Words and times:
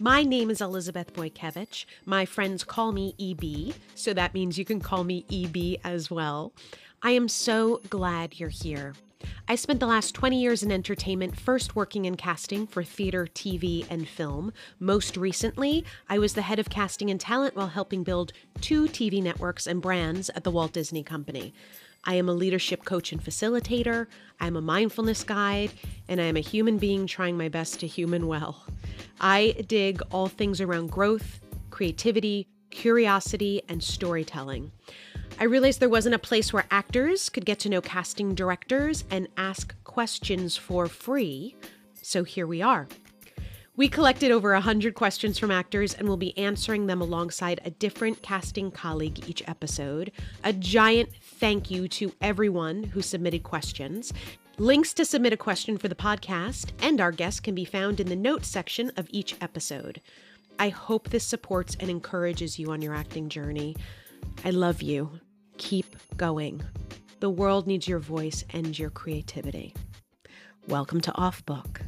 My 0.00 0.24
name 0.24 0.50
is 0.50 0.60
Elizabeth 0.60 1.14
Boykewich. 1.14 1.84
My 2.04 2.24
friends 2.24 2.64
call 2.64 2.90
me 2.90 3.14
EB, 3.20 3.74
so 3.94 4.12
that 4.12 4.34
means 4.34 4.58
you 4.58 4.64
can 4.64 4.80
call 4.80 5.04
me 5.04 5.24
EB 5.30 5.80
as 5.84 6.10
well. 6.10 6.52
I 7.00 7.12
am 7.12 7.28
so 7.28 7.80
glad 7.90 8.40
you're 8.40 8.48
here. 8.48 8.94
I 9.46 9.54
spent 9.54 9.78
the 9.78 9.86
last 9.86 10.12
20 10.14 10.40
years 10.40 10.64
in 10.64 10.72
entertainment, 10.72 11.38
first 11.38 11.76
working 11.76 12.06
in 12.06 12.16
casting 12.16 12.66
for 12.66 12.82
theater, 12.82 13.28
TV, 13.34 13.86
and 13.88 14.08
film. 14.08 14.52
Most 14.80 15.16
recently, 15.16 15.84
I 16.08 16.18
was 16.18 16.34
the 16.34 16.42
head 16.42 16.58
of 16.58 16.70
casting 16.70 17.08
and 17.08 17.20
talent 17.20 17.54
while 17.54 17.68
helping 17.68 18.02
build 18.02 18.32
two 18.60 18.86
TV 18.86 19.22
networks 19.22 19.66
and 19.66 19.80
brands 19.80 20.28
at 20.30 20.42
the 20.42 20.50
Walt 20.50 20.72
Disney 20.72 21.04
Company. 21.04 21.54
I 22.04 22.14
am 22.14 22.28
a 22.28 22.32
leadership 22.32 22.84
coach 22.84 23.12
and 23.12 23.22
facilitator, 23.22 24.06
I'm 24.40 24.56
a 24.56 24.60
mindfulness 24.60 25.24
guide, 25.24 25.72
and 26.08 26.20
I 26.20 26.24
am 26.24 26.36
a 26.36 26.40
human 26.40 26.78
being 26.78 27.06
trying 27.06 27.36
my 27.36 27.48
best 27.48 27.80
to 27.80 27.86
human 27.86 28.26
well. 28.26 28.64
I 29.20 29.54
dig 29.66 30.02
all 30.10 30.28
things 30.28 30.60
around 30.60 30.90
growth, 30.90 31.40
creativity, 31.70 32.46
curiosity, 32.70 33.62
and 33.68 33.82
storytelling. 33.82 34.70
I 35.40 35.44
realized 35.44 35.80
there 35.80 35.88
wasn't 35.88 36.14
a 36.14 36.18
place 36.18 36.52
where 36.52 36.66
actors 36.70 37.28
could 37.28 37.46
get 37.46 37.58
to 37.60 37.68
know 37.68 37.80
casting 37.80 38.34
directors 38.34 39.04
and 39.10 39.28
ask 39.36 39.74
questions 39.84 40.56
for 40.56 40.86
free, 40.86 41.56
so 42.02 42.22
here 42.22 42.46
we 42.46 42.60
are. 42.60 42.86
We 43.76 43.88
collected 43.88 44.30
over 44.30 44.52
100 44.52 44.94
questions 44.94 45.36
from 45.36 45.50
actors 45.50 45.94
and 45.94 46.08
will 46.08 46.16
be 46.16 46.38
answering 46.38 46.86
them 46.86 47.00
alongside 47.00 47.60
a 47.64 47.70
different 47.70 48.22
casting 48.22 48.70
colleague 48.70 49.28
each 49.28 49.42
episode. 49.48 50.12
A 50.44 50.52
giant 50.52 51.08
thank 51.44 51.70
you 51.70 51.86
to 51.86 52.10
everyone 52.22 52.82
who 52.82 53.02
submitted 53.02 53.42
questions. 53.42 54.14
Links 54.56 54.94
to 54.94 55.04
submit 55.04 55.34
a 55.34 55.36
question 55.36 55.76
for 55.76 55.88
the 55.88 55.94
podcast 55.94 56.72
and 56.80 57.02
our 57.02 57.12
guests 57.12 57.38
can 57.38 57.54
be 57.54 57.66
found 57.66 58.00
in 58.00 58.06
the 58.06 58.16
notes 58.16 58.48
section 58.48 58.90
of 58.96 59.06
each 59.10 59.36
episode. 59.42 60.00
I 60.58 60.70
hope 60.70 61.10
this 61.10 61.22
supports 61.22 61.76
and 61.78 61.90
encourages 61.90 62.58
you 62.58 62.70
on 62.70 62.80
your 62.80 62.94
acting 62.94 63.28
journey. 63.28 63.76
I 64.42 64.52
love 64.52 64.80
you. 64.80 65.20
Keep 65.58 65.94
going. 66.16 66.62
The 67.20 67.28
world 67.28 67.66
needs 67.66 67.86
your 67.86 67.98
voice 67.98 68.42
and 68.54 68.78
your 68.78 68.88
creativity. 68.88 69.74
Welcome 70.66 71.02
to 71.02 71.14
Off 71.14 71.44
Book. 71.44 71.82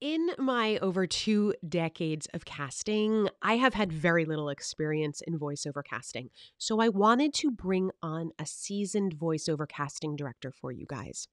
In 0.00 0.30
my 0.36 0.76
over 0.82 1.06
two 1.06 1.54
decades 1.66 2.28
of 2.34 2.44
casting, 2.44 3.30
I 3.40 3.56
have 3.56 3.72
had 3.72 3.90
very 3.90 4.26
little 4.26 4.50
experience 4.50 5.22
in 5.26 5.38
voiceover 5.38 5.82
casting. 5.82 6.28
So 6.58 6.80
I 6.80 6.90
wanted 6.90 7.32
to 7.34 7.50
bring 7.50 7.90
on 8.02 8.32
a 8.38 8.44
seasoned 8.44 9.16
voiceover 9.16 9.66
casting 9.66 10.14
director 10.14 10.52
for 10.52 10.70
you 10.70 10.84
guys. 10.86 11.28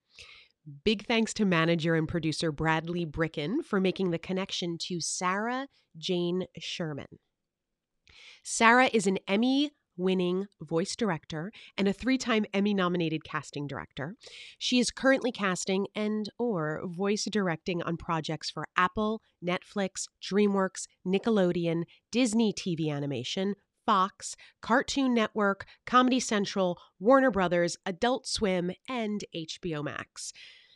Big 0.86 1.06
thanks 1.06 1.34
to 1.34 1.46
manager 1.46 1.96
and 1.96 2.08
producer 2.08 2.54
Bradley 2.54 3.04
Bricken 3.04 3.64
for 3.64 3.82
making 3.82 4.12
the 4.12 4.18
connection 4.18 4.78
to 4.84 5.02
Sara 5.02 5.68
Jane 5.98 6.46
Sherman. 6.58 7.20
Sara 8.44 8.90
is 8.94 9.08
an 9.08 9.20
Emmy 9.28 9.72
winning 9.98 10.48
voice 10.62 10.96
director 10.96 11.52
and 11.78 11.88
a 11.88 11.94
three-time 11.94 12.46
Emmy 12.54 12.74
nominated 12.74 13.24
casting 13.24 13.68
director. 13.68 14.16
She 14.58 14.80
is 14.80 14.92
currently 14.92 15.32
casting 15.32 15.88
and 15.96 16.30
or 16.38 16.82
voice 16.86 17.26
directing 17.26 17.82
on 17.82 17.98
projects 17.98 18.50
for 18.50 18.68
Apple, 18.76 19.22
Netflix, 19.44 20.08
DreamWorks, 20.22 20.88
Nickelodeon, 21.06 21.84
Disney 22.12 22.54
TV 22.54 22.92
animation, 22.92 23.56
Fox, 23.86 24.36
Cartoon 24.62 25.14
Network, 25.14 25.66
Comedy 25.86 26.20
Central, 26.20 26.78
Warner 27.00 27.32
Brothers, 27.32 27.78
Adult 27.86 28.26
Swim, 28.28 28.72
and 28.88 29.24
HBO 29.36 29.84
Max. 29.84 30.32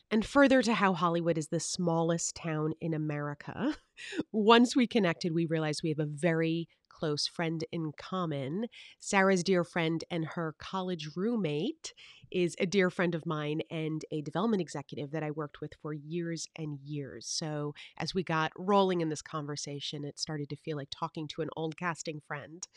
And 0.09 0.25
further 0.25 0.62
to 0.62 0.74
how 0.74 0.94
Hollywood 0.94 1.38
is 1.38 1.50
the 1.50 1.59
smallest 1.59 2.36
town 2.36 2.74
in 2.80 2.94
America, 2.94 3.75
once 4.31 4.75
we 4.75 4.88
connected, 4.88 5.34
we 5.34 5.46
realized 5.46 5.81
we 5.84 5.90
have 5.90 6.00
a 6.00 6.06
very 6.06 6.70
close 6.97 7.28
friend 7.28 7.63
in 7.72 7.91
common. 7.97 8.68
Sara's 9.00 9.44
dear 9.44 9.63
friend 9.63 10.03
and 10.09 10.25
her 10.25 10.56
college 10.58 11.09
roommate 11.16 11.94
is 12.31 12.56
a 12.59 12.66
dear 12.66 12.90
friend 12.90 13.13
of 13.13 13.25
mine 13.25 13.62
and 13.69 14.03
a 14.12 14.22
development 14.22 14.62
executive 14.62 15.12
that 15.12 15.24
I 15.24 15.31
worked 15.31 15.62
with 15.62 15.74
for 15.81 15.94
years 15.94 16.47
and 16.58 16.80
years. 16.84 17.28
So, 17.28 17.74
as 17.97 18.13
we 18.13 18.24
got 18.24 18.52
rolling 18.58 19.02
in 19.02 19.09
this 19.09 19.22
conversation, 19.22 20.03
it 20.03 20.19
started 20.19 20.50
to 20.50 20.56
feel 20.56 20.78
like 20.78 20.90
talking 20.91 21.28
to 21.30 21.41
an 21.41 21.50
old 21.56 21.78
casting 21.78 22.22
friend. 22.28 22.68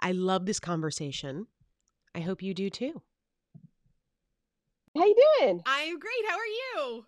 I 0.00 0.12
love 0.12 0.46
this 0.46 0.60
conversation. 0.60 1.46
I 2.14 2.20
hope 2.20 2.42
you 2.42 2.54
do 2.54 2.70
too. 2.70 3.02
How 4.96 5.04
you 5.04 5.14
doing? 5.38 5.62
I'm 5.66 5.98
great. 5.98 6.24
How 6.28 6.36
are 6.36 6.46
you? 6.46 7.04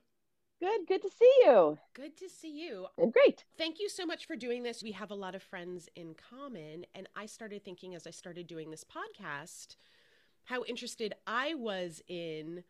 Good. 0.63 0.87
Good 0.87 1.03
to 1.03 1.11
see 1.11 1.33
you. 1.41 1.79
Good 1.93 2.17
to 2.19 2.29
see 2.29 2.65
you. 2.65 2.87
Great. 3.11 3.43
Thank 3.59 3.81
you 3.81 3.89
so 3.89 4.07
much 4.07 4.27
for 4.27 4.37
doing 4.37 4.63
this. 4.63 4.81
We 4.81 4.93
have 4.93 5.11
a 5.11 5.15
lot 5.17 5.35
of 5.35 5.43
friends 5.43 5.89
in 5.97 6.15
common. 6.15 6.87
And 6.95 7.09
I 7.17 7.27
started 7.27 7.65
thinking 7.65 7.97
as 7.97 8.07
I 8.07 8.11
started 8.11 8.47
doing 8.47 8.71
this 8.71 8.85
podcast 8.85 9.75
how 10.45 10.63
interested 10.65 11.15
I 11.27 11.55
was 11.55 12.01
in 12.07 12.63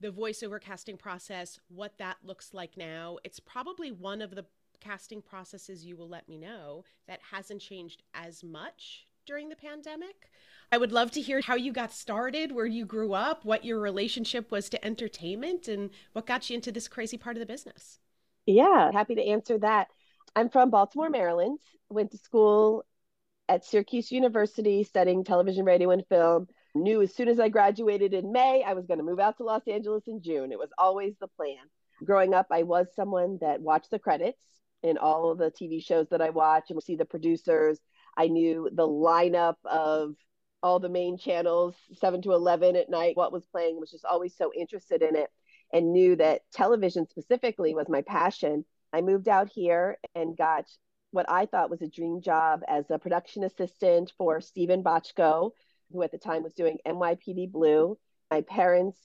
the 0.00 0.10
voiceover 0.10 0.60
casting 0.60 0.96
process, 0.96 1.58
what 1.68 1.98
that 1.98 2.18
looks 2.22 2.54
like 2.54 2.76
now. 2.76 3.18
It's 3.24 3.40
probably 3.40 3.90
one 3.90 4.22
of 4.22 4.36
the 4.36 4.46
casting 4.78 5.20
processes 5.20 5.84
you 5.84 5.96
will 5.96 6.08
let 6.08 6.28
me 6.28 6.38
know 6.38 6.84
that 7.08 7.18
hasn't 7.32 7.62
changed 7.62 8.04
as 8.14 8.44
much 8.44 9.08
during 9.30 9.48
the 9.48 9.54
pandemic. 9.54 10.28
I 10.72 10.78
would 10.78 10.90
love 10.90 11.12
to 11.12 11.20
hear 11.20 11.40
how 11.40 11.54
you 11.54 11.72
got 11.72 11.92
started, 11.92 12.50
where 12.50 12.66
you 12.66 12.84
grew 12.84 13.12
up, 13.12 13.44
what 13.44 13.64
your 13.64 13.78
relationship 13.78 14.50
was 14.50 14.68
to 14.70 14.84
entertainment, 14.84 15.68
and 15.68 15.90
what 16.14 16.26
got 16.26 16.50
you 16.50 16.56
into 16.56 16.72
this 16.72 16.88
crazy 16.88 17.16
part 17.16 17.36
of 17.36 17.40
the 17.40 17.46
business. 17.46 18.00
Yeah, 18.44 18.90
happy 18.90 19.14
to 19.14 19.24
answer 19.24 19.56
that. 19.58 19.86
I'm 20.34 20.48
from 20.48 20.70
Baltimore, 20.70 21.10
Maryland. 21.10 21.60
Went 21.90 22.10
to 22.10 22.18
school 22.18 22.84
at 23.48 23.64
Syracuse 23.64 24.10
University 24.10 24.82
studying 24.82 25.22
television, 25.22 25.64
radio, 25.64 25.90
and 25.90 26.04
film. 26.08 26.48
Knew 26.74 27.00
as 27.00 27.14
soon 27.14 27.28
as 27.28 27.38
I 27.38 27.50
graduated 27.50 28.14
in 28.14 28.32
May, 28.32 28.64
I 28.66 28.72
was 28.72 28.86
going 28.86 28.98
to 28.98 29.04
move 29.04 29.20
out 29.20 29.36
to 29.36 29.44
Los 29.44 29.62
Angeles 29.68 30.02
in 30.08 30.22
June. 30.22 30.50
It 30.50 30.58
was 30.58 30.70
always 30.76 31.14
the 31.20 31.28
plan. 31.28 31.58
Growing 32.04 32.34
up, 32.34 32.48
I 32.50 32.64
was 32.64 32.88
someone 32.96 33.38
that 33.42 33.60
watched 33.60 33.92
the 33.92 34.00
credits 34.00 34.42
in 34.82 34.98
all 34.98 35.30
of 35.30 35.38
the 35.38 35.52
TV 35.52 35.84
shows 35.84 36.08
that 36.10 36.20
I 36.20 36.30
watch 36.30 36.70
and 36.70 36.82
see 36.82 36.96
the 36.96 37.04
producers. 37.04 37.78
I 38.20 38.28
knew 38.28 38.68
the 38.70 38.86
lineup 38.86 39.56
of 39.64 40.14
all 40.62 40.78
the 40.78 40.90
main 40.90 41.16
channels, 41.16 41.74
7 41.94 42.20
to 42.20 42.34
11 42.34 42.76
at 42.76 42.90
night, 42.90 43.16
what 43.16 43.32
was 43.32 43.46
playing, 43.46 43.80
was 43.80 43.90
just 43.90 44.04
always 44.04 44.36
so 44.36 44.52
interested 44.52 45.00
in 45.00 45.16
it 45.16 45.30
and 45.72 45.94
knew 45.94 46.16
that 46.16 46.42
television 46.52 47.08
specifically 47.08 47.74
was 47.74 47.88
my 47.88 48.02
passion. 48.02 48.66
I 48.92 49.00
moved 49.00 49.26
out 49.26 49.48
here 49.48 49.96
and 50.14 50.36
got 50.36 50.66
what 51.12 51.30
I 51.30 51.46
thought 51.46 51.70
was 51.70 51.80
a 51.80 51.88
dream 51.88 52.20
job 52.20 52.60
as 52.68 52.90
a 52.90 52.98
production 52.98 53.42
assistant 53.42 54.12
for 54.18 54.42
Steven 54.42 54.82
Bochco, 54.82 55.52
who 55.90 56.02
at 56.02 56.12
the 56.12 56.18
time 56.18 56.42
was 56.42 56.52
doing 56.52 56.76
NYPD 56.86 57.50
Blue. 57.50 57.96
My 58.30 58.42
parents 58.42 58.98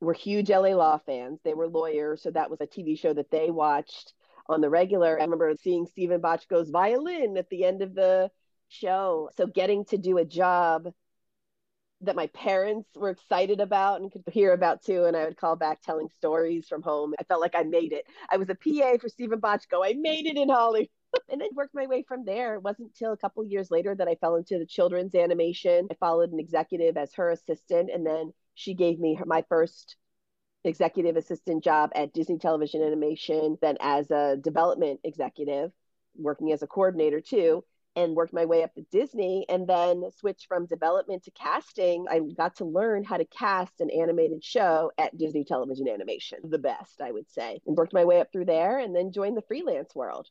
were 0.00 0.12
huge 0.12 0.50
LA 0.50 0.76
Law 0.76 0.98
fans. 0.98 1.40
They 1.42 1.54
were 1.54 1.66
lawyers, 1.66 2.22
so 2.22 2.30
that 2.30 2.48
was 2.48 2.60
a 2.60 2.66
TV 2.68 2.96
show 2.96 3.12
that 3.12 3.32
they 3.32 3.50
watched 3.50 4.12
on 4.48 4.60
the 4.60 4.70
regular. 4.70 5.18
I 5.18 5.24
remember 5.24 5.52
seeing 5.60 5.86
Steven 5.86 6.20
Bochco's 6.20 6.70
violin 6.70 7.36
at 7.36 7.48
the 7.50 7.64
end 7.64 7.82
of 7.82 7.94
the 7.94 8.30
show. 8.68 9.30
So 9.36 9.46
getting 9.46 9.84
to 9.86 9.98
do 9.98 10.18
a 10.18 10.24
job 10.24 10.88
that 12.02 12.16
my 12.16 12.26
parents 12.28 12.88
were 12.94 13.10
excited 13.10 13.60
about 13.60 14.00
and 14.00 14.12
could 14.12 14.22
hear 14.30 14.52
about 14.52 14.82
too. 14.84 15.04
And 15.04 15.16
I 15.16 15.24
would 15.24 15.36
call 15.36 15.56
back 15.56 15.82
telling 15.82 16.08
stories 16.14 16.68
from 16.68 16.82
home. 16.82 17.14
I 17.18 17.24
felt 17.24 17.40
like 17.40 17.54
I 17.54 17.62
made 17.62 17.92
it. 17.92 18.04
I 18.30 18.36
was 18.36 18.50
a 18.50 18.54
PA 18.54 18.98
for 19.00 19.08
Steven 19.08 19.40
Bochco. 19.40 19.80
I 19.82 19.94
made 19.94 20.26
it 20.26 20.36
in 20.36 20.48
Hollywood. 20.48 20.88
and 21.30 21.40
then 21.40 21.48
worked 21.54 21.74
my 21.74 21.86
way 21.86 22.04
from 22.06 22.24
there. 22.24 22.54
It 22.54 22.62
wasn't 22.62 22.88
until 22.88 23.12
a 23.12 23.16
couple 23.16 23.44
years 23.44 23.70
later 23.70 23.94
that 23.94 24.08
I 24.08 24.16
fell 24.16 24.36
into 24.36 24.58
the 24.58 24.66
children's 24.66 25.14
animation. 25.14 25.88
I 25.90 25.94
followed 25.94 26.32
an 26.32 26.40
executive 26.40 26.96
as 26.96 27.14
her 27.14 27.30
assistant, 27.30 27.90
and 27.92 28.04
then 28.04 28.32
she 28.54 28.74
gave 28.74 28.98
me 28.98 29.14
her, 29.14 29.24
my 29.24 29.44
first 29.48 29.96
executive 30.66 31.16
assistant 31.16 31.62
job 31.64 31.90
at 31.94 32.12
Disney 32.12 32.38
Television 32.38 32.82
Animation, 32.82 33.58
then 33.60 33.76
as 33.80 34.10
a 34.10 34.36
development 34.36 35.00
executive, 35.04 35.72
working 36.16 36.52
as 36.52 36.62
a 36.62 36.66
coordinator 36.66 37.20
too 37.20 37.64
and 37.96 38.14
worked 38.14 38.34
my 38.34 38.44
way 38.44 38.62
up 38.62 38.74
to 38.74 38.82
Disney 38.92 39.46
and 39.48 39.66
then 39.66 40.04
switched 40.10 40.46
from 40.46 40.66
development 40.66 41.24
to 41.24 41.30
casting. 41.30 42.04
I 42.10 42.20
got 42.36 42.56
to 42.56 42.66
learn 42.66 43.04
how 43.04 43.16
to 43.16 43.24
cast 43.24 43.80
an 43.80 43.90
animated 43.90 44.44
show 44.44 44.92
at 44.98 45.16
Disney 45.16 45.44
Television 45.44 45.88
Animation, 45.88 46.40
the 46.44 46.58
best, 46.58 47.00
I 47.00 47.10
would 47.10 47.30
say, 47.30 47.60
and 47.66 47.76
worked 47.76 47.94
my 47.94 48.04
way 48.04 48.20
up 48.20 48.30
through 48.30 48.44
there 48.44 48.78
and 48.78 48.94
then 48.94 49.12
joined 49.12 49.36
the 49.36 49.42
freelance 49.42 49.94
world. 49.94 50.28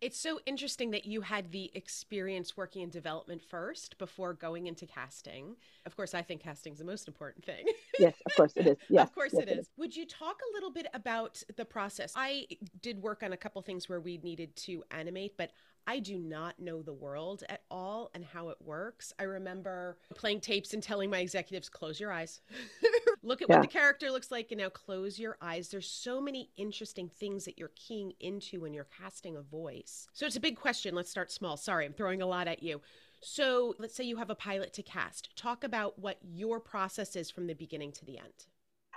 It's 0.00 0.18
so 0.18 0.40
interesting 0.46 0.90
that 0.90 1.06
you 1.06 1.20
had 1.20 1.52
the 1.52 1.70
experience 1.74 2.56
working 2.56 2.82
in 2.82 2.90
development 2.90 3.42
first 3.42 3.98
before 3.98 4.34
going 4.34 4.66
into 4.66 4.86
casting. 4.86 5.56
Of 5.86 5.96
course, 5.96 6.14
I 6.14 6.22
think 6.22 6.42
casting 6.42 6.72
is 6.72 6.78
the 6.78 6.84
most 6.84 7.08
important 7.08 7.44
thing. 7.44 7.64
yes, 7.98 8.14
of 8.26 8.34
course 8.34 8.52
it 8.56 8.66
is. 8.66 8.76
Yes, 8.88 9.08
of 9.08 9.14
course 9.14 9.32
yes, 9.32 9.42
it 9.42 9.48
is. 9.48 9.68
Would 9.76 9.96
you 9.96 10.06
talk 10.06 10.40
a 10.50 10.54
little 10.54 10.70
bit 10.70 10.86
about 10.92 11.42
the 11.56 11.64
process? 11.64 12.12
I 12.16 12.46
did 12.80 13.00
work 13.02 13.22
on 13.22 13.32
a 13.32 13.36
couple 13.36 13.62
things 13.62 13.88
where 13.88 14.00
we 14.00 14.18
needed 14.18 14.54
to 14.56 14.82
animate, 14.90 15.36
but 15.36 15.50
I 15.86 15.98
do 15.98 16.18
not 16.18 16.58
know 16.58 16.82
the 16.82 16.92
world 16.92 17.42
at 17.48 17.62
all 17.70 18.10
and 18.14 18.24
how 18.24 18.50
it 18.50 18.58
works. 18.60 19.12
I 19.18 19.24
remember 19.24 19.98
playing 20.14 20.40
tapes 20.40 20.74
and 20.74 20.82
telling 20.82 21.10
my 21.10 21.18
executives, 21.18 21.68
close 21.68 21.98
your 21.98 22.12
eyes. 22.12 22.40
look 23.22 23.42
at 23.42 23.48
yeah. 23.48 23.56
what 23.56 23.62
the 23.62 23.68
character 23.68 24.10
looks 24.10 24.30
like 24.30 24.52
and 24.52 24.60
now 24.60 24.68
close 24.68 25.18
your 25.18 25.36
eyes. 25.40 25.68
There's 25.68 25.88
so 25.88 26.20
many 26.20 26.50
interesting 26.56 27.08
things 27.08 27.44
that 27.44 27.58
you're 27.58 27.72
keying 27.74 28.12
into 28.20 28.60
when 28.60 28.72
you're 28.72 28.88
casting 28.96 29.36
a 29.36 29.42
voice. 29.42 30.06
So 30.12 30.26
it's 30.26 30.36
a 30.36 30.40
big 30.40 30.56
question. 30.56 30.94
Let's 30.94 31.10
start 31.10 31.32
small. 31.32 31.56
Sorry, 31.56 31.84
I'm 31.84 31.92
throwing 31.92 32.22
a 32.22 32.26
lot 32.26 32.48
at 32.48 32.62
you. 32.62 32.80
So 33.20 33.74
let's 33.78 33.94
say 33.94 34.04
you 34.04 34.16
have 34.16 34.30
a 34.30 34.34
pilot 34.34 34.72
to 34.74 34.82
cast. 34.82 35.34
Talk 35.36 35.64
about 35.64 35.98
what 35.98 36.18
your 36.22 36.60
process 36.60 37.16
is 37.16 37.30
from 37.30 37.46
the 37.46 37.54
beginning 37.54 37.92
to 37.92 38.04
the 38.04 38.18
end. 38.18 38.46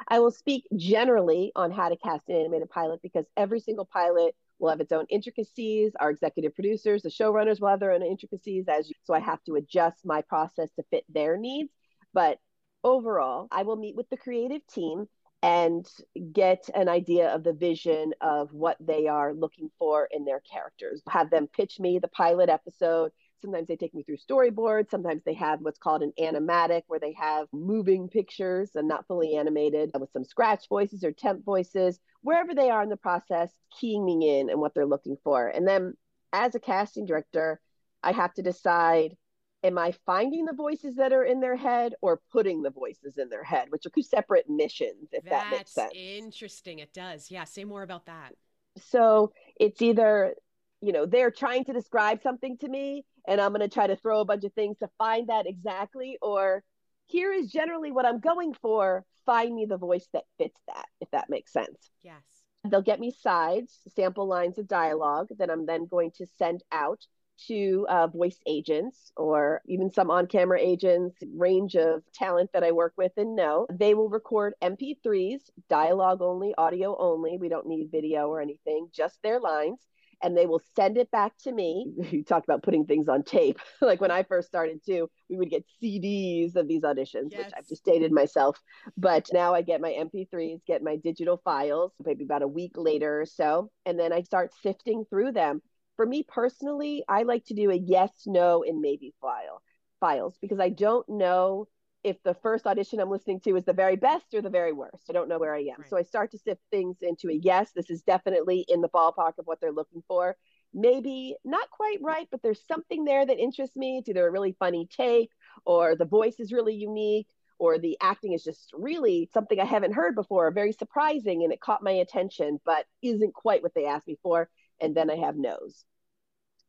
I 0.07 0.19
will 0.19 0.31
speak 0.31 0.65
generally 0.75 1.51
on 1.55 1.71
how 1.71 1.89
to 1.89 1.95
cast 1.95 2.27
an 2.29 2.35
animated 2.35 2.69
pilot 2.69 3.01
because 3.01 3.25
every 3.37 3.59
single 3.59 3.85
pilot 3.85 4.35
will 4.59 4.69
have 4.69 4.81
its 4.81 4.91
own 4.91 5.05
intricacies. 5.09 5.93
Our 5.99 6.09
executive 6.09 6.55
producers, 6.55 7.01
the 7.01 7.09
showrunners 7.09 7.59
will 7.59 7.69
have 7.69 7.79
their 7.79 7.91
own 7.91 8.03
intricacies 8.03 8.65
as 8.67 8.89
you, 8.89 8.95
so 9.03 9.13
I 9.13 9.19
have 9.19 9.43
to 9.45 9.55
adjust 9.55 10.05
my 10.05 10.21
process 10.21 10.69
to 10.75 10.83
fit 10.91 11.03
their 11.09 11.37
needs. 11.37 11.71
But 12.13 12.39
overall, 12.83 13.47
I 13.51 13.63
will 13.63 13.75
meet 13.75 13.95
with 13.95 14.09
the 14.09 14.17
creative 14.17 14.65
team 14.67 15.07
and 15.43 15.87
get 16.33 16.69
an 16.73 16.89
idea 16.89 17.29
of 17.33 17.43
the 17.43 17.53
vision 17.53 18.13
of 18.21 18.51
what 18.51 18.77
they 18.79 19.07
are 19.07 19.33
looking 19.33 19.69
for 19.77 20.07
in 20.09 20.25
their 20.25 20.39
characters. 20.39 21.01
Have 21.07 21.29
them 21.29 21.47
pitch 21.47 21.79
me 21.79 21.99
the 21.99 22.07
pilot 22.07 22.49
episode 22.49 23.11
Sometimes 23.45 23.67
they 23.67 23.75
take 23.75 23.93
me 23.93 24.03
through 24.03 24.17
storyboards. 24.17 24.89
Sometimes 24.89 25.21
they 25.23 25.35
have 25.35 25.61
what's 25.61 25.79
called 25.79 26.01
an 26.01 26.11
animatic, 26.19 26.81
where 26.87 26.99
they 26.99 27.13
have 27.13 27.47
moving 27.53 28.09
pictures 28.09 28.71
and 28.75 28.87
not 28.87 29.07
fully 29.07 29.35
animated 29.35 29.91
uh, 29.93 29.99
with 29.99 30.11
some 30.11 30.25
scratch 30.25 30.67
voices 30.67 31.03
or 31.03 31.11
temp 31.11 31.45
voices, 31.45 31.99
wherever 32.21 32.55
they 32.55 32.69
are 32.69 32.81
in 32.81 32.89
the 32.89 32.97
process, 32.97 33.51
keying 33.79 34.03
me 34.03 34.39
in 34.39 34.49
and 34.49 34.59
what 34.59 34.73
they're 34.73 34.85
looking 34.85 35.15
for. 35.23 35.47
And 35.47 35.67
then 35.67 35.93
as 36.33 36.55
a 36.55 36.59
casting 36.59 37.05
director, 37.05 37.61
I 38.01 38.11
have 38.11 38.33
to 38.33 38.41
decide 38.41 39.15
am 39.63 39.77
I 39.77 39.93
finding 40.05 40.45
the 40.45 40.53
voices 40.53 40.95
that 40.95 41.11
are 41.11 41.23
in 41.23 41.39
their 41.39 41.55
head 41.55 41.93
or 42.01 42.21
putting 42.31 42.61
the 42.61 42.69
voices 42.69 43.17
in 43.17 43.29
their 43.29 43.43
head, 43.43 43.67
which 43.69 43.85
are 43.85 43.89
two 43.89 44.03
separate 44.03 44.45
missions, 44.47 45.09
if 45.11 45.23
That's 45.23 45.43
that 45.43 45.51
makes 45.51 45.71
sense. 45.71 45.91
Interesting. 45.95 46.79
It 46.79 46.93
does. 46.93 47.31
Yeah. 47.31 47.45
Say 47.45 47.63
more 47.63 47.81
about 47.81 48.05
that. 48.05 48.33
So 48.77 49.31
it's 49.59 49.81
either, 49.81 50.35
you 50.81 50.91
know, 50.91 51.05
they're 51.05 51.31
trying 51.31 51.65
to 51.65 51.73
describe 51.73 52.21
something 52.21 52.57
to 52.59 52.67
me 52.67 53.05
and 53.27 53.41
I'm 53.41 53.51
going 53.51 53.67
to 53.67 53.73
try 53.73 53.87
to 53.87 53.95
throw 53.95 54.21
a 54.21 54.25
bunch 54.25 54.43
of 54.43 54.53
things 54.53 54.77
to 54.79 54.89
find 54.97 55.29
that 55.29 55.47
exactly. 55.47 56.17
Or 56.21 56.63
here 57.07 57.31
is 57.31 57.51
generally 57.51 57.91
what 57.91 58.05
I'm 58.05 58.19
going 58.19 58.53
for. 58.61 59.05
Find 59.25 59.55
me 59.55 59.65
the 59.65 59.77
voice 59.77 60.07
that 60.13 60.25
fits 60.37 60.59
that, 60.67 60.85
if 61.01 61.09
that 61.11 61.29
makes 61.29 61.51
sense. 61.51 61.89
Yes. 62.03 62.21
They'll 62.69 62.81
get 62.81 62.99
me 62.99 63.11
sides, 63.11 63.79
sample 63.95 64.27
lines 64.27 64.57
of 64.57 64.67
dialogue 64.67 65.29
that 65.37 65.51
I'm 65.51 65.65
then 65.65 65.87
going 65.87 66.11
to 66.17 66.25
send 66.37 66.63
out 66.71 67.05
to 67.47 67.85
uh, 67.89 68.07
voice 68.07 68.39
agents 68.47 69.11
or 69.17 69.61
even 69.67 69.91
some 69.91 70.09
on 70.09 70.25
camera 70.25 70.59
agents, 70.59 71.17
range 71.35 71.75
of 71.75 72.01
talent 72.13 72.49
that 72.53 72.63
I 72.63 72.71
work 72.71 72.93
with 72.97 73.11
and 73.17 73.35
know. 73.35 73.67
They 73.71 73.93
will 73.93 74.09
record 74.09 74.53
MP3s, 74.63 75.41
dialogue 75.69 76.21
only, 76.21 76.55
audio 76.57 76.95
only. 76.97 77.37
We 77.37 77.49
don't 77.49 77.67
need 77.67 77.91
video 77.91 78.29
or 78.29 78.41
anything, 78.41 78.89
just 78.93 79.21
their 79.21 79.39
lines 79.39 79.79
and 80.21 80.37
they 80.37 80.45
will 80.45 80.61
send 80.75 80.97
it 80.97 81.09
back 81.11 81.33
to 81.43 81.51
me. 81.51 81.91
You 82.15 82.23
talked 82.23 82.45
about 82.47 82.63
putting 82.63 82.85
things 82.85 83.09
on 83.09 83.23
tape. 83.23 83.59
like 83.81 83.99
when 83.99 84.11
I 84.11 84.23
first 84.23 84.47
started 84.47 84.79
too, 84.85 85.09
we 85.29 85.37
would 85.37 85.49
get 85.49 85.65
CDs 85.81 86.55
of 86.55 86.67
these 86.67 86.83
auditions, 86.83 87.29
yes. 87.31 87.37
which 87.45 87.53
I've 87.57 87.67
just 87.67 87.83
dated 87.83 88.11
myself. 88.11 88.61
But 88.97 89.27
now 89.33 89.53
I 89.53 89.61
get 89.61 89.81
my 89.81 89.91
MP3s, 89.91 90.61
get 90.65 90.83
my 90.83 90.95
digital 90.97 91.41
files, 91.43 91.91
maybe 92.05 92.23
about 92.23 92.41
a 92.41 92.47
week 92.47 92.73
later 92.75 93.21
or 93.21 93.25
so, 93.25 93.69
and 93.85 93.99
then 93.99 94.13
I 94.13 94.21
start 94.21 94.51
sifting 94.63 95.05
through 95.09 95.33
them. 95.33 95.61
For 95.97 96.05
me 96.05 96.23
personally, 96.23 97.03
I 97.07 97.23
like 97.23 97.45
to 97.45 97.53
do 97.53 97.71
a 97.71 97.75
yes, 97.75 98.11
no, 98.25 98.63
and 98.63 98.81
maybe 98.81 99.13
file 99.21 99.61
files 99.99 100.37
because 100.41 100.59
I 100.59 100.69
don't 100.69 101.07
know 101.07 101.67
if 102.05 102.21
the 102.21 102.35
first 102.35 102.67
audition 102.67 102.99
I'm 102.99 103.09
listening 103.09 103.39
to 103.41 103.55
is 103.55 103.65
the 103.65 103.73
very 103.73 103.95
best 103.95 104.35
or 104.35 104.41
the 104.43 104.49
very 104.49 104.71
worst. 104.71 105.09
I 105.09 105.13
don't 105.13 105.27
know 105.27 105.39
where 105.39 105.55
I 105.55 105.61
am. 105.61 105.79
Right. 105.79 105.89
So 105.89 105.97
I 105.97 106.03
start 106.03 106.29
to 106.31 106.37
sift 106.37 106.61
things 106.69 106.97
into 107.01 107.29
a 107.29 107.33
yes, 107.33 107.71
this 107.75 107.89
is 107.89 108.03
definitely 108.03 108.63
in 108.67 108.81
the 108.81 108.89
ballpark 108.89 109.39
of 109.39 109.47
what 109.47 109.59
they're 109.59 109.71
looking 109.71 110.03
for. 110.07 110.37
Maybe 110.71 111.35
not 111.43 111.67
quite 111.71 111.97
right, 112.03 112.27
but 112.29 112.43
there's 112.43 112.61
something 112.67 113.05
there 113.05 113.25
that 113.25 113.39
interests 113.39 113.75
me. 113.75 113.97
It's 113.97 114.07
either 114.07 114.27
a 114.27 114.31
really 114.31 114.55
funny 114.59 114.87
take 114.95 115.31
or 115.65 115.95
the 115.95 116.05
voice 116.05 116.39
is 116.39 116.53
really 116.53 116.75
unique 116.75 117.27
or 117.57 117.79
the 117.79 117.97
acting 117.99 118.33
is 118.33 118.43
just 118.43 118.69
really 118.73 119.27
something 119.33 119.59
I 119.59 119.65
haven't 119.65 119.93
heard 119.93 120.13
before, 120.13 120.51
very 120.51 120.73
surprising 120.73 121.43
and 121.43 121.51
it 121.51 121.59
caught 121.59 121.81
my 121.81 121.91
attention, 121.91 122.59
but 122.65 122.85
isn't 123.01 123.33
quite 123.33 123.63
what 123.63 123.73
they 123.73 123.87
asked 123.87 124.07
me 124.07 124.19
for. 124.21 124.47
And 124.79 124.93
then 124.93 125.09
I 125.09 125.15
have 125.15 125.37
no's. 125.37 125.85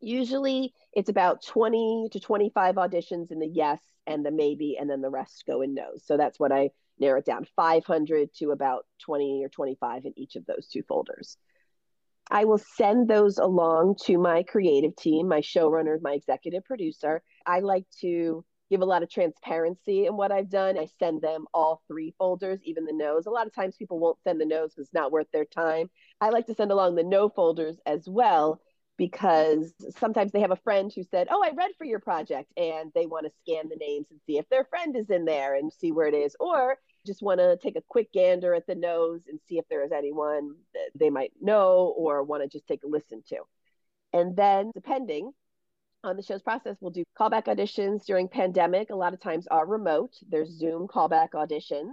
Usually 0.01 0.73
it's 0.93 1.09
about 1.09 1.45
20 1.45 2.09
to 2.13 2.21
25 2.21 2.75
auditions 2.77 3.31
in 3.31 3.39
the 3.39 3.47
yes 3.47 3.81
and 4.07 4.25
the 4.25 4.31
maybe, 4.31 4.77
and 4.79 4.89
then 4.89 5.01
the 5.01 5.11
rest 5.11 5.45
go 5.47 5.63
in 5.63 5.75
no's. 5.75 6.05
So 6.05 6.17
that's 6.17 6.39
what 6.39 6.53
I 6.53 6.71
narrow 6.99 7.19
it 7.19 7.25
down 7.25 7.47
500 7.57 8.31
to 8.39 8.51
about 8.51 8.87
20 9.01 9.45
or 9.45 9.49
25 9.49 10.05
in 10.05 10.13
each 10.17 10.37
of 10.37 10.47
those 10.47 10.69
two 10.69 10.83
folders. 10.83 11.37
I 12.31 12.45
will 12.45 12.59
send 12.59 13.09
those 13.09 13.39
along 13.39 13.97
to 14.05 14.19
my 14.19 14.43
creative 14.43 14.97
team, 14.97 15.29
my 15.29 15.41
showrunner, 15.41 16.01
my 16.01 16.13
executive 16.13 16.65
producer. 16.65 17.23
I 17.47 17.61
like 17.61 17.85
to 18.01 18.45
give 18.69 18.81
a 18.81 18.85
lot 18.85 19.05
of 19.05 19.11
transparency 19.11 20.07
in 20.07 20.17
what 20.17 20.33
I've 20.33 20.51
done. 20.51 20.77
I 20.77 20.89
send 20.99 21.23
them 21.23 21.47
all 21.55 21.83
three 21.87 22.15
folders, 22.19 22.59
even 22.65 22.85
the 22.85 22.93
no's. 22.93 23.27
A 23.27 23.31
lot 23.31 23.47
of 23.47 23.55
times 23.55 23.77
people 23.77 24.01
won't 24.01 24.21
send 24.25 24.41
the 24.41 24.47
no's 24.47 24.75
because 24.75 24.87
it's 24.89 24.95
not 24.95 25.13
worth 25.13 25.29
their 25.33 25.45
time. 25.45 25.89
I 26.21 26.31
like 26.31 26.47
to 26.47 26.55
send 26.55 26.73
along 26.73 26.97
the 26.97 27.05
no 27.05 27.29
folders 27.29 27.77
as 27.87 28.09
well 28.09 28.61
because 28.97 29.73
sometimes 29.99 30.33
they 30.33 30.41
have 30.41 30.51
a 30.51 30.57
friend 30.57 30.93
who 30.95 31.03
said, 31.03 31.29
Oh, 31.31 31.43
I 31.43 31.51
read 31.55 31.71
for 31.77 31.85
your 31.85 31.99
project, 31.99 32.53
and 32.57 32.91
they 32.95 33.07
want 33.07 33.27
to 33.27 33.33
scan 33.43 33.69
the 33.69 33.77
names 33.77 34.07
and 34.11 34.21
see 34.27 34.39
if 34.39 34.49
their 34.49 34.65
friend 34.65 34.97
is 34.97 35.11
in 35.11 35.25
there 35.25 35.55
and 35.55 35.73
see 35.73 35.93
where 35.93 36.07
it 36.07 36.15
is, 36.15 36.37
or 36.41 36.79
just 37.05 37.23
want 37.23 37.39
to 37.41 37.57
take 37.63 37.77
a 37.77 37.83
quick 37.89 38.13
gander 38.13 38.55
at 38.55 38.67
the 38.67 38.75
no's 38.75 39.23
and 39.29 39.39
see 39.47 39.59
if 39.59 39.65
there 39.69 39.85
is 39.85 39.93
anyone 39.93 40.55
that 40.75 40.91
they 40.95 41.11
might 41.11 41.33
know 41.41 41.95
or 41.97 42.23
want 42.23 42.43
to 42.43 42.49
just 42.49 42.67
take 42.67 42.83
a 42.85 42.89
listen 42.89 43.23
to. 43.29 43.39
And 44.13 44.37
then, 44.37 44.71
depending 44.75 45.33
on 46.03 46.17
the 46.17 46.23
show's 46.23 46.43
process, 46.43 46.77
we'll 46.81 46.91
do 46.91 47.05
callback 47.19 47.45
auditions 47.45 48.05
during 48.07 48.29
pandemic. 48.29 48.91
A 48.91 48.97
lot 48.97 49.15
of 49.15 49.21
times 49.21 49.47
are 49.49 49.67
remote. 49.67 50.15
There's 50.29 50.51
Zoom 50.51 50.89
callback 50.89 51.31
auditions 51.35 51.93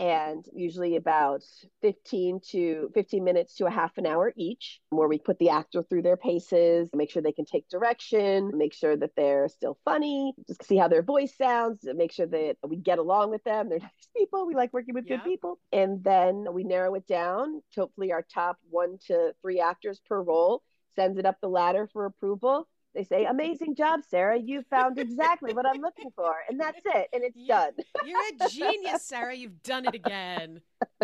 and 0.00 0.46
usually 0.54 0.96
about 0.96 1.44
15 1.82 2.40
to 2.52 2.90
15 2.94 3.22
minutes 3.22 3.54
to 3.56 3.66
a 3.66 3.70
half 3.70 3.98
an 3.98 4.06
hour 4.06 4.32
each, 4.34 4.80
where 4.88 5.06
we 5.06 5.18
put 5.18 5.38
the 5.38 5.50
actor 5.50 5.82
through 5.82 6.00
their 6.00 6.16
paces, 6.16 6.88
make 6.94 7.10
sure 7.10 7.20
they 7.20 7.32
can 7.32 7.44
take 7.44 7.68
direction, 7.68 8.50
make 8.54 8.72
sure 8.72 8.96
that 8.96 9.10
they're 9.14 9.46
still 9.48 9.78
funny, 9.84 10.32
just 10.48 10.64
see 10.64 10.78
how 10.78 10.88
their 10.88 11.02
voice 11.02 11.36
sounds, 11.36 11.80
make 11.94 12.12
sure 12.12 12.26
that 12.26 12.56
we 12.66 12.76
get 12.76 12.98
along 12.98 13.30
with 13.30 13.44
them. 13.44 13.68
They're 13.68 13.78
nice 13.82 14.08
people. 14.16 14.46
We 14.46 14.54
like 14.54 14.72
working 14.72 14.94
with 14.94 15.04
yeah. 15.06 15.16
good 15.16 15.24
people. 15.24 15.58
And 15.70 16.02
then 16.02 16.46
we 16.50 16.64
narrow 16.64 16.94
it 16.94 17.06
down. 17.06 17.60
To 17.74 17.82
hopefully, 17.82 18.10
our 18.10 18.22
top 18.22 18.56
one 18.70 18.96
to 19.08 19.34
three 19.42 19.60
actors 19.60 20.00
per 20.08 20.22
role 20.22 20.62
sends 20.96 21.18
it 21.18 21.26
up 21.26 21.36
the 21.42 21.48
ladder 21.48 21.88
for 21.92 22.06
approval 22.06 22.66
they 22.94 23.04
say, 23.04 23.24
Amazing 23.24 23.74
job, 23.76 24.00
Sara. 24.08 24.38
You 24.38 24.62
found 24.62 24.98
exactly 24.98 25.52
what 25.54 25.66
I'm 25.66 25.80
looking 25.80 26.10
for. 26.14 26.34
And 26.48 26.58
that's 26.58 26.80
it. 26.84 27.08
And 27.12 27.22
it's 27.22 27.36
you, 27.36 27.48
done. 27.48 27.72
You're 28.04 28.18
a 28.40 28.48
genius, 28.48 29.04
Sara. 29.04 29.34
You've 29.34 29.62
done 29.62 29.86
it 29.86 29.94
again. 29.94 30.60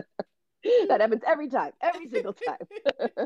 that 0.88 1.00
happens 1.00 1.23
every 1.26 1.49
time, 1.49 1.73
every 1.81 2.09
single 2.09 2.33
time. 2.33 2.59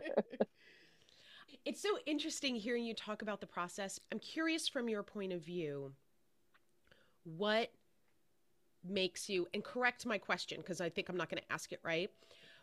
it's 1.64 1.80
so 1.80 1.88
interesting 2.06 2.54
hearing 2.54 2.84
you 2.84 2.94
talk 2.94 3.22
about 3.22 3.40
the 3.40 3.46
process. 3.46 3.98
I'm 4.12 4.18
curious 4.18 4.68
from 4.68 4.88
your 4.88 5.02
point 5.02 5.32
of 5.32 5.42
view, 5.42 5.92
what 7.24 7.70
makes 8.86 9.28
you, 9.28 9.46
and 9.54 9.64
correct 9.64 10.06
my 10.06 10.18
question 10.18 10.58
because 10.60 10.80
I 10.80 10.88
think 10.88 11.08
I'm 11.08 11.16
not 11.16 11.30
going 11.30 11.42
to 11.42 11.52
ask 11.52 11.72
it 11.72 11.80
right. 11.82 12.10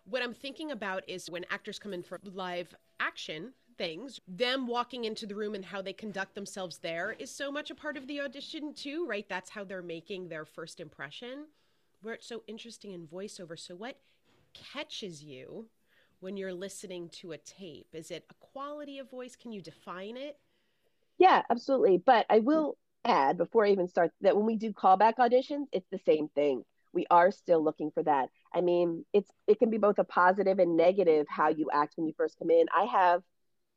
What 0.05 0.23
I'm 0.23 0.33
thinking 0.33 0.71
about 0.71 1.03
is 1.07 1.29
when 1.29 1.45
actors 1.49 1.79
come 1.79 1.93
in 1.93 2.03
for 2.03 2.19
live 2.23 2.73
action, 2.99 3.53
things, 3.77 4.19
them 4.27 4.67
walking 4.67 5.05
into 5.05 5.25
the 5.25 5.35
room 5.35 5.55
and 5.55 5.65
how 5.65 5.81
they 5.81 5.93
conduct 5.93 6.35
themselves 6.35 6.79
there 6.79 7.15
is 7.19 7.31
so 7.31 7.51
much 7.51 7.69
a 7.69 7.75
part 7.75 7.97
of 7.97 8.07
the 8.07 8.21
audition 8.21 8.73
too, 8.73 9.05
right? 9.07 9.27
That's 9.29 9.49
how 9.49 9.63
they're 9.63 9.81
making 9.81 10.29
their 10.29 10.45
first 10.45 10.79
impression. 10.79 11.45
Where 12.01 12.15
it's 12.15 12.27
so 12.27 12.43
interesting 12.47 12.91
in 12.91 13.07
voiceover. 13.07 13.57
So 13.57 13.75
what 13.75 13.97
catches 14.53 15.23
you 15.23 15.67
when 16.19 16.37
you're 16.37 16.53
listening 16.53 17.09
to 17.09 17.31
a 17.31 17.37
tape? 17.37 17.87
Is 17.93 18.11
it 18.11 18.25
a 18.29 18.33
quality 18.35 18.99
of 18.99 19.09
voice? 19.09 19.35
Can 19.35 19.51
you 19.51 19.61
define 19.61 20.17
it? 20.17 20.37
Yeah, 21.17 21.41
absolutely. 21.49 21.97
But 21.97 22.25
I 22.29 22.39
will 22.39 22.77
mm-hmm. 23.05 23.11
add 23.11 23.37
before 23.37 23.65
I 23.65 23.71
even 23.71 23.87
start 23.87 24.11
that 24.21 24.35
when 24.35 24.45
we 24.45 24.55
do 24.55 24.71
callback 24.73 25.15
auditions, 25.15 25.65
it's 25.71 25.87
the 25.91 25.99
same 26.05 26.29
thing. 26.29 26.63
We 26.93 27.05
are 27.11 27.31
still 27.31 27.63
looking 27.63 27.91
for 27.91 28.03
that. 28.03 28.29
I 28.53 28.61
mean, 28.61 29.05
it's 29.13 29.29
it 29.47 29.59
can 29.59 29.69
be 29.69 29.77
both 29.77 29.99
a 29.99 30.03
positive 30.03 30.57
and 30.59 30.77
negative 30.77 31.27
how 31.29 31.49
you 31.49 31.69
act 31.71 31.93
when 31.95 32.07
you 32.07 32.13
first 32.15 32.39
come 32.39 32.49
in. 32.49 32.65
I 32.73 32.85
have 32.85 33.21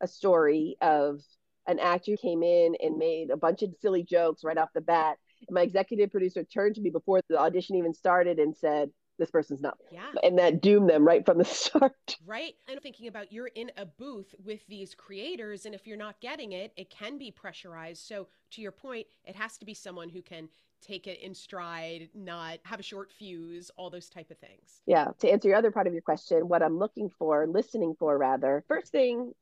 a 0.00 0.08
story 0.08 0.76
of 0.80 1.20
an 1.66 1.78
actor 1.78 2.16
came 2.16 2.42
in 2.42 2.74
and 2.82 2.98
made 2.98 3.30
a 3.30 3.36
bunch 3.36 3.62
of 3.62 3.74
silly 3.80 4.02
jokes 4.02 4.44
right 4.44 4.58
off 4.58 4.70
the 4.74 4.80
bat. 4.80 5.18
And 5.46 5.54
my 5.54 5.62
executive 5.62 6.10
producer 6.10 6.44
turned 6.44 6.74
to 6.76 6.80
me 6.80 6.90
before 6.90 7.20
the 7.28 7.38
audition 7.38 7.76
even 7.76 7.94
started 7.94 8.38
and 8.38 8.56
said, 8.56 8.90
this 9.20 9.30
person's 9.30 9.60
not. 9.60 9.78
Yeah. 9.92 10.00
And 10.24 10.38
that 10.38 10.60
doomed 10.62 10.90
them 10.90 11.06
right 11.06 11.24
from 11.24 11.38
the 11.38 11.44
start. 11.44 12.16
Right. 12.26 12.54
And 12.68 12.80
thinking 12.80 13.06
about 13.06 13.32
you're 13.32 13.48
in 13.48 13.70
a 13.76 13.86
booth 13.86 14.34
with 14.42 14.66
these 14.66 14.94
creators, 14.94 15.66
and 15.66 15.74
if 15.74 15.86
you're 15.86 15.96
not 15.96 16.20
getting 16.20 16.52
it, 16.52 16.72
it 16.76 16.90
can 16.90 17.18
be 17.18 17.30
pressurized. 17.30 18.02
So, 18.02 18.26
to 18.52 18.62
your 18.62 18.72
point, 18.72 19.06
it 19.24 19.36
has 19.36 19.58
to 19.58 19.66
be 19.66 19.74
someone 19.74 20.08
who 20.08 20.22
can 20.22 20.48
take 20.80 21.06
it 21.06 21.20
in 21.20 21.34
stride, 21.34 22.08
not 22.14 22.58
have 22.62 22.80
a 22.80 22.82
short 22.82 23.12
fuse, 23.12 23.70
all 23.76 23.90
those 23.90 24.08
type 24.08 24.30
of 24.30 24.38
things. 24.38 24.80
Yeah. 24.86 25.08
To 25.20 25.30
answer 25.30 25.48
your 25.48 25.58
other 25.58 25.70
part 25.70 25.86
of 25.86 25.92
your 25.92 26.02
question, 26.02 26.48
what 26.48 26.62
I'm 26.62 26.78
looking 26.78 27.10
for, 27.10 27.46
listening 27.46 27.94
for 27.98 28.16
rather, 28.16 28.64
first 28.66 28.90
thing 28.90 29.34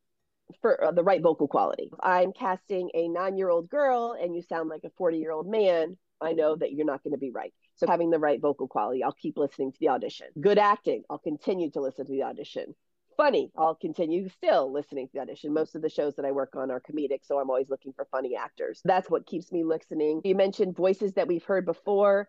for 0.60 0.82
uh, 0.84 0.92
the 0.92 1.02
right 1.02 1.22
vocal 1.22 1.48
quality. 1.48 1.90
I'm 2.02 2.32
casting 2.32 2.90
a 2.94 3.08
nine 3.08 3.36
year 3.36 3.50
old 3.50 3.68
girl 3.68 4.16
and 4.20 4.34
you 4.34 4.42
sound 4.42 4.68
like 4.68 4.84
a 4.84 4.90
40 4.96 5.18
year 5.18 5.32
old 5.32 5.48
man. 5.48 5.96
I 6.20 6.32
know 6.32 6.56
that 6.56 6.72
you're 6.72 6.86
not 6.86 7.02
going 7.04 7.12
to 7.12 7.18
be 7.18 7.30
right. 7.30 7.52
So 7.76 7.86
having 7.86 8.10
the 8.10 8.18
right 8.18 8.40
vocal 8.40 8.66
quality, 8.66 9.04
I'll 9.04 9.12
keep 9.12 9.38
listening 9.38 9.72
to 9.72 9.78
the 9.78 9.90
audition. 9.90 10.26
Good 10.40 10.58
acting, 10.58 11.04
I'll 11.08 11.18
continue 11.18 11.70
to 11.70 11.80
listen 11.80 12.06
to 12.06 12.12
the 12.12 12.24
audition. 12.24 12.74
Funny, 13.16 13.50
I'll 13.56 13.74
continue 13.74 14.28
still 14.28 14.72
listening 14.72 15.08
to 15.08 15.12
the 15.14 15.20
audition. 15.20 15.52
Most 15.52 15.74
of 15.74 15.82
the 15.82 15.88
shows 15.88 16.14
that 16.16 16.24
I 16.24 16.30
work 16.30 16.54
on 16.54 16.70
are 16.70 16.80
comedic, 16.80 17.20
so 17.24 17.38
I'm 17.38 17.50
always 17.50 17.68
looking 17.68 17.92
for 17.92 18.06
funny 18.12 18.36
actors. 18.36 18.80
That's 18.84 19.10
what 19.10 19.26
keeps 19.26 19.50
me 19.50 19.64
listening. 19.64 20.20
You 20.24 20.36
mentioned 20.36 20.76
voices 20.76 21.14
that 21.14 21.26
we've 21.26 21.44
heard 21.44 21.66
before. 21.66 22.28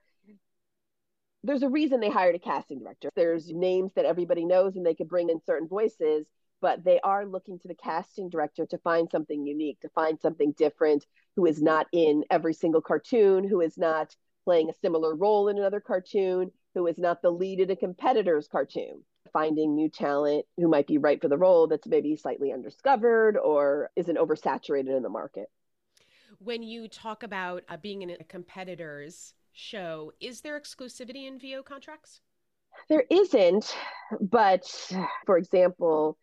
There's 1.43 1.63
a 1.63 1.69
reason 1.69 1.99
they 1.99 2.09
hired 2.09 2.35
a 2.35 2.39
casting 2.39 2.79
director. 2.79 3.09
There's 3.15 3.49
names 3.49 3.93
that 3.93 4.05
everybody 4.05 4.45
knows 4.45 4.75
and 4.75 4.85
they 4.85 4.95
could 4.95 5.07
bring 5.07 5.29
in 5.29 5.39
certain 5.45 5.67
voices, 5.67 6.25
but 6.61 6.83
they 6.83 6.99
are 7.01 7.25
looking 7.25 7.59
to 7.59 7.67
the 7.67 7.75
casting 7.75 8.29
director 8.29 8.65
to 8.65 8.77
find 8.79 9.09
something 9.09 9.45
unique, 9.45 9.79
to 9.81 9.89
find 9.89 10.19
something 10.19 10.53
different, 10.53 11.05
who 11.35 11.45
is 11.45 11.61
not 11.61 11.87
in 11.91 12.23
every 12.29 12.53
single 12.53 12.81
cartoon, 12.81 13.47
who 13.47 13.61
is 13.61 13.77
not 13.77 14.15
playing 14.43 14.69
a 14.69 14.73
similar 14.81 15.15
role 15.15 15.47
in 15.47 15.57
another 15.57 15.79
cartoon, 15.79 16.51
who 16.73 16.87
is 16.87 16.97
not 16.97 17.21
the 17.21 17.29
lead 17.29 17.59
in 17.59 17.69
a 17.71 17.75
competitor's 17.75 18.47
cartoon. 18.47 19.03
Finding 19.31 19.75
new 19.75 19.89
talent 19.89 20.45
who 20.57 20.67
might 20.67 20.87
be 20.87 20.97
right 20.97 21.21
for 21.21 21.27
the 21.27 21.37
role 21.37 21.67
that's 21.67 21.85
maybe 21.85 22.15
slightly 22.15 22.51
undiscovered 22.51 23.37
or 23.37 23.91
isn't 23.95 24.17
oversaturated 24.17 24.95
in 24.95 25.03
the 25.03 25.09
market. 25.09 25.51
When 26.39 26.63
you 26.63 26.87
talk 26.87 27.21
about 27.21 27.63
uh, 27.69 27.77
being 27.77 28.01
in 28.01 28.09
a 28.09 28.23
competitor's 28.23 29.35
show, 29.53 30.13
is 30.19 30.41
there 30.41 30.59
exclusivity 30.59 31.27
in 31.27 31.37
VO 31.37 31.61
contracts? 31.61 32.21
There 32.87 33.03
isn't, 33.09 33.75
but 34.19 34.63
for 35.25 35.37
example, 35.37 36.17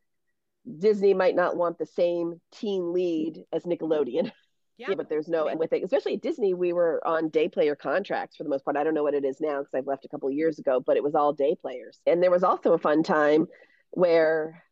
Disney 0.78 1.14
might 1.14 1.37
not 1.37 1.56
want 1.56 1.78
the 1.78 1.87
same 1.87 2.40
teen 2.52 2.92
lead 2.92 3.44
as 3.52 3.64
Nickelodeon. 3.64 4.30
Yeah. 4.78 4.90
yeah, 4.90 4.94
but 4.94 5.08
there's 5.08 5.26
no 5.26 5.46
and 5.49 5.58
with 5.58 5.73
it, 5.73 5.82
especially 5.82 6.16
at 6.16 6.20
Disney, 6.20 6.52
we 6.52 6.75
were 6.75 7.00
on 7.08 7.30
day 7.30 7.49
player 7.49 7.75
contracts 7.75 8.37
for 8.37 8.42
the 8.44 8.50
most 8.50 8.62
part. 8.62 8.76
I 8.76 8.85
don't 8.85 8.92
know 8.92 9.02
what 9.04 9.14
it 9.14 9.25
is 9.25 9.40
now 9.40 9.61
because 9.61 9.73
I've 9.73 9.87
left 9.87 10.04
a 10.04 10.08
couple 10.08 10.28
of 10.28 10.35
years 10.35 10.58
ago, 10.58 10.82
but 10.85 10.99
it 10.99 11.02
was 11.02 11.14
all 11.14 11.32
day 11.32 11.56
players. 11.58 11.99
And 12.06 12.23
there 12.23 12.30
was 12.30 12.42
also 12.44 12.75
a 12.75 12.78
fun 12.78 13.02
time 13.02 13.46
where 13.92 14.62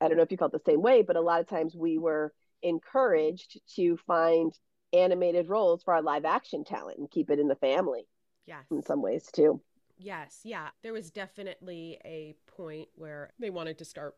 I 0.00 0.06
don't 0.06 0.16
know 0.16 0.22
if 0.22 0.30
you 0.30 0.36
felt 0.36 0.52
the 0.52 0.60
same 0.64 0.80
way, 0.80 1.02
but 1.02 1.16
a 1.16 1.20
lot 1.20 1.40
of 1.40 1.48
times 1.48 1.74
we 1.74 1.98
were 1.98 2.32
encouraged 2.62 3.58
to 3.74 3.96
find 4.06 4.52
animated 4.92 5.48
roles 5.48 5.82
for 5.82 5.92
our 5.92 6.02
live 6.02 6.24
action 6.24 6.62
talent 6.62 6.98
and 6.98 7.10
keep 7.10 7.28
it 7.28 7.40
in 7.40 7.48
the 7.48 7.56
family. 7.56 8.06
yeah 8.46 8.60
In 8.70 8.82
some 8.82 9.02
ways 9.02 9.28
too. 9.32 9.60
Yes, 9.96 10.42
yeah. 10.44 10.68
There 10.84 10.92
was 10.92 11.10
definitely 11.10 11.98
a 12.04 12.36
point 12.46 12.90
where 12.94 13.32
they 13.40 13.50
wanted 13.50 13.78
to 13.78 13.84
start 13.84 14.14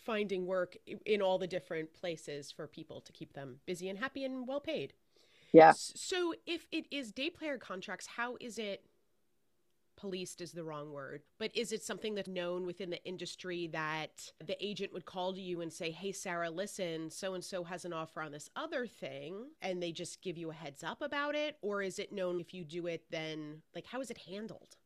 finding 0.00 0.46
work 0.46 0.76
in 1.06 1.22
all 1.22 1.38
the 1.38 1.46
different 1.46 1.92
places 1.92 2.50
for 2.50 2.66
people 2.66 3.00
to 3.00 3.12
keep 3.12 3.32
them 3.32 3.60
busy 3.66 3.88
and 3.88 3.98
happy 3.98 4.24
and 4.24 4.46
well 4.46 4.60
paid. 4.60 4.92
Yeah. 5.52 5.72
So 5.76 6.34
if 6.46 6.66
it 6.70 6.86
is 6.90 7.12
day 7.12 7.30
player 7.30 7.58
contracts, 7.58 8.06
how 8.06 8.36
is 8.40 8.58
it 8.58 8.84
policed 10.00 10.40
is 10.40 10.52
the 10.52 10.64
wrong 10.64 10.92
word, 10.92 11.22
but 11.38 11.54
is 11.54 11.72
it 11.72 11.82
something 11.82 12.14
that's 12.14 12.28
known 12.28 12.64
within 12.64 12.88
the 12.88 13.04
industry 13.04 13.66
that 13.66 14.32
the 14.44 14.56
agent 14.64 14.92
would 14.94 15.04
call 15.04 15.34
to 15.34 15.40
you 15.40 15.60
and 15.60 15.70
say, 15.72 15.90
Hey, 15.90 16.12
Sara, 16.12 16.50
listen, 16.50 17.10
so 17.10 17.34
and 17.34 17.44
so 17.44 17.64
has 17.64 17.84
an 17.84 17.92
offer 17.92 18.22
on 18.22 18.32
this 18.32 18.48
other 18.56 18.86
thing, 18.86 19.50
and 19.60 19.82
they 19.82 19.92
just 19.92 20.22
give 20.22 20.38
you 20.38 20.50
a 20.50 20.54
heads 20.54 20.82
up 20.82 21.02
about 21.02 21.34
it? 21.34 21.58
Or 21.60 21.82
is 21.82 21.98
it 21.98 22.12
known 22.12 22.40
if 22.40 22.54
you 22.54 22.64
do 22.64 22.86
it, 22.86 23.04
then 23.10 23.62
like 23.74 23.86
how 23.86 24.00
is 24.00 24.10
it 24.10 24.18
handled? 24.18 24.76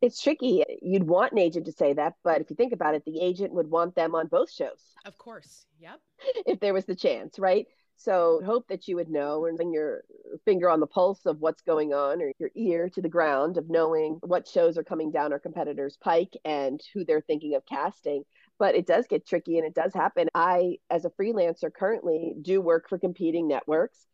It's 0.00 0.20
tricky. 0.20 0.62
You'd 0.82 1.06
want 1.06 1.32
an 1.32 1.38
agent 1.38 1.66
to 1.66 1.72
say 1.72 1.94
that, 1.94 2.14
but 2.22 2.40
if 2.40 2.50
you 2.50 2.56
think 2.56 2.72
about 2.72 2.94
it, 2.94 3.04
the 3.04 3.20
agent 3.20 3.52
would 3.52 3.70
want 3.70 3.94
them 3.94 4.14
on 4.14 4.26
both 4.26 4.50
shows. 4.50 4.82
Of 5.04 5.16
course. 5.18 5.66
Yep. 5.80 6.00
if 6.46 6.60
there 6.60 6.74
was 6.74 6.84
the 6.84 6.94
chance, 6.94 7.38
right? 7.38 7.66
So 7.96 8.42
hope 8.44 8.68
that 8.68 8.88
you 8.88 8.96
would 8.96 9.08
know 9.08 9.46
and 9.46 9.56
bring 9.56 9.72
your 9.72 10.04
finger 10.44 10.68
on 10.68 10.80
the 10.80 10.86
pulse 10.86 11.24
of 11.24 11.40
what's 11.40 11.62
going 11.62 11.94
on 11.94 12.20
or 12.20 12.30
your 12.38 12.50
ear 12.54 12.90
to 12.90 13.00
the 13.00 13.08
ground 13.08 13.56
of 13.56 13.70
knowing 13.70 14.18
what 14.22 14.46
shows 14.46 14.76
are 14.76 14.84
coming 14.84 15.10
down 15.10 15.32
our 15.32 15.38
competitors' 15.38 15.96
pike 15.98 16.36
and 16.44 16.80
who 16.92 17.04
they're 17.04 17.22
thinking 17.22 17.54
of 17.54 17.64
casting. 17.64 18.24
But 18.58 18.74
it 18.74 18.86
does 18.86 19.06
get 19.06 19.26
tricky 19.26 19.56
and 19.56 19.66
it 19.66 19.74
does 19.74 19.94
happen. 19.94 20.28
I, 20.34 20.76
as 20.90 21.06
a 21.06 21.10
freelancer, 21.10 21.72
currently 21.72 22.34
do 22.40 22.60
work 22.60 22.88
for 22.88 22.98
competing 22.98 23.48
networks 23.48 24.06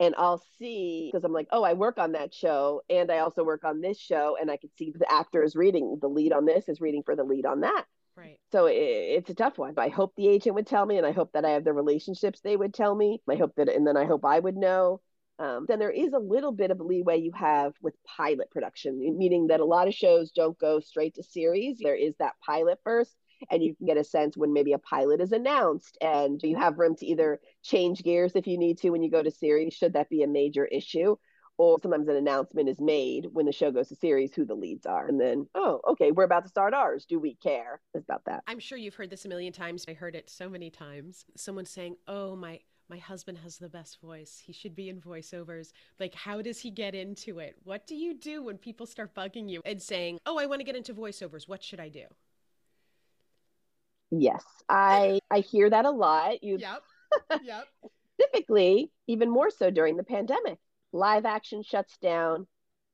and 0.00 0.14
I'll 0.18 0.42
see 0.58 1.10
because 1.12 1.24
I'm 1.24 1.32
like, 1.32 1.48
oh, 1.52 1.62
I 1.62 1.74
work 1.74 1.98
on 1.98 2.12
that 2.12 2.34
show 2.34 2.82
and 2.88 3.12
I 3.12 3.18
also 3.18 3.44
work 3.44 3.64
on 3.64 3.80
this 3.80 3.98
show, 4.00 4.36
and 4.40 4.50
I 4.50 4.56
can 4.56 4.70
see 4.76 4.92
the 4.98 5.12
actor 5.12 5.42
is 5.42 5.54
reading 5.54 5.98
the 6.00 6.08
lead 6.08 6.32
on 6.32 6.46
this 6.46 6.68
is 6.68 6.80
reading 6.80 7.02
for 7.04 7.14
the 7.14 7.24
lead 7.24 7.46
on 7.46 7.60
that. 7.60 7.84
Right. 8.16 8.38
So 8.50 8.66
it, 8.66 8.74
it's 8.74 9.30
a 9.30 9.34
tough 9.34 9.58
one. 9.58 9.74
I 9.76 9.88
hope 9.88 10.14
the 10.16 10.28
agent 10.28 10.54
would 10.54 10.66
tell 10.66 10.84
me, 10.84 10.98
and 10.98 11.06
I 11.06 11.12
hope 11.12 11.32
that 11.34 11.44
I 11.44 11.50
have 11.50 11.64
the 11.64 11.72
relationships 11.72 12.40
they 12.40 12.56
would 12.56 12.74
tell 12.74 12.94
me. 12.94 13.22
I 13.28 13.36
hope 13.36 13.54
that, 13.56 13.68
and 13.68 13.86
then 13.86 13.96
I 13.96 14.06
hope 14.06 14.24
I 14.24 14.38
would 14.38 14.56
know. 14.56 15.00
Um, 15.38 15.64
then 15.68 15.78
there 15.78 15.90
is 15.90 16.12
a 16.12 16.18
little 16.18 16.52
bit 16.52 16.70
of 16.70 16.80
leeway 16.80 17.18
you 17.18 17.32
have 17.34 17.72
with 17.80 17.94
pilot 18.04 18.50
production, 18.50 18.98
meaning 19.16 19.46
that 19.46 19.60
a 19.60 19.64
lot 19.64 19.88
of 19.88 19.94
shows 19.94 20.32
don't 20.32 20.58
go 20.58 20.80
straight 20.80 21.14
to 21.14 21.22
series. 21.22 21.78
There 21.78 21.94
is 21.94 22.14
that 22.18 22.34
pilot 22.44 22.78
first, 22.84 23.14
and 23.50 23.62
you 23.62 23.74
can 23.74 23.86
get 23.86 23.96
a 23.96 24.04
sense 24.04 24.36
when 24.36 24.52
maybe 24.52 24.72
a 24.72 24.78
pilot 24.78 25.20
is 25.20 25.32
announced 25.32 25.96
and 26.00 26.42
you 26.42 26.56
have 26.56 26.78
room 26.78 26.94
to 26.96 27.06
either 27.06 27.40
change 27.62 28.02
gears 28.02 28.36
if 28.36 28.46
you 28.46 28.58
need 28.58 28.78
to 28.78 28.90
when 28.90 29.02
you 29.02 29.10
go 29.10 29.22
to 29.22 29.30
series 29.30 29.74
should 29.74 29.92
that 29.92 30.08
be 30.08 30.22
a 30.22 30.28
major 30.28 30.66
issue 30.66 31.16
or 31.58 31.78
sometimes 31.82 32.08
an 32.08 32.16
announcement 32.16 32.68
is 32.68 32.80
made 32.80 33.26
when 33.32 33.44
the 33.44 33.52
show 33.52 33.70
goes 33.70 33.88
to 33.88 33.94
series 33.94 34.34
who 34.34 34.44
the 34.44 34.54
leads 34.54 34.86
are 34.86 35.06
and 35.08 35.20
then 35.20 35.46
oh 35.54 35.80
okay 35.88 36.10
we're 36.10 36.24
about 36.24 36.42
to 36.42 36.48
start 36.48 36.74
ours 36.74 37.04
do 37.06 37.18
we 37.18 37.34
care 37.36 37.80
it's 37.94 38.04
about 38.04 38.24
that 38.24 38.42
i'm 38.46 38.58
sure 38.58 38.78
you've 38.78 38.94
heard 38.94 39.10
this 39.10 39.24
a 39.24 39.28
million 39.28 39.52
times 39.52 39.84
i 39.88 39.92
heard 39.92 40.14
it 40.14 40.28
so 40.28 40.48
many 40.48 40.70
times 40.70 41.24
someone 41.36 41.64
saying 41.64 41.96
oh 42.08 42.34
my 42.34 42.58
my 42.88 42.98
husband 42.98 43.38
has 43.38 43.56
the 43.56 43.68
best 43.68 44.00
voice. 44.00 44.42
He 44.44 44.52
should 44.52 44.74
be 44.74 44.88
in 44.88 45.00
voiceovers. 45.00 45.70
Like, 46.00 46.12
how 46.12 46.42
does 46.42 46.58
he 46.58 46.70
get 46.70 46.92
into 46.92 47.38
it? 47.38 47.54
What 47.62 47.86
do 47.86 47.94
you 47.94 48.14
do 48.14 48.42
when 48.42 48.58
people 48.58 48.84
start 48.84 49.14
bugging 49.14 49.48
you 49.48 49.62
and 49.64 49.80
saying, 49.80 50.18
Oh, 50.26 50.38
I 50.38 50.46
want 50.46 50.58
to 50.58 50.64
get 50.64 50.74
into 50.74 50.92
voiceovers. 50.92 51.48
What 51.48 51.62
should 51.62 51.78
I 51.78 51.88
do? 51.88 52.06
Yes, 54.10 54.44
I 54.68 55.20
I 55.30 55.40
hear 55.40 55.70
that 55.70 55.84
a 55.84 55.90
lot. 55.90 56.42
You 56.42 56.58
Yep. 56.58 56.82
Yep. 57.42 57.64
Specifically, 58.20 58.90
even 59.06 59.30
more 59.30 59.50
so 59.50 59.70
during 59.70 59.96
the 59.96 60.04
pandemic. 60.04 60.58
Live 60.92 61.24
action 61.24 61.62
shuts 61.62 61.96
down. 61.98 62.46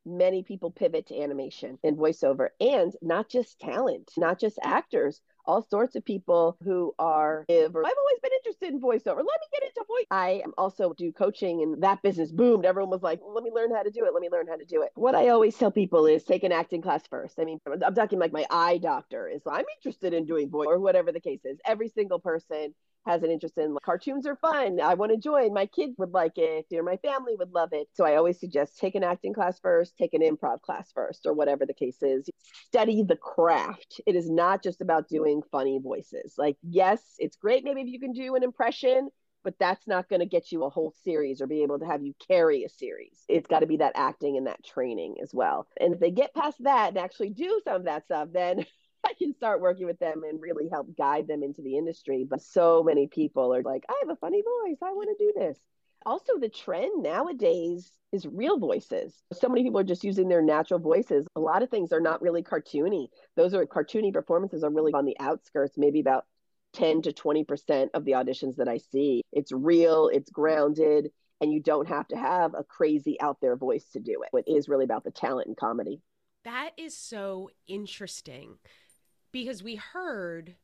Many 0.04 0.42
people 0.44 0.70
pivot 0.70 1.06
to 1.06 1.20
animation 1.20 1.78
and 1.82 1.96
voiceover, 1.96 2.50
and 2.60 2.94
not 3.02 3.28
just 3.28 3.58
talent, 3.58 4.12
not 4.16 4.38
just 4.38 4.58
actors, 4.62 5.20
all 5.46 5.62
sorts 5.62 5.96
of 5.96 6.04
people 6.04 6.56
who 6.62 6.94
are 6.98 7.44
I've 7.48 7.74
always 7.74 8.20
been 8.22 8.32
interested 8.44 8.72
in 8.72 8.80
voiceover. 8.80 9.16
Let 9.16 9.26
me 9.26 9.48
get 9.52 9.62
into 9.62 9.84
voice. 9.86 10.06
I 10.10 10.42
also 10.58 10.92
do 10.92 11.12
coaching 11.12 11.62
and 11.62 11.82
that 11.82 12.02
business 12.02 12.32
boomed. 12.32 12.64
Everyone 12.64 12.90
was 12.90 13.02
like, 13.02 13.20
let 13.26 13.42
me 13.42 13.50
learn 13.54 13.74
how 13.74 13.82
to 13.82 13.90
do 13.90 14.04
it. 14.04 14.12
Let 14.12 14.20
me 14.20 14.28
learn 14.30 14.46
how 14.46 14.56
to 14.56 14.64
do 14.64 14.82
it. 14.82 14.90
What 14.94 15.14
I 15.14 15.28
always 15.28 15.56
tell 15.56 15.70
people 15.70 16.06
is 16.06 16.24
take 16.24 16.44
an 16.44 16.52
acting 16.52 16.82
class 16.82 17.02
first. 17.08 17.38
I 17.38 17.44
mean, 17.44 17.60
I'm 17.84 17.94
talking 17.94 18.18
like 18.18 18.32
my 18.32 18.46
eye 18.50 18.78
doctor 18.78 19.28
is 19.28 19.42
I'm 19.46 19.64
interested 19.78 20.12
in 20.14 20.26
doing 20.26 20.50
voice 20.50 20.66
or 20.68 20.78
whatever 20.78 21.12
the 21.12 21.20
case 21.20 21.40
is. 21.44 21.58
Every 21.64 21.88
single 21.88 22.18
person 22.18 22.74
has 23.06 23.22
an 23.22 23.30
interest 23.30 23.56
in 23.56 23.74
like, 23.74 23.82
cartoons 23.82 24.26
are 24.26 24.36
fun. 24.36 24.80
I 24.80 24.94
want 24.94 25.12
to 25.12 25.18
join. 25.18 25.54
My 25.54 25.66
kids 25.66 25.94
would 25.98 26.12
like 26.12 26.36
it, 26.36 26.66
or 26.72 26.82
my 26.82 26.96
family 26.98 27.34
would 27.36 27.52
love 27.52 27.70
it. 27.72 27.88
So 27.94 28.04
I 28.04 28.16
always 28.16 28.38
suggest 28.38 28.78
take 28.78 28.94
an 28.94 29.04
acting 29.04 29.32
class 29.32 29.58
first, 29.60 29.96
take 29.96 30.14
an 30.14 30.22
improv 30.22 30.60
class 30.62 30.90
first, 30.94 31.26
or 31.26 31.32
whatever 31.32 31.66
the 31.66 31.74
case 31.74 32.02
is. 32.02 32.28
Study 32.66 33.02
the 33.02 33.16
craft. 33.16 34.00
It 34.06 34.16
is 34.16 34.28
not 34.28 34.62
just 34.62 34.80
about 34.80 35.08
doing 35.08 35.42
funny 35.50 35.78
voices. 35.82 36.34
Like, 36.36 36.56
yes, 36.62 37.00
it's 37.18 37.36
great 37.36 37.64
maybe 37.64 37.82
if 37.82 37.88
you 37.88 38.00
can 38.00 38.12
do 38.12 38.34
an 38.34 38.42
impression, 38.42 39.08
but 39.44 39.54
that's 39.60 39.86
not 39.86 40.08
going 40.08 40.20
to 40.20 40.26
get 40.26 40.50
you 40.50 40.64
a 40.64 40.70
whole 40.70 40.92
series 41.04 41.40
or 41.40 41.46
be 41.46 41.62
able 41.62 41.78
to 41.78 41.86
have 41.86 42.02
you 42.02 42.14
carry 42.26 42.64
a 42.64 42.68
series. 42.68 43.22
It's 43.28 43.46
got 43.46 43.60
to 43.60 43.66
be 43.66 43.76
that 43.76 43.92
acting 43.94 44.36
and 44.36 44.48
that 44.48 44.64
training 44.64 45.16
as 45.22 45.30
well. 45.32 45.68
And 45.80 45.94
if 45.94 46.00
they 46.00 46.10
get 46.10 46.34
past 46.34 46.56
that 46.64 46.88
and 46.88 46.98
actually 46.98 47.30
do 47.30 47.60
some 47.64 47.76
of 47.76 47.84
that 47.84 48.04
stuff, 48.04 48.28
then 48.32 48.66
I 49.06 49.14
can 49.14 49.32
start 49.34 49.60
working 49.60 49.86
with 49.86 50.00
them 50.00 50.22
and 50.28 50.40
really 50.40 50.68
help 50.68 50.96
guide 50.96 51.28
them 51.28 51.44
into 51.44 51.62
the 51.62 51.76
industry. 51.76 52.26
But 52.28 52.42
so 52.42 52.82
many 52.82 53.06
people 53.06 53.54
are 53.54 53.62
like, 53.62 53.84
I 53.88 53.94
have 54.00 54.10
a 54.10 54.16
funny 54.16 54.42
voice. 54.42 54.78
I 54.82 54.92
want 54.92 55.16
to 55.16 55.24
do 55.24 55.32
this. 55.36 55.58
Also, 56.04 56.38
the 56.38 56.48
trend 56.48 57.02
nowadays 57.02 57.92
is 58.12 58.26
real 58.26 58.58
voices. 58.58 59.22
So 59.32 59.48
many 59.48 59.62
people 59.62 59.80
are 59.80 59.84
just 59.84 60.04
using 60.04 60.28
their 60.28 60.42
natural 60.42 60.80
voices. 60.80 61.26
A 61.36 61.40
lot 61.40 61.62
of 61.62 61.70
things 61.70 61.92
are 61.92 62.00
not 62.00 62.20
really 62.20 62.42
cartoony. 62.42 63.08
Those 63.36 63.54
are 63.54 63.64
cartoony 63.64 64.12
performances 64.12 64.64
are 64.64 64.70
really 64.70 64.92
on 64.92 65.04
the 65.04 65.16
outskirts, 65.20 65.78
maybe 65.78 66.00
about 66.00 66.24
10 66.74 67.02
to 67.02 67.12
20% 67.12 67.88
of 67.94 68.04
the 68.04 68.12
auditions 68.12 68.56
that 68.56 68.68
I 68.68 68.78
see. 68.78 69.22
It's 69.32 69.52
real, 69.52 70.10
it's 70.12 70.30
grounded, 70.30 71.10
and 71.40 71.52
you 71.52 71.60
don't 71.60 71.88
have 71.88 72.08
to 72.08 72.16
have 72.16 72.54
a 72.54 72.64
crazy 72.64 73.20
out 73.20 73.38
there 73.40 73.56
voice 73.56 73.86
to 73.92 74.00
do 74.00 74.22
it. 74.22 74.44
It 74.46 74.50
is 74.50 74.68
really 74.68 74.84
about 74.84 75.04
the 75.04 75.10
talent 75.10 75.48
and 75.48 75.56
comedy 75.56 76.00
That 76.44 76.70
is 76.76 76.96
so 76.96 77.50
interesting 77.66 78.58
because 79.36 79.62
we 79.62 79.74
heard 79.74 80.54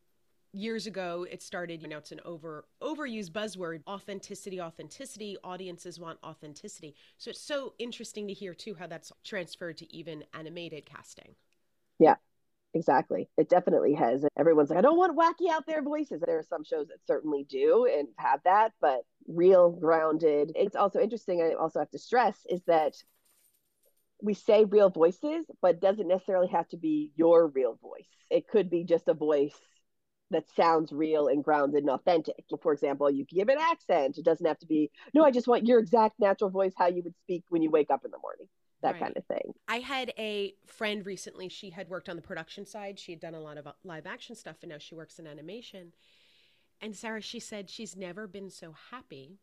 years 0.54 0.86
ago 0.86 1.26
it 1.30 1.42
started 1.42 1.82
you 1.82 1.88
know 1.88 1.98
it's 1.98 2.10
an 2.10 2.20
over 2.24 2.64
overused 2.82 3.30
buzzword 3.30 3.82
authenticity 3.86 4.62
authenticity 4.62 5.36
audiences 5.44 6.00
want 6.00 6.18
authenticity. 6.24 6.94
So 7.18 7.28
it's 7.30 7.40
so 7.40 7.74
interesting 7.78 8.26
to 8.28 8.32
hear 8.32 8.54
too 8.54 8.74
how 8.78 8.86
that's 8.86 9.12
transferred 9.24 9.76
to 9.78 9.94
even 9.94 10.24
animated 10.32 10.86
casting. 10.86 11.34
Yeah 11.98 12.14
exactly. 12.72 13.28
It 13.36 13.50
definitely 13.50 13.92
has. 13.92 14.24
Everyone's 14.38 14.70
like 14.70 14.78
i 14.78 14.82
don't 14.82 14.96
want 14.96 15.18
wacky 15.18 15.50
out 15.50 15.66
there 15.66 15.82
voices. 15.82 16.22
There 16.24 16.38
are 16.38 16.42
some 16.42 16.64
shows 16.64 16.88
that 16.88 17.06
certainly 17.06 17.44
do 17.44 17.86
and 17.94 18.08
have 18.16 18.40
that 18.44 18.72
but 18.80 19.02
real 19.28 19.68
grounded. 19.68 20.52
It's 20.54 20.76
also 20.76 20.98
interesting 20.98 21.42
i 21.42 21.52
also 21.52 21.80
have 21.80 21.90
to 21.90 21.98
stress 21.98 22.46
is 22.48 22.62
that 22.66 22.94
we 24.22 24.34
say 24.34 24.64
real 24.64 24.90
voices 24.90 25.44
but 25.60 25.80
doesn't 25.80 26.08
necessarily 26.08 26.48
have 26.48 26.68
to 26.68 26.76
be 26.76 27.12
your 27.16 27.48
real 27.48 27.78
voice 27.82 28.06
it 28.30 28.48
could 28.48 28.70
be 28.70 28.84
just 28.84 29.08
a 29.08 29.14
voice 29.14 29.58
that 30.32 30.44
sounds 30.56 30.92
real 30.92 31.28
and 31.28 31.44
grounded 31.44 31.82
and 31.82 31.90
authentic. 31.90 32.44
For 32.60 32.72
example, 32.72 33.08
you 33.10 33.24
give 33.24 33.48
an 33.48 33.58
accent. 33.60 34.18
It 34.18 34.24
doesn't 34.24 34.46
have 34.46 34.58
to 34.58 34.66
be, 34.66 34.90
no, 35.14 35.24
I 35.24 35.30
just 35.30 35.46
want 35.46 35.66
your 35.66 35.78
exact 35.78 36.18
natural 36.18 36.50
voice, 36.50 36.72
how 36.76 36.88
you 36.88 37.02
would 37.02 37.16
speak 37.18 37.44
when 37.48 37.62
you 37.62 37.70
wake 37.70 37.90
up 37.90 38.04
in 38.04 38.10
the 38.10 38.18
morning, 38.18 38.48
that 38.82 38.92
right. 38.92 39.02
kind 39.02 39.16
of 39.16 39.24
thing. 39.26 39.52
I 39.68 39.76
had 39.76 40.12
a 40.18 40.54
friend 40.66 41.06
recently, 41.06 41.48
she 41.48 41.70
had 41.70 41.88
worked 41.88 42.08
on 42.08 42.16
the 42.16 42.22
production 42.22 42.66
side. 42.66 42.98
She 42.98 43.12
had 43.12 43.20
done 43.20 43.34
a 43.34 43.40
lot 43.40 43.58
of 43.58 43.66
uh, 43.66 43.72
live 43.84 44.06
action 44.06 44.34
stuff, 44.34 44.56
and 44.62 44.70
now 44.70 44.78
she 44.78 44.94
works 44.94 45.18
in 45.18 45.26
animation. 45.26 45.92
And 46.80 46.96
Sara, 46.96 47.20
she 47.20 47.38
said 47.38 47.70
she's 47.70 47.96
never 47.96 48.26
been 48.26 48.50
so 48.50 48.74
happy 48.90 49.38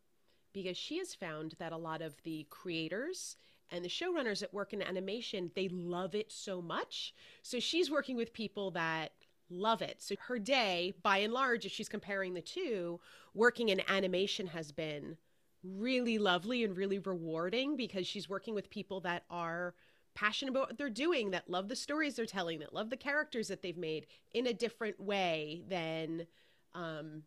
because 0.54 0.76
she 0.76 0.98
has 0.98 1.14
found 1.14 1.54
that 1.60 1.72
a 1.72 1.78
lot 1.78 2.02
of 2.02 2.22
the 2.24 2.48
creators 2.50 3.38
and 3.72 3.84
the 3.84 3.90
showrunners 3.90 4.40
that 4.40 4.54
work 4.54 4.74
in 4.74 4.82
animation, 4.82 5.52
they 5.56 5.70
love 5.70 6.16
it 6.16 6.32
so 6.32 6.62
much. 6.62 7.14
So 7.42 7.60
she's 7.60 7.92
working 7.92 8.16
with 8.16 8.34
people 8.34 8.72
that 8.72 9.12
love 9.50 9.82
it. 9.82 9.98
So 10.00 10.16
her 10.28 10.40
day, 10.40 10.94
by 11.02 11.18
and 11.18 11.34
large, 11.34 11.66
if 11.66 11.72
she's 11.72 11.90
comparing 11.90 12.34
the 12.34 12.42
two, 12.42 13.00
working 13.34 13.70
in 13.70 13.82
animation 13.88 14.48
has 14.48 14.72
been 14.72 15.18
really 15.64 16.18
lovely 16.18 16.64
and 16.64 16.78
really 16.78 17.00
rewarding 17.00 17.76
because 17.76 18.08
she's 18.08 18.30
working 18.30 18.56
with 18.56 18.70
people 18.70 19.02
that 19.02 19.24
are 19.30 19.74
passionate 20.16 20.52
about 20.52 20.70
what 20.70 20.78
they're 20.78 20.90
doing, 20.90 21.32
that 21.32 21.50
love 21.50 21.68
the 21.68 21.76
stories 21.76 22.16
they're 22.16 22.26
telling, 22.26 22.60
that 22.60 22.74
love 22.74 22.90
the 22.90 22.98
characters 22.98 23.48
that 23.48 23.62
they've 23.62 23.78
made 23.78 24.06
in 24.34 24.48
a 24.48 24.54
different 24.54 25.00
way 25.00 25.64
than 25.68 26.28
um 26.74 27.24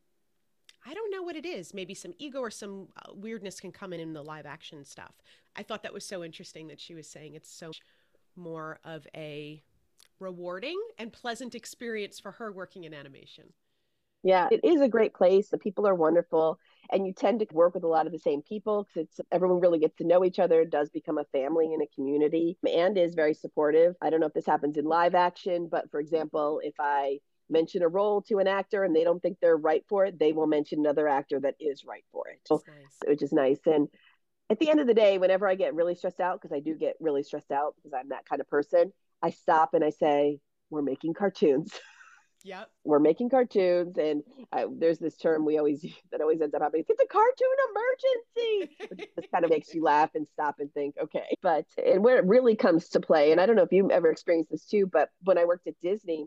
I 0.84 0.94
don't 0.94 1.12
know 1.12 1.22
what 1.22 1.36
it 1.36 1.46
is. 1.46 1.72
Maybe 1.72 1.94
some 1.94 2.12
ego 2.18 2.40
or 2.40 2.50
some 2.50 2.88
uh, 2.96 3.12
weirdness 3.14 3.60
can 3.60 3.70
come 3.70 3.92
in 3.92 4.00
in 4.00 4.12
the 4.14 4.22
live 4.22 4.46
action 4.46 4.84
stuff. 4.84 5.14
I 5.56 5.62
thought 5.62 5.82
that 5.82 5.92
was 5.92 6.04
so 6.04 6.24
interesting 6.24 6.68
that 6.68 6.80
she 6.80 6.94
was 6.94 7.08
saying 7.08 7.34
it's 7.34 7.52
so 7.52 7.72
more 8.36 8.78
of 8.84 9.06
a 9.14 9.62
rewarding 10.18 10.80
and 10.98 11.12
pleasant 11.12 11.54
experience 11.54 12.18
for 12.18 12.32
her 12.32 12.52
working 12.52 12.84
in 12.84 12.94
animation. 12.94 13.52
Yeah, 14.24 14.48
it 14.52 14.60
is 14.62 14.80
a 14.80 14.88
great 14.88 15.14
place. 15.14 15.48
The 15.48 15.58
people 15.58 15.86
are 15.86 15.96
wonderful, 15.96 16.58
and 16.92 17.04
you 17.04 17.12
tend 17.12 17.40
to 17.40 17.46
work 17.52 17.74
with 17.74 17.82
a 17.82 17.88
lot 17.88 18.06
of 18.06 18.12
the 18.12 18.20
same 18.20 18.40
people 18.40 18.84
because 18.84 19.08
it's 19.08 19.20
everyone 19.32 19.60
really 19.60 19.80
gets 19.80 19.96
to 19.96 20.06
know 20.06 20.24
each 20.24 20.38
other. 20.38 20.60
It 20.60 20.70
does 20.70 20.90
become 20.90 21.18
a 21.18 21.24
family 21.24 21.74
and 21.74 21.82
a 21.82 21.88
community, 21.92 22.56
and 22.72 22.96
is 22.96 23.14
very 23.14 23.34
supportive. 23.34 23.96
I 24.00 24.10
don't 24.10 24.20
know 24.20 24.26
if 24.26 24.32
this 24.32 24.46
happens 24.46 24.78
in 24.78 24.84
live 24.84 25.16
action, 25.16 25.68
but 25.68 25.90
for 25.90 25.98
example, 25.98 26.60
if 26.62 26.74
I 26.78 27.18
mention 27.50 27.82
a 27.82 27.88
role 27.88 28.22
to 28.22 28.38
an 28.38 28.46
actor 28.46 28.84
and 28.84 28.94
they 28.94 29.02
don't 29.02 29.20
think 29.20 29.38
they're 29.40 29.56
right 29.56 29.84
for 29.88 30.06
it, 30.06 30.20
they 30.20 30.32
will 30.32 30.46
mention 30.46 30.78
another 30.78 31.08
actor 31.08 31.40
that 31.40 31.56
is 31.58 31.84
right 31.84 32.04
for 32.12 32.28
it, 32.28 32.38
nice. 32.48 32.98
which 33.06 33.22
is 33.22 33.32
nice. 33.32 33.58
And 33.66 33.88
at 34.52 34.58
the 34.58 34.68
end 34.68 34.80
of 34.80 34.86
the 34.86 34.94
day, 34.94 35.16
whenever 35.16 35.48
I 35.48 35.54
get 35.54 35.74
really 35.74 35.94
stressed 35.94 36.20
out, 36.20 36.40
because 36.40 36.54
I 36.54 36.60
do 36.60 36.74
get 36.74 36.96
really 37.00 37.22
stressed 37.22 37.50
out 37.50 37.74
because 37.76 37.92
I'm 37.98 38.10
that 38.10 38.26
kind 38.28 38.40
of 38.40 38.48
person, 38.48 38.92
I 39.22 39.30
stop 39.30 39.72
and 39.72 39.82
I 39.82 39.90
say, 39.90 40.40
we're 40.70 40.82
making 40.82 41.14
cartoons. 41.14 41.72
Yep. 42.44 42.70
We're 42.82 42.98
making 42.98 43.30
cartoons, 43.30 43.96
and 43.98 44.24
uh, 44.52 44.64
there's 44.76 44.98
this 44.98 45.16
term 45.16 45.44
we 45.44 45.58
always 45.58 45.86
that 46.10 46.20
always 46.20 46.40
ends 46.40 46.52
up 46.56 46.62
happening. 46.62 46.84
It's 46.88 47.00
a 47.00 47.06
cartoon 47.06 47.46
emergency. 47.70 49.08
this 49.16 49.26
kind 49.32 49.44
of 49.44 49.50
makes 49.52 49.72
you 49.72 49.84
laugh 49.84 50.10
and 50.16 50.26
stop 50.32 50.56
and 50.58 50.68
think, 50.74 50.96
okay. 51.00 51.36
But 51.40 51.66
and 51.78 52.02
where 52.02 52.18
it 52.18 52.24
really 52.26 52.56
comes 52.56 52.88
to 52.88 53.00
play, 53.00 53.30
and 53.30 53.40
I 53.40 53.46
don't 53.46 53.54
know 53.54 53.62
if 53.62 53.70
you've 53.70 53.92
ever 53.92 54.10
experienced 54.10 54.50
this 54.50 54.64
too, 54.64 54.88
but 54.92 55.10
when 55.22 55.38
I 55.38 55.44
worked 55.44 55.68
at 55.68 55.78
Disney, 55.80 56.26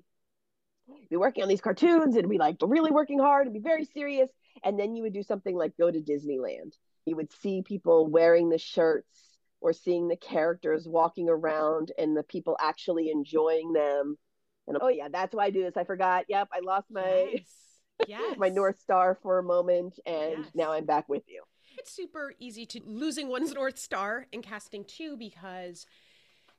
be 1.09 1.17
working 1.17 1.43
on 1.43 1.49
these 1.49 1.59
cartoons 1.59 2.15
and 2.15 2.29
be 2.29 2.37
like 2.37 2.55
really 2.61 2.91
working 2.91 3.19
hard 3.19 3.47
and 3.47 3.53
be 3.53 3.59
very 3.59 3.83
serious, 3.83 4.29
and 4.63 4.79
then 4.79 4.95
you 4.95 5.03
would 5.03 5.13
do 5.13 5.23
something 5.23 5.53
like 5.53 5.75
go 5.77 5.91
to 5.91 5.99
Disneyland. 5.99 6.71
You 7.05 7.15
would 7.15 7.31
see 7.31 7.61
people 7.61 8.07
wearing 8.07 8.49
the 8.49 8.57
shirts 8.57 9.37
or 9.61 9.73
seeing 9.73 10.07
the 10.07 10.15
characters 10.15 10.87
walking 10.87 11.29
around 11.29 11.91
and 11.97 12.15
the 12.15 12.23
people 12.23 12.57
actually 12.59 13.09
enjoying 13.09 13.73
them. 13.73 14.17
And 14.67 14.77
oh 14.81 14.89
yeah, 14.89 15.07
that's 15.11 15.33
why 15.33 15.45
I 15.45 15.49
do 15.49 15.63
this. 15.63 15.77
I 15.77 15.83
forgot. 15.83 16.25
Yep, 16.27 16.49
I 16.53 16.59
lost 16.59 16.87
my 16.89 17.29
yes. 17.33 17.41
Yes. 18.07 18.37
my 18.37 18.49
north 18.49 18.79
star 18.79 19.17
for 19.23 19.39
a 19.39 19.43
moment, 19.43 19.99
and 20.05 20.43
yes. 20.43 20.51
now 20.53 20.73
I'm 20.73 20.85
back 20.85 21.07
with 21.07 21.23
you. 21.27 21.43
It's 21.77 21.91
super 21.91 22.33
easy 22.39 22.65
to 22.67 22.81
losing 22.85 23.29
one's 23.29 23.53
north 23.53 23.79
star 23.79 24.27
in 24.33 24.41
casting 24.41 24.83
too 24.83 25.15
because 25.17 25.85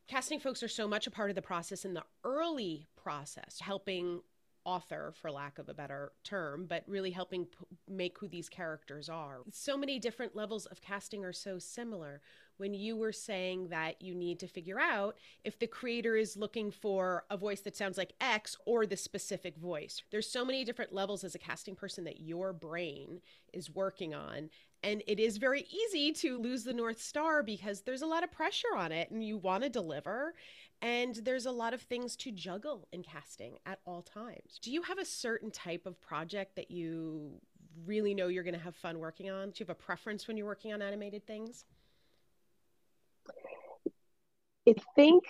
casting 0.08 0.40
folks 0.40 0.62
are 0.62 0.68
so 0.68 0.88
much 0.88 1.06
a 1.06 1.10
part 1.10 1.30
of 1.30 1.36
the 1.36 1.42
process 1.42 1.84
in 1.84 1.94
the 1.94 2.04
early 2.24 2.86
process, 2.96 3.58
helping 3.60 4.20
author, 4.66 5.14
for 5.22 5.30
lack 5.30 5.58
of 5.58 5.68
a 5.68 5.74
better 5.74 6.12
term, 6.24 6.66
but 6.68 6.82
really 6.86 7.12
helping 7.12 7.46
p- 7.46 7.52
make 7.88 8.18
who 8.18 8.28
these 8.28 8.48
characters 8.48 9.08
are. 9.08 9.38
So 9.52 9.78
many 9.78 9.98
different 9.98 10.36
levels 10.36 10.66
of 10.66 10.82
casting 10.82 11.24
are 11.24 11.32
so 11.32 11.58
similar. 11.58 12.20
When 12.58 12.74
you 12.74 12.96
were 12.96 13.12
saying 13.12 13.68
that 13.68 14.02
you 14.02 14.14
need 14.14 14.40
to 14.40 14.48
figure 14.48 14.80
out 14.80 15.16
if 15.44 15.58
the 15.58 15.66
creator 15.66 16.16
is 16.16 16.36
looking 16.36 16.70
for 16.70 17.24
a 17.30 17.36
voice 17.36 17.60
that 17.60 17.76
sounds 17.76 17.98
like 17.98 18.14
X 18.20 18.56
or 18.66 18.86
the 18.86 18.96
specific 18.96 19.56
voice, 19.56 20.02
there's 20.10 20.28
so 20.28 20.44
many 20.44 20.64
different 20.64 20.92
levels 20.94 21.22
as 21.22 21.34
a 21.34 21.38
casting 21.38 21.76
person 21.76 22.04
that 22.04 22.20
your 22.20 22.52
brain 22.52 23.20
is 23.52 23.70
working 23.70 24.14
on. 24.14 24.50
And 24.82 25.02
it 25.06 25.18
is 25.18 25.36
very 25.36 25.66
easy 25.70 26.12
to 26.12 26.38
lose 26.38 26.64
the 26.64 26.72
North 26.72 27.00
Star 27.00 27.42
because 27.42 27.82
there's 27.82 28.02
a 28.02 28.06
lot 28.06 28.24
of 28.24 28.30
pressure 28.30 28.76
on 28.76 28.92
it 28.92 29.10
and 29.10 29.24
you 29.24 29.36
want 29.36 29.62
to 29.62 29.68
deliver. 29.68 30.34
And 30.82 31.14
there's 31.16 31.46
a 31.46 31.50
lot 31.50 31.74
of 31.74 31.80
things 31.82 32.16
to 32.16 32.30
juggle 32.30 32.86
in 32.92 33.02
casting 33.02 33.58
at 33.64 33.80
all 33.86 34.02
times. 34.02 34.58
Do 34.60 34.70
you 34.70 34.82
have 34.82 34.98
a 34.98 35.04
certain 35.04 35.50
type 35.50 35.86
of 35.86 36.00
project 36.00 36.56
that 36.56 36.70
you 36.70 37.40
really 37.84 38.14
know 38.14 38.28
you're 38.28 38.44
going 38.44 38.54
to 38.54 38.60
have 38.60 38.76
fun 38.76 38.98
working 38.98 39.30
on? 39.30 39.50
Do 39.50 39.54
you 39.58 39.66
have 39.66 39.70
a 39.70 39.74
preference 39.74 40.28
when 40.28 40.36
you're 40.36 40.46
working 40.46 40.72
on 40.72 40.82
animated 40.82 41.26
things? 41.26 41.64
I 44.68 44.74
think 44.94 45.24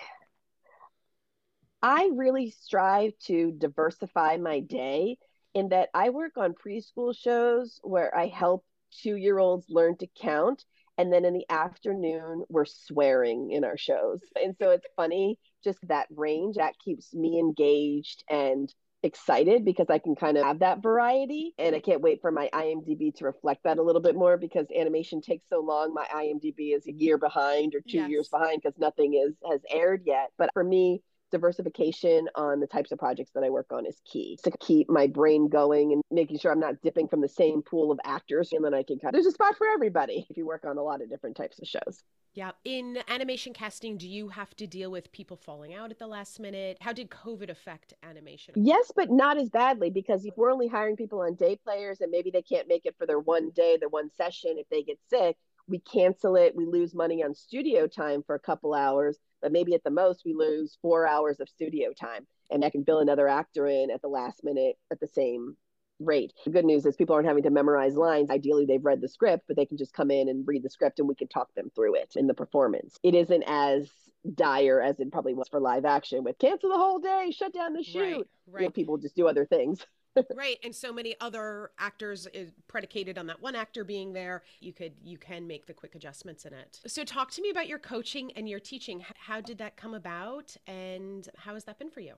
I 1.82 2.10
really 2.14 2.50
strive 2.50 3.12
to 3.26 3.52
diversify 3.52 4.38
my 4.38 4.60
day 4.60 5.18
in 5.54 5.68
that 5.68 5.90
I 5.94 6.10
work 6.10 6.36
on 6.36 6.54
preschool 6.54 7.16
shows 7.16 7.78
where 7.82 8.16
I 8.16 8.26
help 8.26 8.64
two 8.90 9.16
year 9.16 9.38
olds 9.38 9.66
learn 9.68 9.96
to 9.98 10.06
count 10.20 10.64
and 10.98 11.12
then 11.12 11.24
in 11.24 11.34
the 11.34 11.46
afternoon 11.50 12.44
we're 12.48 12.64
swearing 12.64 13.50
in 13.50 13.64
our 13.64 13.76
shows. 13.76 14.20
And 14.42 14.54
so 14.60 14.70
it's 14.70 14.86
funny 14.96 15.38
just 15.62 15.78
that 15.88 16.06
range 16.14 16.56
that 16.56 16.74
keeps 16.84 17.12
me 17.14 17.38
engaged 17.38 18.24
and 18.30 18.72
excited 19.02 19.64
because 19.64 19.86
I 19.88 19.98
can 19.98 20.16
kind 20.16 20.36
of 20.36 20.44
have 20.44 20.58
that 20.60 20.82
variety. 20.82 21.54
And 21.58 21.74
I 21.74 21.80
can't 21.80 22.00
wait 22.00 22.20
for 22.20 22.30
my 22.30 22.50
IMDb 22.52 23.14
to 23.16 23.24
reflect 23.24 23.64
that 23.64 23.78
a 23.78 23.82
little 23.82 24.00
bit 24.00 24.16
more 24.16 24.36
because 24.36 24.66
animation 24.76 25.20
takes 25.20 25.48
so 25.48 25.60
long. 25.60 25.94
My 25.94 26.06
IMDb 26.14 26.74
is 26.74 26.86
a 26.86 26.92
year 26.92 27.18
behind 27.18 27.74
or 27.74 27.80
2 27.80 27.98
yes. 27.98 28.10
years 28.10 28.28
behind 28.28 28.60
because 28.62 28.78
nothing 28.78 29.14
is 29.14 29.34
has 29.48 29.60
aired 29.70 30.02
yet. 30.04 30.30
But 30.38 30.50
for 30.52 30.64
me 30.64 31.02
diversification 31.30 32.28
on 32.34 32.60
the 32.60 32.66
types 32.66 32.92
of 32.92 32.98
projects 32.98 33.30
that 33.34 33.44
I 33.44 33.50
work 33.50 33.66
on 33.70 33.86
is 33.86 34.00
key 34.10 34.38
to 34.44 34.50
keep 34.60 34.88
my 34.88 35.06
brain 35.06 35.48
going 35.48 35.92
and 35.92 36.02
making 36.10 36.38
sure 36.38 36.52
I'm 36.52 36.60
not 36.60 36.80
dipping 36.82 37.08
from 37.08 37.20
the 37.20 37.28
same 37.28 37.62
pool 37.62 37.90
of 37.90 37.98
actors. 38.04 38.52
And 38.52 38.64
then 38.64 38.74
I 38.74 38.82
can 38.82 38.98
kind 38.98 39.08
of, 39.08 39.12
there's 39.14 39.26
a 39.26 39.32
spot 39.32 39.56
for 39.56 39.66
everybody 39.66 40.26
if 40.30 40.36
you 40.36 40.46
work 40.46 40.64
on 40.64 40.78
a 40.78 40.82
lot 40.82 41.02
of 41.02 41.10
different 41.10 41.36
types 41.36 41.58
of 41.60 41.68
shows. 41.68 42.02
Yeah. 42.34 42.50
In 42.64 42.98
animation 43.08 43.54
casting, 43.54 43.96
do 43.96 44.06
you 44.06 44.28
have 44.28 44.54
to 44.56 44.66
deal 44.66 44.90
with 44.90 45.10
people 45.10 45.38
falling 45.38 45.74
out 45.74 45.90
at 45.90 45.98
the 45.98 46.06
last 46.06 46.38
minute? 46.38 46.76
How 46.80 46.92
did 46.92 47.08
COVID 47.08 47.48
affect 47.48 47.94
animation? 48.02 48.54
Yes, 48.56 48.92
but 48.94 49.10
not 49.10 49.38
as 49.38 49.48
badly 49.48 49.88
because 49.88 50.26
if 50.26 50.34
we're 50.36 50.52
only 50.52 50.68
hiring 50.68 50.96
people 50.96 51.22
on 51.22 51.34
day 51.34 51.56
players 51.56 52.02
and 52.02 52.10
maybe 52.10 52.30
they 52.30 52.42
can't 52.42 52.68
make 52.68 52.84
it 52.84 52.94
for 52.98 53.06
their 53.06 53.20
one 53.20 53.50
day, 53.50 53.78
their 53.80 53.88
one 53.88 54.10
session, 54.16 54.56
if 54.58 54.68
they 54.68 54.82
get 54.82 54.98
sick, 55.08 55.36
we 55.66 55.78
cancel 55.78 56.36
it. 56.36 56.54
We 56.54 56.66
lose 56.66 56.94
money 56.94 57.24
on 57.24 57.34
studio 57.34 57.86
time 57.86 58.22
for 58.22 58.34
a 58.34 58.40
couple 58.40 58.74
hours 58.74 59.18
but 59.42 59.52
maybe 59.52 59.74
at 59.74 59.84
the 59.84 59.90
most 59.90 60.22
we 60.24 60.34
lose 60.34 60.78
four 60.82 61.06
hours 61.06 61.40
of 61.40 61.48
studio 61.48 61.92
time 61.92 62.26
and 62.50 62.64
I 62.64 62.70
can 62.70 62.82
bill 62.82 63.00
another 63.00 63.28
actor 63.28 63.66
in 63.66 63.90
at 63.90 64.02
the 64.02 64.08
last 64.08 64.44
minute 64.44 64.76
at 64.90 65.00
the 65.00 65.06
same 65.06 65.56
rate. 65.98 66.32
The 66.44 66.50
good 66.50 66.64
news 66.64 66.84
is 66.84 66.96
people 66.96 67.14
aren't 67.14 67.28
having 67.28 67.44
to 67.44 67.50
memorize 67.50 67.94
lines. 67.94 68.30
Ideally, 68.30 68.66
they've 68.66 68.84
read 68.84 69.00
the 69.00 69.08
script, 69.08 69.44
but 69.48 69.56
they 69.56 69.66
can 69.66 69.78
just 69.78 69.94
come 69.94 70.10
in 70.10 70.28
and 70.28 70.46
read 70.46 70.62
the 70.62 70.70
script 70.70 70.98
and 70.98 71.08
we 71.08 71.14
can 71.14 71.28
talk 71.28 71.48
them 71.54 71.70
through 71.74 71.94
it 71.96 72.14
in 72.16 72.26
the 72.26 72.34
performance. 72.34 72.98
It 73.02 73.14
isn't 73.14 73.44
as 73.46 73.90
dire 74.34 74.80
as 74.80 74.98
it 75.00 75.12
probably 75.12 75.34
was 75.34 75.48
for 75.48 75.60
live 75.60 75.84
action 75.84 76.24
with 76.24 76.38
cancel 76.38 76.70
the 76.70 76.76
whole 76.76 76.98
day, 76.98 77.32
shut 77.36 77.52
down 77.52 77.72
the 77.72 77.82
shoot. 77.82 78.00
Right, 78.00 78.26
right. 78.48 78.60
You 78.60 78.66
know, 78.66 78.70
people 78.70 78.98
just 78.98 79.16
do 79.16 79.28
other 79.28 79.46
things. 79.46 79.84
right 80.34 80.58
and 80.62 80.74
so 80.74 80.92
many 80.92 81.14
other 81.20 81.70
actors 81.78 82.26
is 82.32 82.52
predicated 82.68 83.18
on 83.18 83.26
that 83.26 83.40
one 83.40 83.54
actor 83.54 83.84
being 83.84 84.12
there 84.12 84.42
you 84.60 84.72
could 84.72 84.92
you 85.04 85.18
can 85.18 85.46
make 85.46 85.66
the 85.66 85.74
quick 85.74 85.94
adjustments 85.94 86.44
in 86.44 86.52
it 86.52 86.80
so 86.86 87.04
talk 87.04 87.30
to 87.30 87.42
me 87.42 87.50
about 87.50 87.68
your 87.68 87.78
coaching 87.78 88.32
and 88.36 88.48
your 88.48 88.60
teaching 88.60 89.04
how 89.16 89.40
did 89.40 89.58
that 89.58 89.76
come 89.76 89.94
about 89.94 90.56
and 90.66 91.28
how 91.36 91.54
has 91.54 91.64
that 91.64 91.78
been 91.78 91.90
for 91.90 92.00
you 92.00 92.14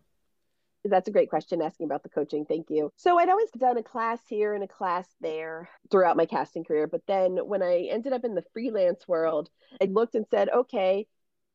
that's 0.85 1.09
a 1.09 1.13
great 1.13 1.29
question 1.29 1.61
asking 1.61 1.87
about 1.87 2.03
the 2.03 2.09
coaching. 2.09 2.45
Thank 2.45 2.71
you. 2.71 2.93
So 2.97 3.19
I'd 3.19 3.29
always 3.29 3.51
done 3.51 3.79
a 3.79 3.83
class 3.83 4.21
here 4.29 4.55
and 4.55 4.63
a 4.63 4.69
class 4.69 5.09
there 5.21 5.69
throughout 5.91 6.17
my 6.17 6.25
casting 6.25 6.65
career. 6.65 6.87
But 6.87 7.03
then 7.07 7.37
when 7.37 7.63
I 7.63 7.89
ended 7.91 8.13
up 8.13 8.25
in 8.25 8.35
the 8.35 8.45
freelance 8.53 9.07
world, 9.09 9.51
I 9.83 9.87
looked 9.87 10.15
and 10.15 10.25
said, 10.31 10.49
okay, 10.49 11.07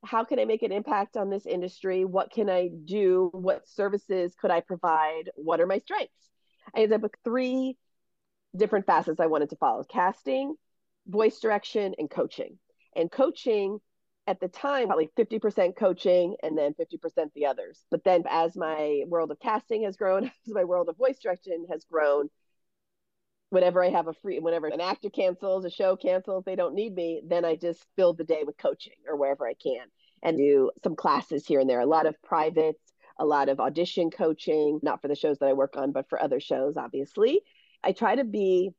how 0.03 0.23
can 0.23 0.39
I 0.39 0.45
make 0.45 0.63
an 0.63 0.71
impact 0.71 1.15
on 1.15 1.29
this 1.29 1.45
industry? 1.45 2.05
What 2.05 2.31
can 2.31 2.49
I 2.49 2.69
do? 2.85 3.29
What 3.31 3.67
services 3.67 4.35
could 4.35 4.51
I 4.51 4.59
provide? 4.59 5.31
What 5.35 5.61
are 5.61 5.67
my 5.67 5.79
strengths? 5.79 6.11
I 6.75 6.81
ended 6.81 6.93
up 6.93 7.01
with 7.01 7.15
three 7.23 7.77
different 8.55 8.85
facets 8.85 9.19
I 9.19 9.27
wanted 9.27 9.49
to 9.49 9.55
follow 9.55 9.83
casting, 9.83 10.55
voice 11.07 11.39
direction, 11.39 11.95
and 11.97 12.09
coaching. 12.09 12.57
And 12.95 13.11
coaching 13.11 13.79
at 14.27 14.39
the 14.39 14.47
time, 14.47 14.87
probably 14.87 15.09
50% 15.17 15.75
coaching 15.75 16.35
and 16.41 16.57
then 16.57 16.73
50% 16.73 17.33
the 17.33 17.47
others. 17.47 17.83
But 17.91 18.03
then 18.03 18.23
as 18.29 18.55
my 18.55 19.03
world 19.07 19.31
of 19.31 19.39
casting 19.39 19.83
has 19.83 19.97
grown, 19.97 20.25
as 20.47 20.53
my 20.53 20.63
world 20.63 20.89
of 20.89 20.97
voice 20.97 21.19
direction 21.19 21.65
has 21.69 21.83
grown, 21.85 22.29
whenever 23.49 23.83
I 23.83 23.89
have 23.89 24.07
a 24.07 24.13
free, 24.13 24.39
whenever 24.39 24.67
an 24.67 24.81
actor 24.81 25.09
cancels, 25.09 25.65
a 25.65 25.69
show 25.69 25.95
cancels, 25.95 26.43
they 26.45 26.55
don't 26.55 26.73
need 26.73 26.95
me, 26.95 27.21
then 27.25 27.45
I 27.45 27.55
just 27.55 27.85
fill 27.95 28.13
the 28.13 28.23
day 28.23 28.43
with 28.45 28.57
coaching 28.57 28.93
or 29.07 29.15
wherever 29.15 29.45
I 29.47 29.53
can 29.53 29.85
and 30.23 30.37
do 30.37 30.71
some 30.83 30.95
classes 30.95 31.45
here 31.45 31.59
and 31.59 31.69
there. 31.69 31.81
A 31.81 31.85
lot 31.85 32.05
of 32.05 32.19
privates, 32.23 32.92
a 33.17 33.25
lot 33.25 33.49
of 33.49 33.59
audition 33.59 34.09
coaching, 34.11 34.79
not 34.81 35.01
for 35.01 35.07
the 35.07 35.15
shows 35.15 35.39
that 35.39 35.49
I 35.49 35.53
work 35.53 35.75
on, 35.77 35.91
but 35.91 36.09
for 36.09 36.21
other 36.21 36.39
shows, 36.39 36.77
obviously. 36.77 37.41
I 37.83 37.91
try 37.91 38.15
to 38.15 38.23
be 38.23 38.71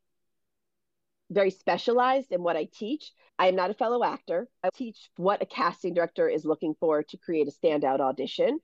very 1.31 1.51
specialized 1.51 2.33
in 2.33 2.43
what 2.43 2.57
I 2.57 2.69
teach. 2.73 3.13
I 3.39 3.49
am 3.49 3.57
not 3.57 3.71
a 3.71 3.75
fellow 3.75 4.05
actor. 4.05 4.49
I 4.63 4.69
teach 4.75 5.11
what 5.17 5.43
a 5.43 5.47
casting 5.47 5.95
director 5.95 6.29
is 6.29 6.45
looking 6.45 6.75
for 6.79 7.03
to 7.03 7.17
create 7.17 7.49
a 7.49 7.67
standout 7.67 8.01
audition. 8.01 8.61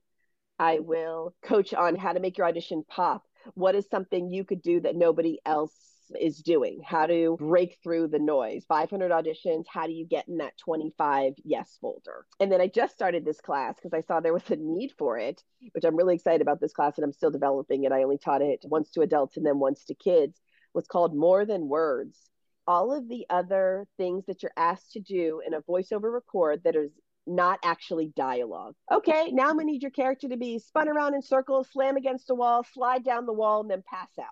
I 0.59 0.81
will 0.81 1.35
coach 1.43 1.73
on 1.75 1.97
how 1.97 2.13
to 2.13 2.21
make 2.21 2.37
your 2.37 2.47
audition 2.47 2.85
pop. 2.87 3.27
What 3.55 3.75
is 3.75 3.89
something 3.91 4.29
you 4.29 4.45
could 4.45 4.63
do 4.63 4.81
that 4.81 4.95
nobody 4.95 5.39
else 5.45 5.75
is 6.19 6.39
doing? 6.39 6.81
How 6.85 7.07
to 7.07 7.37
break 7.39 7.79
through 7.83 8.09
the 8.09 8.19
noise? 8.19 8.65
500 8.69 9.11
auditions. 9.11 9.65
How 9.69 9.87
do 9.87 9.93
you 9.93 10.07
get 10.07 10.29
in 10.29 10.39
that 10.39 10.57
25 10.59 11.35
yes 11.45 11.79
folder? 11.81 12.27
And 12.39 12.51
then 12.51 12.61
I 12.61 12.67
just 12.67 12.95
started 12.95 13.25
this 13.25 13.41
class 13.41 13.77
because 13.77 13.93
I 13.93 14.01
saw 14.01 14.21
there 14.21 14.33
was 14.33 14.51
a 14.51 14.57
need 14.57 14.93
for 14.99 15.19
it, 15.19 15.43
which 15.73 15.85
I'm 15.85 15.97
really 15.97 16.15
excited 16.15 16.41
about 16.41 16.61
this 16.61 16.73
class 16.73 16.97
and 16.97 17.05
I'm 17.05 17.13
still 17.13 17.31
developing 17.31 17.85
it. 17.85 17.93
I 17.93 18.03
only 18.03 18.19
taught 18.19 18.43
it 18.43 18.65
once 18.65 18.91
to 18.91 19.03
adults 19.03 19.37
and 19.37 19.45
then 19.45 19.59
once 19.59 19.85
to 19.87 19.95
kids. 19.95 20.41
Was 20.73 20.87
called 20.87 21.17
More 21.17 21.45
Than 21.45 21.69
Words 21.69 22.31
all 22.71 22.97
of 22.97 23.09
the 23.09 23.27
other 23.31 23.85
things 23.97 24.25
that 24.27 24.45
you're 24.45 24.53
asked 24.57 24.93
to 24.93 25.01
do 25.01 25.43
in 25.45 25.55
a 25.55 25.63
voiceover 25.63 26.13
record 26.13 26.63
that 26.63 26.77
is 26.77 26.93
not 27.27 27.59
actually 27.65 28.13
dialogue. 28.17 28.75
Okay, 28.91 29.31
now 29.33 29.49
I'm 29.49 29.57
gonna 29.57 29.65
need 29.65 29.83
your 29.83 29.91
character 29.91 30.29
to 30.29 30.37
be 30.37 30.59
spun 30.59 30.89
around 30.89 31.15
in 31.15 31.23
circles, 31.23 31.69
slam 31.73 31.97
against 31.97 32.31
a 32.31 32.35
wall, 32.35 32.65
slide 32.73 33.05
down 33.05 33.27
the 33.27 33.33
wall, 33.33 33.61
and 33.61 33.71
then 33.71 33.83
pass 33.89 34.11
out. 34.21 34.27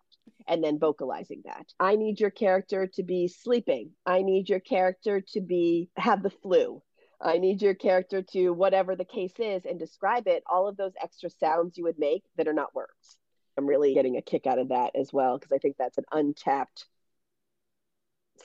And 0.47 0.62
then 0.62 0.79
vocalizing 0.79 1.43
that. 1.45 1.67
I 1.79 1.97
need 1.97 2.21
your 2.21 2.31
character 2.31 2.87
to 2.95 3.03
be 3.03 3.29
sleeping. 3.29 3.91
I 4.07 4.23
need 4.23 4.49
your 4.49 4.61
character 4.61 5.21
to 5.33 5.41
be 5.41 5.91
have 5.97 6.23
the 6.23 6.31
flu. 6.31 6.83
I 7.21 7.38
need 7.38 7.62
your 7.62 7.75
character 7.75 8.23
to 8.33 8.51
whatever 8.51 8.95
the 8.95 9.05
case 9.05 9.35
is 9.38 9.64
and 9.64 9.79
describe 9.79 10.29
it, 10.29 10.45
all 10.47 10.69
of 10.69 10.77
those 10.77 10.93
extra 11.03 11.31
sounds 11.31 11.77
you 11.77 11.85
would 11.85 11.99
make 11.99 12.23
that 12.37 12.47
are 12.47 12.53
not 12.53 12.75
words. 12.75 13.19
I'm 13.57 13.67
really 13.67 13.93
getting 13.93 14.17
a 14.17 14.23
kick 14.23 14.47
out 14.47 14.61
of 14.61 14.69
that 14.69 14.93
as 14.95 15.12
well 15.12 15.37
because 15.37 15.53
I 15.53 15.59
think 15.59 15.77
that's 15.77 15.99
an 15.99 16.05
untapped 16.12 16.87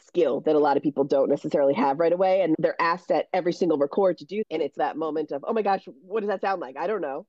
skill 0.07 0.41
that 0.41 0.55
a 0.55 0.59
lot 0.59 0.75
of 0.75 0.81
people 0.81 1.03
don't 1.03 1.29
necessarily 1.29 1.75
have 1.75 1.99
right 1.99 2.11
away. 2.11 2.41
And 2.41 2.55
they're 2.57 2.81
asked 2.81 3.11
at 3.11 3.27
every 3.31 3.53
single 3.53 3.77
record 3.77 4.17
to 4.19 4.25
do. 4.25 4.41
And 4.49 4.61
it's 4.61 4.77
that 4.77 4.97
moment 4.97 5.31
of, 5.31 5.45
oh 5.47 5.53
my 5.53 5.61
gosh, 5.61 5.87
what 6.01 6.21
does 6.21 6.29
that 6.29 6.41
sound 6.41 6.61
like? 6.61 6.75
I 6.77 6.87
don't 6.87 7.01
know. 7.01 7.27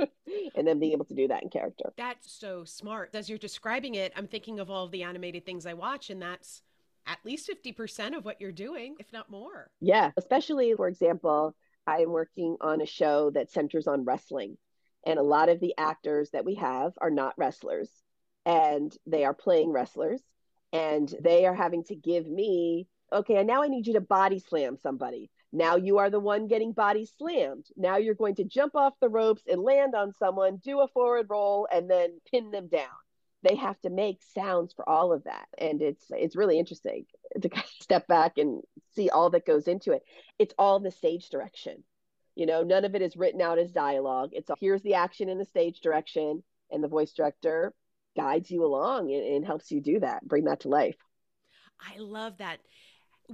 and 0.54 0.66
then 0.66 0.78
being 0.78 0.92
able 0.92 1.04
to 1.06 1.14
do 1.14 1.28
that 1.28 1.42
in 1.42 1.48
character. 1.48 1.92
That's 1.96 2.30
so 2.30 2.64
smart. 2.64 3.10
As 3.14 3.28
you're 3.28 3.38
describing 3.38 3.94
it, 3.94 4.12
I'm 4.16 4.26
thinking 4.26 4.60
of 4.60 4.70
all 4.70 4.84
of 4.84 4.90
the 4.90 5.02
animated 5.02 5.44
things 5.44 5.66
I 5.66 5.74
watch, 5.74 6.10
and 6.10 6.20
that's 6.20 6.62
at 7.06 7.18
least 7.24 7.50
50% 7.50 8.16
of 8.16 8.24
what 8.24 8.40
you're 8.40 8.52
doing, 8.52 8.96
if 8.98 9.12
not 9.12 9.30
more. 9.30 9.70
Yeah, 9.80 10.10
especially, 10.16 10.74
for 10.74 10.88
example, 10.88 11.54
I'm 11.86 12.10
working 12.10 12.56
on 12.60 12.80
a 12.80 12.86
show 12.86 13.30
that 13.30 13.50
centers 13.50 13.86
on 13.86 14.04
wrestling. 14.04 14.56
And 15.06 15.18
a 15.18 15.22
lot 15.22 15.48
of 15.48 15.60
the 15.60 15.74
actors 15.78 16.30
that 16.30 16.44
we 16.44 16.56
have 16.56 16.92
are 17.00 17.10
not 17.10 17.32
wrestlers, 17.38 17.88
and 18.44 18.94
they 19.06 19.24
are 19.24 19.34
playing 19.34 19.72
wrestlers 19.72 20.20
and 20.72 21.12
they 21.22 21.46
are 21.46 21.54
having 21.54 21.84
to 21.84 21.94
give 21.94 22.26
me 22.26 22.86
okay 23.12 23.36
and 23.36 23.46
now 23.46 23.62
i 23.62 23.68
need 23.68 23.86
you 23.86 23.94
to 23.94 24.00
body 24.00 24.38
slam 24.38 24.76
somebody 24.76 25.30
now 25.52 25.76
you 25.76 25.98
are 25.98 26.10
the 26.10 26.20
one 26.20 26.46
getting 26.46 26.72
body 26.72 27.08
slammed. 27.18 27.66
Now 27.76 27.96
you're 27.96 28.14
going 28.14 28.36
to 28.36 28.44
jump 28.44 28.76
off 28.76 28.94
the 29.00 29.08
ropes 29.08 29.42
and 29.50 29.60
land 29.60 29.94
on 29.94 30.14
someone 30.14 30.58
do 30.58 30.80
a 30.80 30.88
forward 30.88 31.26
roll 31.28 31.66
and 31.72 31.90
then 31.90 32.20
pin 32.30 32.50
them 32.50 32.68
down. 32.68 32.88
They 33.42 33.56
have 33.56 33.80
to 33.80 33.90
make 33.90 34.20
sounds 34.34 34.72
for 34.74 34.88
all 34.88 35.12
of 35.12 35.24
that. 35.24 35.46
And 35.58 35.82
it's 35.82 36.04
it's 36.10 36.36
really 36.36 36.58
interesting 36.58 37.06
to 37.40 37.48
kind 37.48 37.64
of 37.64 37.70
step 37.82 38.06
back 38.06 38.38
and 38.38 38.62
see 38.94 39.08
all 39.08 39.30
that 39.30 39.46
goes 39.46 39.66
into 39.66 39.92
it. 39.92 40.02
It's 40.38 40.54
all 40.58 40.78
the 40.78 40.90
stage 40.90 41.30
direction. 41.30 41.82
You 42.36 42.46
know 42.46 42.62
none 42.62 42.84
of 42.84 42.94
it 42.94 43.02
is 43.02 43.16
written 43.16 43.40
out 43.40 43.58
as 43.58 43.72
dialogue. 43.72 44.30
It's 44.32 44.50
here's 44.60 44.82
the 44.82 44.94
action 44.94 45.28
in 45.28 45.38
the 45.38 45.44
stage 45.44 45.80
direction 45.80 46.44
and 46.70 46.84
the 46.84 46.88
voice 46.88 47.12
director 47.12 47.74
guides 48.16 48.50
you 48.50 48.64
along 48.64 49.12
and, 49.12 49.24
and 49.24 49.44
helps 49.44 49.70
you 49.72 49.80
do 49.80 50.00
that, 50.00 50.26
bring 50.26 50.44
that 50.44 50.60
to 50.60 50.68
life. 50.68 50.96
I 51.80 51.98
love 51.98 52.38
that. 52.38 52.58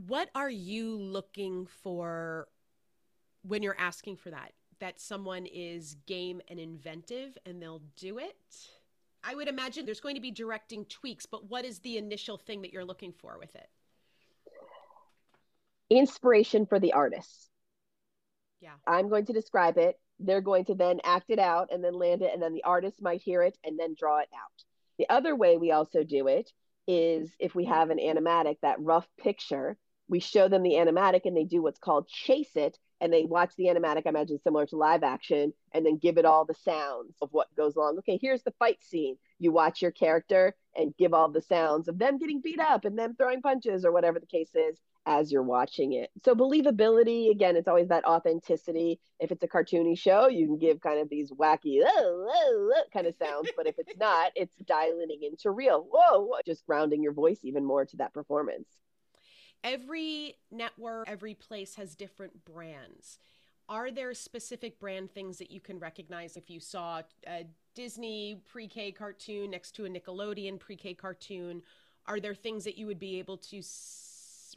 What 0.06 0.28
are 0.34 0.50
you 0.50 0.96
looking 0.96 1.66
for 1.66 2.48
when 3.42 3.62
you're 3.62 3.78
asking 3.78 4.16
for 4.16 4.30
that? 4.30 4.52
That 4.80 5.00
someone 5.00 5.46
is 5.46 5.96
game 6.06 6.40
and 6.48 6.60
inventive 6.60 7.36
and 7.46 7.62
they'll 7.62 7.82
do 7.96 8.18
it? 8.18 8.36
I 9.24 9.34
would 9.34 9.48
imagine 9.48 9.86
there's 9.86 10.00
going 10.00 10.14
to 10.14 10.20
be 10.20 10.30
directing 10.30 10.84
tweaks, 10.84 11.26
but 11.26 11.48
what 11.48 11.64
is 11.64 11.78
the 11.80 11.96
initial 11.96 12.36
thing 12.36 12.62
that 12.62 12.72
you're 12.72 12.84
looking 12.84 13.12
for 13.12 13.38
with 13.38 13.54
it? 13.56 13.68
Inspiration 15.88 16.66
for 16.66 16.78
the 16.78 16.92
artist. 16.92 17.50
Yeah. 18.60 18.74
I'm 18.86 19.08
going 19.08 19.26
to 19.26 19.32
describe 19.32 19.78
it 19.78 19.98
they're 20.18 20.40
going 20.40 20.64
to 20.66 20.74
then 20.74 21.00
act 21.04 21.30
it 21.30 21.38
out 21.38 21.68
and 21.72 21.82
then 21.84 21.94
land 21.94 22.22
it, 22.22 22.30
and 22.32 22.42
then 22.42 22.54
the 22.54 22.64
artist 22.64 23.02
might 23.02 23.20
hear 23.20 23.42
it 23.42 23.56
and 23.64 23.78
then 23.78 23.94
draw 23.98 24.18
it 24.18 24.28
out. 24.34 24.64
The 24.98 25.08
other 25.10 25.36
way 25.36 25.56
we 25.56 25.72
also 25.72 26.04
do 26.04 26.26
it 26.28 26.50
is 26.86 27.34
if 27.38 27.54
we 27.54 27.66
have 27.66 27.90
an 27.90 27.98
animatic, 27.98 28.56
that 28.62 28.80
rough 28.80 29.06
picture, 29.18 29.76
we 30.08 30.20
show 30.20 30.48
them 30.48 30.62
the 30.62 30.74
animatic 30.74 31.22
and 31.24 31.36
they 31.36 31.44
do 31.44 31.62
what's 31.62 31.78
called 31.78 32.08
chase 32.08 32.54
it 32.56 32.78
and 33.00 33.12
they 33.12 33.24
watch 33.24 33.52
the 33.56 33.66
animatic, 33.66 34.02
I 34.06 34.10
imagine 34.10 34.40
similar 34.42 34.66
to 34.66 34.76
live 34.76 35.02
action, 35.02 35.52
and 35.72 35.84
then 35.84 35.98
give 35.98 36.16
it 36.16 36.24
all 36.24 36.44
the 36.44 36.54
sounds 36.54 37.14
of 37.20 37.28
what 37.32 37.54
goes 37.54 37.76
along. 37.76 37.98
Okay, 37.98 38.18
here's 38.20 38.42
the 38.42 38.54
fight 38.58 38.82
scene. 38.82 39.16
You 39.38 39.52
watch 39.52 39.82
your 39.82 39.90
character 39.90 40.54
and 40.74 40.96
give 40.96 41.12
all 41.12 41.28
the 41.30 41.42
sounds 41.42 41.88
of 41.88 41.98
them 41.98 42.18
getting 42.18 42.40
beat 42.40 42.60
up 42.60 42.84
and 42.84 42.98
them 42.98 43.14
throwing 43.14 43.42
punches 43.42 43.84
or 43.84 43.92
whatever 43.92 44.18
the 44.18 44.26
case 44.26 44.54
is 44.54 44.78
as 45.04 45.30
you're 45.30 45.42
watching 45.42 45.92
it. 45.92 46.10
So 46.24 46.34
believability, 46.34 47.30
again, 47.30 47.56
it's 47.56 47.68
always 47.68 47.88
that 47.88 48.06
authenticity. 48.06 48.98
If 49.20 49.30
it's 49.30 49.42
a 49.42 49.48
cartoony 49.48 49.98
show, 49.98 50.28
you 50.28 50.46
can 50.46 50.58
give 50.58 50.80
kind 50.80 50.98
of 50.98 51.08
these 51.08 51.30
wacky 51.30 51.80
oh, 51.84 52.28
oh, 52.30 52.72
oh, 52.74 52.82
kind 52.92 53.06
of 53.06 53.14
sounds, 53.16 53.50
but 53.56 53.66
if 53.66 53.76
it's 53.78 53.96
not, 54.00 54.32
it's 54.34 54.56
dialing 54.66 55.22
into 55.22 55.50
real. 55.50 55.86
Whoa, 55.90 56.32
just 56.44 56.66
grounding 56.66 57.02
your 57.02 57.12
voice 57.12 57.38
even 57.42 57.64
more 57.64 57.84
to 57.84 57.96
that 57.98 58.14
performance. 58.14 58.66
Every 59.66 60.36
network, 60.52 61.08
every 61.08 61.34
place 61.34 61.74
has 61.74 61.96
different 61.96 62.44
brands. 62.44 63.18
Are 63.68 63.90
there 63.90 64.14
specific 64.14 64.78
brand 64.78 65.10
things 65.10 65.38
that 65.38 65.50
you 65.50 65.60
can 65.60 65.80
recognize 65.80 66.36
if 66.36 66.48
you 66.48 66.60
saw 66.60 67.02
a 67.26 67.46
Disney 67.74 68.40
pre-K 68.46 68.92
cartoon 68.92 69.50
next 69.50 69.72
to 69.72 69.84
a 69.84 69.88
Nickelodeon 69.88 70.60
pre-K 70.60 70.94
cartoon? 70.94 71.62
Are 72.06 72.20
there 72.20 72.34
things 72.34 72.62
that 72.62 72.78
you 72.78 72.86
would 72.86 73.00
be 73.00 73.18
able 73.18 73.38
to 73.38 73.60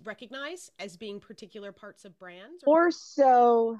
recognize 0.04 0.69
as 0.78 0.95
being 0.95 1.19
particular 1.19 1.72
parts 1.72 2.06
of 2.06 2.17
brands? 2.19 2.63
Or, 2.67 2.89
or 2.89 2.91
so 2.91 3.80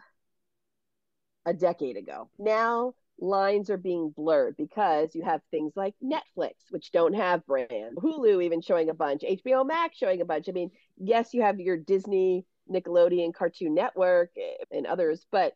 a 1.46 1.54
decade 1.54 1.96
ago. 1.96 2.28
Now 2.40 2.96
lines 3.22 3.70
are 3.70 3.78
being 3.78 4.12
blurred 4.16 4.56
because 4.58 5.14
you 5.14 5.24
have 5.24 5.42
things 5.52 5.74
like 5.76 5.94
Netflix, 6.04 6.54
which 6.70 6.92
don't 6.92 7.14
have 7.14 7.46
brand, 7.46 7.98
Hulu 7.98 8.44
even 8.44 8.62
showing 8.62 8.90
a 8.90 8.94
bunch, 8.94 9.22
HBO 9.22 9.66
Max 9.66 9.98
showing 9.98 10.22
a 10.22 10.26
bunch. 10.26 10.48
I 10.50 10.52
mean, 10.52 10.72
yes, 11.00 11.34
you 11.34 11.42
have 11.42 11.60
your 11.60 11.78
Disney, 11.78 12.46
Nickelodeon, 12.72 13.34
Cartoon 13.34 13.74
Network, 13.74 14.32
eh, 14.38 14.64
and 14.72 14.86
others, 14.86 15.26
but 15.32 15.54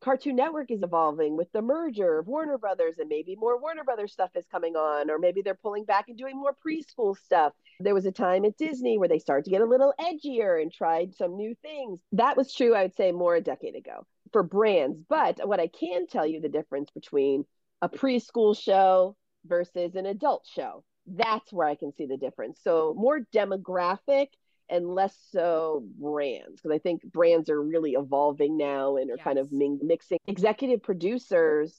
Cartoon 0.00 0.36
Network 0.36 0.70
is 0.70 0.82
evolving 0.82 1.36
with 1.36 1.50
the 1.52 1.62
merger 1.62 2.20
of 2.20 2.28
Warner 2.28 2.56
Brothers, 2.56 2.98
and 2.98 3.08
maybe 3.08 3.34
more 3.34 3.60
Warner 3.60 3.82
Brothers 3.82 4.12
stuff 4.12 4.30
is 4.36 4.46
coming 4.46 4.76
on, 4.76 5.10
or 5.10 5.18
maybe 5.18 5.42
they're 5.42 5.54
pulling 5.54 5.84
back 5.84 6.08
and 6.08 6.16
doing 6.16 6.36
more 6.36 6.54
preschool 6.64 7.16
stuff. 7.16 7.52
There 7.80 7.94
was 7.94 8.06
a 8.06 8.12
time 8.12 8.44
at 8.44 8.56
Disney 8.56 8.96
where 8.96 9.08
they 9.08 9.18
started 9.18 9.44
to 9.44 9.50
get 9.50 9.60
a 9.60 9.66
little 9.66 9.92
edgier 10.00 10.60
and 10.62 10.72
tried 10.72 11.14
some 11.14 11.36
new 11.36 11.54
things. 11.62 12.00
That 12.12 12.36
was 12.36 12.54
true, 12.54 12.74
I 12.74 12.82
would 12.82 12.96
say, 12.96 13.10
more 13.10 13.34
a 13.34 13.40
decade 13.40 13.74
ago 13.74 14.06
for 14.32 14.44
brands. 14.44 15.00
But 15.08 15.46
what 15.46 15.60
I 15.60 15.66
can 15.66 16.06
tell 16.06 16.26
you 16.26 16.40
the 16.40 16.48
difference 16.48 16.90
between 16.90 17.44
a 17.82 17.88
preschool 17.88 18.56
show 18.56 19.16
versus 19.44 19.94
an 19.94 20.06
adult 20.06 20.46
show. 20.46 20.84
That's 21.06 21.52
where 21.52 21.66
I 21.66 21.74
can 21.74 21.92
see 21.94 22.06
the 22.06 22.16
difference. 22.16 22.60
So 22.62 22.94
more 22.96 23.20
demographic 23.34 24.28
and 24.70 24.94
less 24.94 25.16
so 25.30 25.84
brands 25.98 26.60
because 26.60 26.74
I 26.74 26.78
think 26.78 27.02
brands 27.04 27.48
are 27.50 27.62
really 27.62 27.92
evolving 27.92 28.56
now 28.56 28.96
and 28.96 29.10
are 29.10 29.16
yes. 29.16 29.24
kind 29.24 29.38
of 29.38 29.50
mixing. 29.52 30.18
Executive 30.26 30.82
producers 30.82 31.74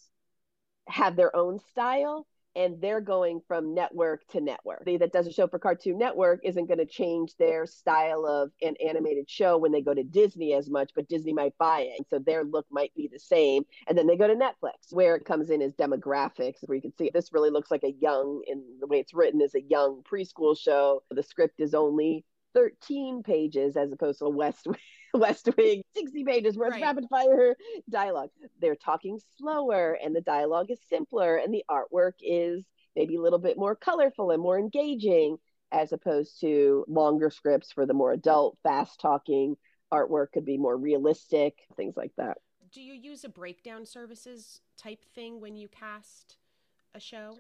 have 0.88 1.16
their 1.16 1.36
own 1.36 1.60
style 1.72 2.26
and 2.56 2.82
they're 2.82 3.02
going 3.02 3.42
from 3.48 3.74
network 3.74 4.28
to 4.30 4.42
network. 4.42 4.84
The 4.84 4.98
that 4.98 5.14
does 5.14 5.28
a 5.28 5.32
show 5.32 5.48
for 5.48 5.60
Cartoon 5.60 5.98
Network 5.98 6.40
isn't 6.44 6.66
going 6.66 6.80
to 6.80 6.86
change 6.86 7.36
their 7.38 7.66
style 7.66 8.26
of 8.26 8.52
an 8.62 8.76
animated 8.86 9.30
show 9.30 9.58
when 9.58 9.72
they 9.72 9.82
go 9.82 9.94
to 9.94 10.04
Disney 10.04 10.54
as 10.54 10.70
much, 10.70 10.92
but 10.96 11.08
Disney 11.08 11.32
might 11.32 11.58
buy 11.58 11.82
it. 11.82 11.94
And 11.98 12.06
So 12.10 12.20
their 12.20 12.44
look 12.44 12.66
might 12.72 12.94
be 12.96 13.08
the 13.12 13.20
same. 13.20 13.64
And 13.88 13.98
then 13.98 14.08
they 14.08 14.18
go 14.18 14.28
to 14.28 14.36
Netflix, 14.36 14.92
where 14.92 15.16
it 15.16 15.26
comes 15.26 15.52
in 15.52 15.62
as 15.62 15.74
demographics, 15.74 16.58
where 16.66 16.76
you 16.76 16.82
can 16.82 16.94
see 16.98 17.12
this 17.14 17.32
really 17.32 17.52
looks 17.52 17.72
like 17.72 17.84
a 17.84 17.96
young, 18.02 18.42
in 18.48 18.64
the 18.80 18.88
way 18.88 19.00
it's 19.00 19.14
written, 19.14 19.42
is 19.42 19.56
a 19.56 19.62
young 19.62 20.04
preschool 20.04 20.58
show. 20.58 21.04
The 21.12 21.24
script 21.24 21.60
is 21.60 21.74
only 21.74 22.26
13 22.54 23.24
pages 23.24 23.78
as 23.78 23.92
opposed 23.92 24.20
to 24.20 24.26
a 24.26 24.30
West 24.30 24.68
West 25.14 25.50
Wing 25.58 25.82
60 25.96 26.24
pages 26.24 26.58
worth 26.58 26.72
right. 26.72 26.82
rapid 26.82 27.06
fire 27.10 27.56
dialogue. 27.90 28.30
They're 28.62 28.76
talking 28.76 29.20
slower 29.38 29.98
and 30.04 30.16
the 30.16 30.22
dialogue 30.22 30.70
is 30.70 30.80
simpler 30.88 31.38
and 31.38 31.54
the 31.54 31.64
artwork 31.70 32.14
is 32.22 32.64
maybe 32.96 33.16
a 33.16 33.22
little 33.22 33.40
bit 33.40 33.58
more 33.58 33.76
colorful 33.76 34.32
and 34.32 34.42
more 34.42 34.60
engaging 34.60 35.38
as 35.72 35.94
opposed 35.94 36.40
to 36.42 36.86
longer 36.88 37.30
scripts 37.30 37.72
for 37.72 37.86
the 37.86 37.94
more 37.94 38.12
adult, 38.12 38.58
fast 38.64 39.00
talking 39.00 39.56
artwork 39.92 40.32
could 40.34 40.46
be 40.46 40.58
more 40.58 40.78
realistic, 40.78 41.58
things 41.76 41.96
like 41.98 42.12
that. 42.18 42.38
Do 42.72 42.82
you 42.82 42.94
use 42.94 43.24
a 43.24 43.30
breakdown 43.30 43.86
services 43.86 44.62
type 44.78 45.04
thing 45.16 45.42
when 45.42 45.56
you 45.56 45.68
cast 45.68 46.38
a 46.94 47.00
show? 47.00 47.38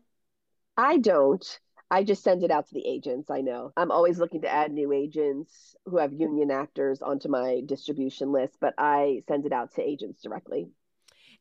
I 0.76 0.98
don't. 0.98 1.60
I 1.91 2.04
just 2.04 2.23
send 2.23 2.43
it 2.43 2.52
out 2.52 2.67
to 2.67 2.73
the 2.73 2.86
agents. 2.86 3.30
I 3.30 3.41
know. 3.41 3.71
I'm 3.75 3.91
always 3.91 4.19
looking 4.19 4.41
to 4.41 4.54
add 4.54 4.71
new 4.71 4.91
agents 4.91 5.75
who 5.86 5.97
have 5.97 6.13
union 6.13 6.52
actors 6.52 7.02
onto 7.02 7.30
my 7.30 7.62
distribution 7.65 8.32
list, 8.32 8.58
but 8.62 8.75
I 8.78 9.23
send 9.28 9.45
it 9.45 9.54
out 9.54 9.73
to 9.75 9.82
agents 9.82 10.21
directly. 10.21 10.69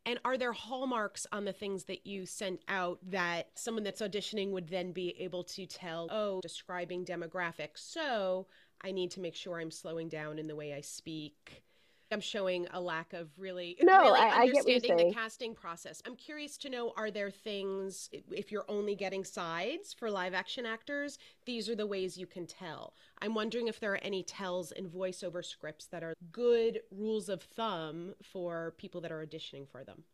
And 0.07 0.19
are 0.25 0.39
there 0.39 0.53
hallmarks 0.53 1.27
on 1.33 1.45
the 1.45 1.53
things 1.53 1.85
that 1.85 2.07
you 2.07 2.25
sent 2.25 2.61
out 2.67 2.99
that 3.11 3.49
someone 3.57 3.85
that's 3.85 4.01
auditioning 4.01 4.53
would 4.53 4.69
then 4.69 4.93
be 4.93 5.15
able 5.19 5.45
to 5.45 5.67
tell, 5.67 6.09
oh, 6.11 6.41
describing 6.41 7.05
demographics? 7.05 7.79
So 7.79 8.47
I 8.81 8.93
need 8.93 9.11
to 9.13 9.21
make 9.21 9.35
sure 9.35 9.61
I'm 9.61 9.71
slowing 9.71 10.09
down 10.09 10.39
in 10.39 10.47
the 10.47 10.57
way 10.57 10.73
I 10.73 10.81
speak 10.81 11.63
I'm 12.11 12.21
showing 12.21 12.67
a 12.73 12.81
lack 12.81 13.13
of 13.13 13.29
really, 13.37 13.77
no, 13.83 14.01
really 14.01 14.21
I, 14.21 14.41
understanding 14.43 14.93
I 14.93 15.05
the 15.05 15.13
casting 15.13 15.55
process. 15.55 16.03
I'm 16.07 16.17
curious 16.17 16.57
to 16.59 16.71
know 16.71 16.93
are 16.97 17.11
there 17.11 17.31
things, 17.31 18.09
if 18.31 18.51
you're 18.51 18.65
only 18.69 18.95
getting 18.95 19.25
sides 19.25 19.93
for 19.93 20.11
live 20.11 20.33
action 20.33 20.65
actors, 20.65 21.19
these 21.45 21.69
are 21.69 21.75
the 21.75 21.87
ways 21.87 22.17
you 22.17 22.27
can 22.27 22.47
tell. 22.47 22.95
I'm 23.21 23.35
wondering 23.35 23.69
if 23.69 23.79
there 23.79 23.93
are 23.93 24.01
any 24.03 24.23
tells 24.23 24.73
in 24.73 24.89
voiceover 24.89 25.45
scripts 25.45 25.87
that 25.87 26.03
are 26.03 26.15
good 26.33 26.81
rules 26.91 27.29
of 27.29 27.43
thumb 27.43 28.15
for 28.23 28.75
people 28.79 29.01
that 29.03 29.13
are 29.13 29.25
auditioning 29.25 29.69
for 29.69 29.85
them. 29.85 30.05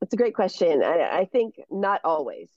That's 0.00 0.14
a 0.14 0.16
great 0.16 0.34
question. 0.34 0.82
I, 0.82 1.20
I 1.20 1.24
think 1.26 1.60
not 1.70 2.00
always 2.04 2.50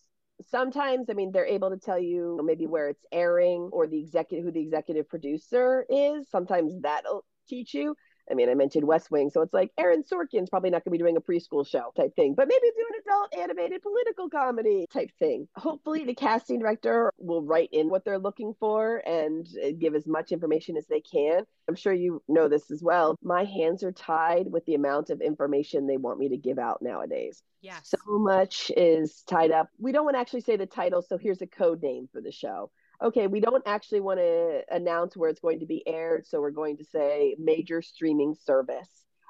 sometimes 0.50 1.10
i 1.12 1.14
mean 1.14 1.32
they're 1.32 1.46
able 1.46 1.70
to 1.70 1.78
tell 1.78 2.00
you 2.00 2.40
maybe 2.44 2.66
where 2.66 2.90
it's 2.90 3.06
airing 3.12 3.70
or 3.72 3.86
the 3.86 4.00
executive 4.00 4.44
who 4.44 4.52
the 4.52 4.60
executive 4.60 5.08
producer 5.08 5.86
is 5.90 6.28
sometimes 6.28 6.74
that'll 6.82 7.24
teach 7.48 7.74
you. 7.74 7.96
I 8.32 8.36
mean, 8.36 8.50
I 8.50 8.54
mentioned 8.54 8.88
West 8.88 9.12
Wing, 9.12 9.30
so 9.30 9.42
it's 9.42 9.54
like 9.54 9.72
Aaron 9.78 10.04
Sorkin's 10.04 10.50
probably 10.50 10.70
not 10.70 10.84
going 10.84 10.92
to 10.92 10.98
be 10.98 10.98
doing 10.98 11.18
a 11.18 11.22
preschool 11.22 11.68
show 11.68 11.92
type 11.96 12.16
thing, 12.16 12.36
but 12.36 12.48
maybe 12.48 12.62
do 12.62 12.86
an 12.90 13.02
adult 13.06 13.36
animated 13.38 13.82
political 13.82 14.30
comedy 14.30 14.86
type 14.92 15.10
thing. 15.20 15.48
Hopefully, 15.56 16.06
the 16.06 16.16
casting 16.16 16.60
director 16.60 17.12
will 17.18 17.44
write 17.44 17.70
in 17.74 17.90
what 17.90 18.06
they're 18.06 18.20
looking 18.20 18.54
for 18.60 19.02
and 19.06 19.48
uh, 19.64 19.72
give 19.78 19.94
as 19.94 20.08
much 20.08 20.32
information 20.32 20.78
as 20.78 20.88
they 20.88 21.02
can. 21.02 21.44
I'm 21.68 21.76
sure 21.76 21.94
you 21.94 22.22
know 22.28 22.48
this 22.48 22.72
as 22.72 22.82
well. 22.82 23.18
My 23.22 23.44
hands 23.44 23.84
are 23.84 23.92
tied 23.92 24.50
with 24.50 24.66
the 24.66 24.76
amount 24.76 25.10
of 25.10 25.22
information 25.22 25.86
they 25.86 25.98
want 25.98 26.20
me 26.20 26.30
to 26.30 26.38
give 26.38 26.60
out 26.60 26.82
nowadays. 26.82 27.44
Yeah, 27.62 27.80
So 27.84 27.98
much 28.08 28.72
is 28.76 29.24
tied 29.28 29.52
up. 29.52 29.70
We 29.80 29.92
don't 29.92 30.06
want 30.06 30.16
to 30.16 30.20
actually 30.20 30.42
say 30.42 30.58
the 30.58 30.66
title, 30.66 31.02
so 31.02 31.18
here's 31.18 31.42
a 31.42 31.48
code 31.48 31.82
name 31.82 32.08
for 32.12 32.22
the 32.22 32.32
show 32.32 32.72
okay, 33.02 33.28
we 33.28 33.40
don't 33.40 33.64
actually 33.66 34.02
want 34.02 34.20
to 34.20 34.62
announce 34.72 35.16
where 35.16 35.30
it's 35.30 35.40
going 35.40 35.60
to 35.60 35.66
be 35.66 35.86
aired. 35.88 36.26
So 36.28 36.42
we're 36.42 36.52
going 36.52 36.78
to 36.78 36.86
say 36.86 37.36
major 37.40 37.82
streaming 37.82 38.36
service. 38.46 38.90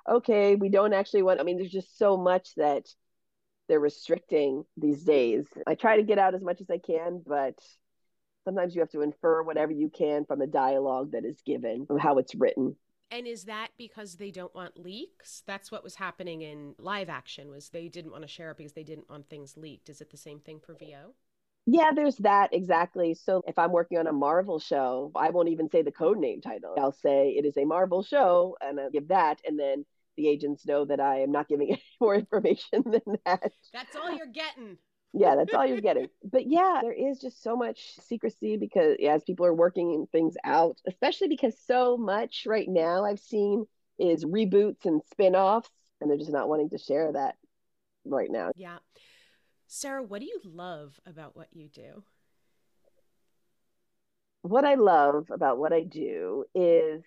Okay, 0.10 0.56
we 0.56 0.69
don't 0.69 0.93
actually 0.93 1.23
want, 1.23 1.39
I 1.39 1.43
mean, 1.43 1.58
there's 1.58 1.71
just 1.71 1.97
so 1.97 2.17
much 2.17 2.49
that 2.58 2.86
they're 3.69 3.80
restricting 3.80 4.65
these 4.76 5.04
days. 5.04 5.47
I 5.65 5.76
try 5.76 5.97
to 5.97 6.04
get 6.04 6.17
out 6.17 6.36
as 6.36 6.41
much 6.41 6.60
as 6.60 6.69
I 6.69 6.78
can, 6.78 7.23
but 7.26 7.56
sometimes 8.43 8.76
you 8.76 8.82
have 8.82 8.91
to 8.91 9.02
infer 9.02 9.41
whatever 9.43 9.71
you 9.71 9.89
can 9.89 10.26
from 10.26 10.39
the 10.39 10.47
dialogue 10.47 11.12
that 11.13 11.23
is 11.23 11.41
given, 11.45 11.86
from 11.86 11.99
how 11.99 12.17
it's 12.17 12.36
written. 12.36 12.76
And 13.12 13.28
is 13.28 13.45
that 13.45 13.69
because 13.78 14.15
they 14.15 14.32
don't 14.32 14.56
want 14.56 14.78
leaks? 14.78 15.43
That's 15.45 15.71
what 15.71 15.84
was 15.84 15.95
happening 15.95 16.41
in 16.41 16.73
live 16.80 17.10
action 17.10 17.49
was 17.49 17.69
they 17.69 17.88
didn't 17.88 18.12
want 18.12 18.23
to 18.23 18.28
share 18.28 18.52
it 18.52 18.58
because 18.58 18.73
they 18.73 18.84
didn't 18.84 19.10
want 19.10 19.30
things 19.30 19.56
leaked. 19.56 19.88
Is 19.88 20.02
it 20.02 20.10
the 20.10 20.17
same 20.17 20.39
thing 20.39 20.60
for 20.60 20.73
VO? 20.73 21.13
Yeah, 21.65 21.91
there's 21.95 22.17
that 22.17 22.54
exactly. 22.54 23.13
So 23.13 23.41
if 23.47 23.58
I'm 23.58 23.71
working 23.71 23.97
on 23.97 24.08
a 24.08 24.13
Marvel 24.13 24.60
show, 24.60 25.12
I 25.15 25.30
won't 25.30 25.49
even 25.49 25.69
say 25.69 25.82
the 25.82 25.91
code 25.91 26.17
name 26.17 26.41
title. 26.41 26.76
I'll 26.78 26.91
say 26.91 27.30
it 27.38 27.45
is 27.45 27.56
a 27.58 27.63
Marvel 27.65 28.04
show 28.04 28.58
and 28.62 28.80
I'll 28.80 28.89
give 28.89 29.08
that. 29.08 29.39
And 29.45 29.58
then 29.58 29.86
the 30.17 30.28
agents 30.28 30.65
know 30.65 30.86
that 30.86 30.99
I 30.99 31.21
am 31.21 31.32
not 31.32 31.47
giving 31.47 31.69
any 31.71 31.84
more 32.02 32.15
information 32.15 32.84
than 32.86 33.17
that. 33.26 33.52
That's 33.71 33.95
all 33.95 34.12
you're 34.12 34.28
getting. 34.28 34.78
yeah, 35.13 35.36
that's 35.36 35.54
all 35.54 35.65
you're 35.65 35.80
getting. 35.82 36.08
But 36.23 36.47
yeah, 36.47 36.80
there 36.82 36.91
is 36.93 37.19
just 37.19 37.41
so 37.41 37.56
much 37.56 37.95
secrecy 38.02 38.58
because 38.58 38.97
yeah, 38.99 39.13
as 39.13 39.23
people 39.23 39.45
are 39.45 39.54
working 39.54 40.08
things 40.12 40.36
out, 40.43 40.80
especially 40.88 41.30
because 41.30 41.56
so 41.65 41.97
much 41.97 42.43
right 42.45 42.67
now 42.67 43.06
I've 43.06 43.19
seen 43.19 43.65
is 43.99 44.26
reboots 44.26 44.86
and 44.86 45.02
spin-offs 45.12 45.69
and 46.02 46.10
they're 46.10 46.17
just 46.17 46.32
not 46.32 46.49
wanting 46.49 46.71
to 46.71 46.78
share 46.78 47.12
that 47.13 47.36
right 48.06 48.30
now. 48.30 48.52
Yeah. 48.56 48.80
Sara, 49.67 50.04
what 50.04 50.21
do 50.21 50.26
you 50.26 50.39
love 50.43 50.99
about 51.06 51.36
what 51.36 51.47
you 51.52 51.67
do? 51.67 52.04
What 54.41 54.65
I 54.65 54.76
love 54.76 55.30
about 55.32 55.58
what 55.58 55.71
I 55.71 55.84
do 55.84 56.45
is 56.54 57.04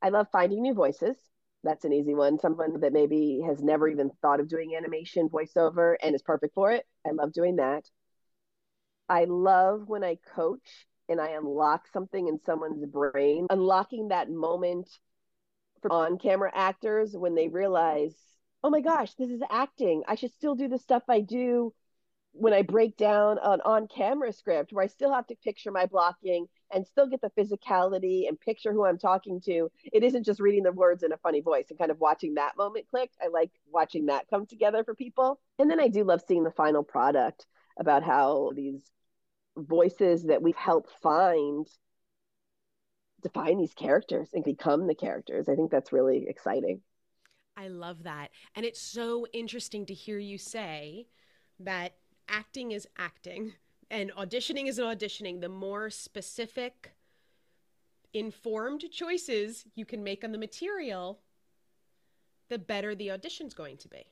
I 0.00 0.08
love 0.08 0.28
finding 0.32 0.62
new 0.62 0.74
voices. 0.74 1.16
That's 1.62 1.84
an 1.84 1.92
easy 1.92 2.14
one. 2.14 2.38
Someone 2.38 2.80
that 2.80 2.92
maybe 2.92 3.42
has 3.46 3.62
never 3.62 3.88
even 3.88 4.10
thought 4.20 4.40
of 4.40 4.48
doing 4.48 4.74
animation 4.76 5.28
voiceover 5.28 5.96
and 6.02 6.14
is 6.14 6.22
perfect 6.22 6.54
for 6.54 6.72
it. 6.72 6.86
I 7.06 7.12
love 7.12 7.32
doing 7.32 7.56
that. 7.56 7.84
I 9.08 9.24
love 9.24 9.88
when 9.88 10.04
I 10.04 10.18
coach 10.34 10.86
and 11.08 11.20
I 11.20 11.30
unlock 11.30 11.88
something 11.92 12.28
in 12.28 12.38
someone's 12.44 12.84
brain, 12.86 13.46
unlocking 13.50 14.08
that 14.08 14.30
moment 14.30 14.88
for 15.82 15.92
on 15.92 16.18
camera 16.18 16.50
actors 16.54 17.14
when 17.14 17.34
they 17.34 17.48
realize 17.48 18.14
oh 18.64 18.70
my 18.70 18.80
gosh, 18.80 19.12
this 19.14 19.30
is 19.30 19.42
acting. 19.50 20.02
I 20.08 20.14
should 20.14 20.32
still 20.32 20.54
do 20.54 20.68
the 20.68 20.78
stuff 20.78 21.02
I 21.06 21.20
do 21.20 21.74
when 22.32 22.54
I 22.54 22.62
break 22.62 22.96
down 22.96 23.38
an 23.42 23.60
on 23.60 23.86
camera 23.86 24.32
script 24.32 24.72
where 24.72 24.82
I 24.82 24.88
still 24.88 25.12
have 25.12 25.26
to 25.26 25.36
picture 25.36 25.70
my 25.70 25.84
blocking 25.84 26.46
and 26.72 26.86
still 26.86 27.06
get 27.06 27.20
the 27.20 27.30
physicality 27.38 28.26
and 28.26 28.40
picture 28.40 28.72
who 28.72 28.86
I'm 28.86 28.98
talking 28.98 29.42
to. 29.42 29.70
It 29.92 30.02
isn't 30.02 30.24
just 30.24 30.40
reading 30.40 30.62
the 30.62 30.72
words 30.72 31.02
in 31.02 31.12
a 31.12 31.18
funny 31.18 31.42
voice 31.42 31.66
and 31.68 31.78
kind 31.78 31.90
of 31.90 32.00
watching 32.00 32.34
that 32.34 32.56
moment 32.56 32.86
click. 32.90 33.10
I 33.22 33.28
like 33.28 33.50
watching 33.70 34.06
that 34.06 34.28
come 34.30 34.46
together 34.46 34.82
for 34.82 34.94
people. 34.94 35.38
And 35.58 35.70
then 35.70 35.78
I 35.78 35.88
do 35.88 36.02
love 36.02 36.22
seeing 36.26 36.42
the 36.42 36.50
final 36.50 36.82
product 36.82 37.46
about 37.78 38.02
how 38.02 38.52
these 38.56 38.80
voices 39.58 40.24
that 40.24 40.40
we've 40.40 40.56
helped 40.56 40.90
find 41.02 41.66
define 43.22 43.58
these 43.58 43.74
characters 43.74 44.30
and 44.32 44.42
become 44.42 44.86
the 44.86 44.94
characters. 44.94 45.50
I 45.50 45.54
think 45.54 45.70
that's 45.70 45.92
really 45.92 46.24
exciting. 46.26 46.80
I 47.56 47.68
love 47.68 48.02
that. 48.02 48.30
And 48.54 48.66
it's 48.66 48.80
so 48.80 49.26
interesting 49.32 49.86
to 49.86 49.94
hear 49.94 50.18
you 50.18 50.38
say 50.38 51.06
that 51.60 51.94
acting 52.28 52.72
is 52.72 52.88
acting 52.98 53.52
and 53.90 54.12
auditioning 54.12 54.66
is 54.66 54.78
an 54.78 54.86
auditioning. 54.86 55.40
The 55.40 55.48
more 55.48 55.90
specific, 55.90 56.92
informed 58.12 58.84
choices 58.90 59.64
you 59.74 59.84
can 59.84 60.02
make 60.02 60.24
on 60.24 60.32
the 60.32 60.38
material, 60.38 61.20
the 62.48 62.58
better 62.58 62.94
the 62.94 63.10
audition's 63.10 63.54
going 63.54 63.76
to 63.78 63.88
be. 63.88 64.04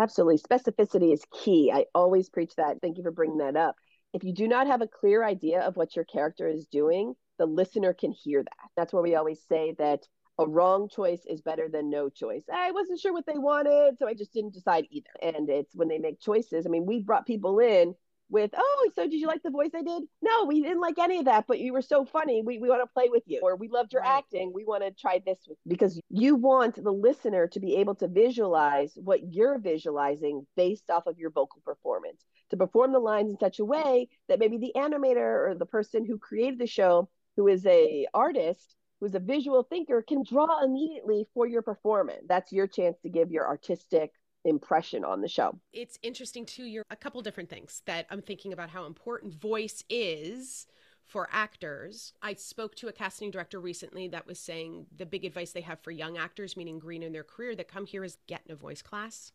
Absolutely. 0.00 0.38
Specificity 0.38 1.12
is 1.12 1.24
key. 1.32 1.72
I 1.74 1.86
always 1.94 2.30
preach 2.30 2.54
that. 2.56 2.80
Thank 2.80 2.98
you 2.98 3.02
for 3.02 3.10
bringing 3.10 3.38
that 3.38 3.56
up. 3.56 3.76
If 4.14 4.24
you 4.24 4.32
do 4.32 4.48
not 4.48 4.66
have 4.66 4.80
a 4.80 4.86
clear 4.86 5.24
idea 5.24 5.60
of 5.60 5.76
what 5.76 5.96
your 5.96 6.04
character 6.04 6.48
is 6.48 6.66
doing, 6.66 7.14
the 7.38 7.46
listener 7.46 7.92
can 7.92 8.12
hear 8.12 8.42
that. 8.42 8.70
That's 8.76 8.92
why 8.92 9.00
we 9.00 9.16
always 9.16 9.40
say 9.48 9.74
that 9.78 10.06
a 10.38 10.46
wrong 10.46 10.88
choice 10.88 11.22
is 11.28 11.40
better 11.40 11.68
than 11.68 11.90
no 11.90 12.08
choice. 12.08 12.44
I 12.52 12.70
wasn't 12.70 13.00
sure 13.00 13.12
what 13.12 13.26
they 13.26 13.38
wanted, 13.38 13.98
so 13.98 14.06
I 14.06 14.14
just 14.14 14.32
didn't 14.32 14.54
decide 14.54 14.86
either. 14.90 15.10
And 15.20 15.48
it's 15.50 15.74
when 15.74 15.88
they 15.88 15.98
make 15.98 16.20
choices. 16.20 16.64
I 16.64 16.70
mean, 16.70 16.86
we 16.86 17.00
brought 17.00 17.26
people 17.26 17.58
in 17.58 17.94
with, 18.30 18.50
oh, 18.56 18.90
so 18.94 19.02
did 19.04 19.14
you 19.14 19.26
like 19.26 19.42
the 19.42 19.50
voice 19.50 19.70
I 19.74 19.82
did? 19.82 20.02
No, 20.22 20.44
we 20.44 20.62
didn't 20.62 20.80
like 20.80 20.98
any 20.98 21.18
of 21.18 21.24
that, 21.24 21.46
but 21.48 21.58
you 21.58 21.72
were 21.72 21.82
so 21.82 22.04
funny. 22.04 22.42
We, 22.44 22.58
we 22.58 22.68
want 22.68 22.82
to 22.82 22.92
play 22.92 23.08
with 23.08 23.22
you. 23.26 23.40
Or 23.42 23.56
we 23.56 23.68
loved 23.68 23.92
your 23.92 24.02
right. 24.02 24.18
acting. 24.18 24.52
We 24.54 24.64
want 24.64 24.84
to 24.84 24.90
try 24.92 25.20
this 25.24 25.38
with 25.48 25.58
because 25.66 25.98
you 26.10 26.36
want 26.36 26.82
the 26.82 26.92
listener 26.92 27.48
to 27.48 27.60
be 27.60 27.76
able 27.76 27.94
to 27.96 28.06
visualize 28.08 28.92
what 28.96 29.32
you're 29.32 29.58
visualizing 29.58 30.46
based 30.56 30.90
off 30.90 31.06
of 31.06 31.18
your 31.18 31.30
vocal 31.30 31.62
performance. 31.64 32.24
To 32.50 32.56
perform 32.56 32.92
the 32.92 32.98
lines 32.98 33.30
in 33.30 33.38
such 33.38 33.58
a 33.58 33.64
way 33.64 34.08
that 34.28 34.38
maybe 34.38 34.56
the 34.56 34.72
animator 34.76 35.50
or 35.50 35.54
the 35.58 35.66
person 35.66 36.06
who 36.06 36.18
created 36.18 36.58
the 36.58 36.66
show, 36.66 37.08
who 37.36 37.48
is 37.48 37.66
a 37.66 38.06
artist, 38.14 38.74
who's 39.00 39.14
a 39.14 39.20
visual 39.20 39.62
thinker, 39.62 40.02
can 40.02 40.22
draw 40.22 40.62
immediately 40.62 41.26
for 41.34 41.46
your 41.46 41.62
performance. 41.62 42.22
That's 42.28 42.52
your 42.52 42.66
chance 42.66 42.98
to 43.02 43.08
give 43.08 43.30
your 43.30 43.46
artistic 43.46 44.12
impression 44.44 45.04
on 45.04 45.20
the 45.20 45.28
show. 45.28 45.58
It's 45.72 45.98
interesting 46.02 46.46
too. 46.46 46.64
You're 46.64 46.84
a 46.90 46.96
couple 46.96 47.20
different 47.22 47.50
things 47.50 47.82
that 47.86 48.06
I'm 48.10 48.22
thinking 48.22 48.52
about 48.52 48.70
how 48.70 48.86
important 48.86 49.34
voice 49.34 49.84
is 49.88 50.66
for 51.04 51.28
actors. 51.32 52.12
I 52.22 52.34
spoke 52.34 52.74
to 52.76 52.88
a 52.88 52.92
casting 52.92 53.30
director 53.30 53.60
recently 53.60 54.08
that 54.08 54.26
was 54.26 54.38
saying 54.38 54.86
the 54.94 55.06
big 55.06 55.24
advice 55.24 55.52
they 55.52 55.62
have 55.62 55.80
for 55.80 55.90
young 55.90 56.18
actors, 56.18 56.56
meaning 56.56 56.78
green 56.78 57.02
in 57.02 57.12
their 57.12 57.24
career, 57.24 57.56
that 57.56 57.68
come 57.68 57.86
here 57.86 58.04
is 58.04 58.18
get 58.26 58.42
in 58.46 58.52
a 58.52 58.56
voice 58.56 58.82
class, 58.82 59.32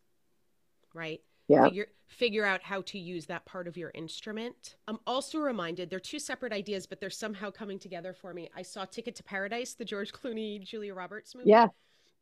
right? 0.94 1.20
Yeah. 1.48 1.64
Figure, 1.64 1.86
figure 2.06 2.44
out 2.44 2.62
how 2.62 2.82
to 2.82 2.98
use 2.98 3.26
that 3.26 3.44
part 3.44 3.68
of 3.68 3.76
your 3.76 3.90
instrument. 3.94 4.76
I'm 4.88 4.98
also 5.06 5.38
reminded 5.38 5.90
they're 5.90 6.00
two 6.00 6.18
separate 6.18 6.52
ideas, 6.52 6.86
but 6.86 7.00
they're 7.00 7.10
somehow 7.10 7.50
coming 7.50 7.78
together 7.78 8.12
for 8.12 8.32
me. 8.32 8.50
I 8.56 8.62
saw 8.62 8.84
Ticket 8.84 9.14
to 9.16 9.22
Paradise, 9.22 9.74
the 9.74 9.84
George 9.84 10.12
Clooney, 10.12 10.62
Julia 10.62 10.94
Roberts 10.94 11.34
movie. 11.34 11.50
Yeah 11.50 11.68